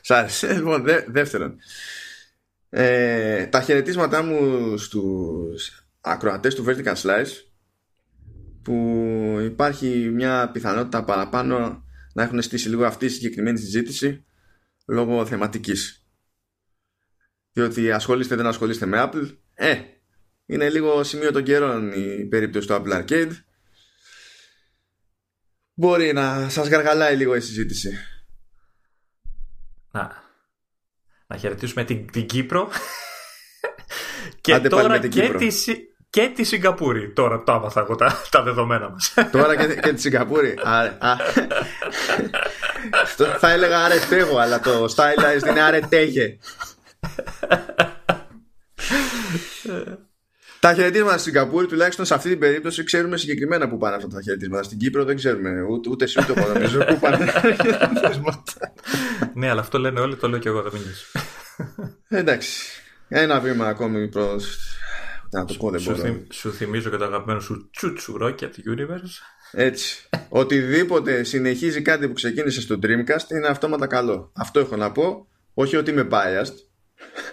[0.00, 0.52] Σ' άρεσε.
[0.52, 1.56] Λοιπόν, δεύτερον.
[2.74, 7.44] Ε, τα χαιρετίσματά μου στους ακροατές του Vertical Slice
[8.62, 11.84] που υπάρχει μια πιθανότητα παραπάνω
[12.14, 14.24] να έχουν στήσει λίγο αυτή η συγκεκριμένη συζήτηση
[14.86, 16.06] λόγω θεματικής.
[17.52, 19.80] Διότι ασχολείστε δεν ασχολείστε με Apple, ε,
[20.46, 23.32] είναι λίγο σημείο των καιρών η περίπτωση του Apple Arcade.
[25.74, 27.90] Μπορεί να σας γαργαλάει λίγο η συζήτηση.
[29.90, 30.21] Να,
[31.32, 32.68] να χαιρετήσουμε την, την Κύπρο
[34.40, 35.38] και τώρα και, Κύπρο.
[35.38, 35.48] τη,
[36.10, 37.12] και τη Σιγκαπούρη.
[37.12, 39.14] Τώρα το άμαθα εγώ τα, τα δεδομένα μας.
[39.32, 40.58] Τώρα και, και τη Σιγκαπούρη.
[40.62, 41.16] Α,
[43.38, 46.38] θα έλεγα αρετέγω, αλλά το stylized είναι αρετέγε.
[50.62, 54.22] Τα χαιρετίσματα στη Σιγκαπούρη, τουλάχιστον σε αυτή την περίπτωση, ξέρουμε συγκεκριμένα που πάνε αυτά τα
[54.22, 54.62] χαιρετίσματα.
[54.62, 58.72] Στην Κύπρο δεν ξέρουμε ούτε, ούτε εσύ ούτε εγώ νομίζω πού πάνε τα χαιρετίσματα.
[59.34, 60.80] ναι, αλλά αυτό λένε όλοι, το λέω και εγώ, δεν
[62.08, 62.82] Εντάξει.
[63.08, 64.58] Ένα βήμα ακόμη προς
[65.30, 66.22] να το πω, δεν σου, μπορώ.
[66.32, 69.14] σου θυμίζω και το αγαπημένο σου Τσούτσου Rocket Universe.
[69.52, 70.08] Έτσι.
[70.28, 74.32] Οτιδήποτε συνεχίζει κάτι που ξεκίνησε στο Dreamcast είναι αυτόματα καλό.
[74.36, 75.26] Αυτό έχω να πω.
[75.54, 76.54] Όχι ότι είμαι biased.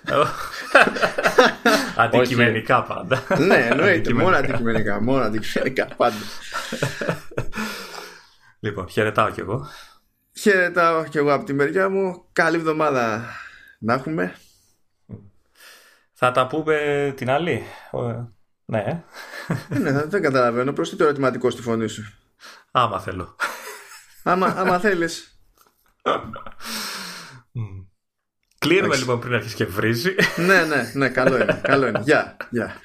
[1.95, 3.23] αντικειμενικά πάντα.
[3.37, 4.13] ναι, εννοείται.
[4.13, 5.01] Μόνο αντικειμενικά.
[5.01, 6.15] Μόνο αντικειμενικά πάντα.
[8.61, 9.67] Λοιπόν, χαιρετάω κι εγώ.
[10.39, 12.25] Χαιρετάω κι εγώ από τη μεριά μου.
[12.33, 13.25] Καλή εβδομάδα
[13.79, 14.35] να έχουμε.
[16.13, 17.63] Θα τα πούμε την άλλη;
[18.65, 19.03] Ναι.
[19.69, 20.73] ναι, δεν καταλαβαίνω.
[20.73, 22.13] Προς τι το ερωτηματικό στη φωνή σου;
[22.71, 23.35] Άμα θέλω.
[24.23, 25.39] Άμα, άμα θέλεις.
[28.59, 30.15] Κλείνουμε λοιπόν πριν αρχίσει και βρίζει.
[30.47, 31.61] ναι, ναι, ναι, καλό είναι.
[31.63, 32.01] Καλό είναι.
[32.03, 32.37] Γεια.
[32.49, 32.75] Γεια.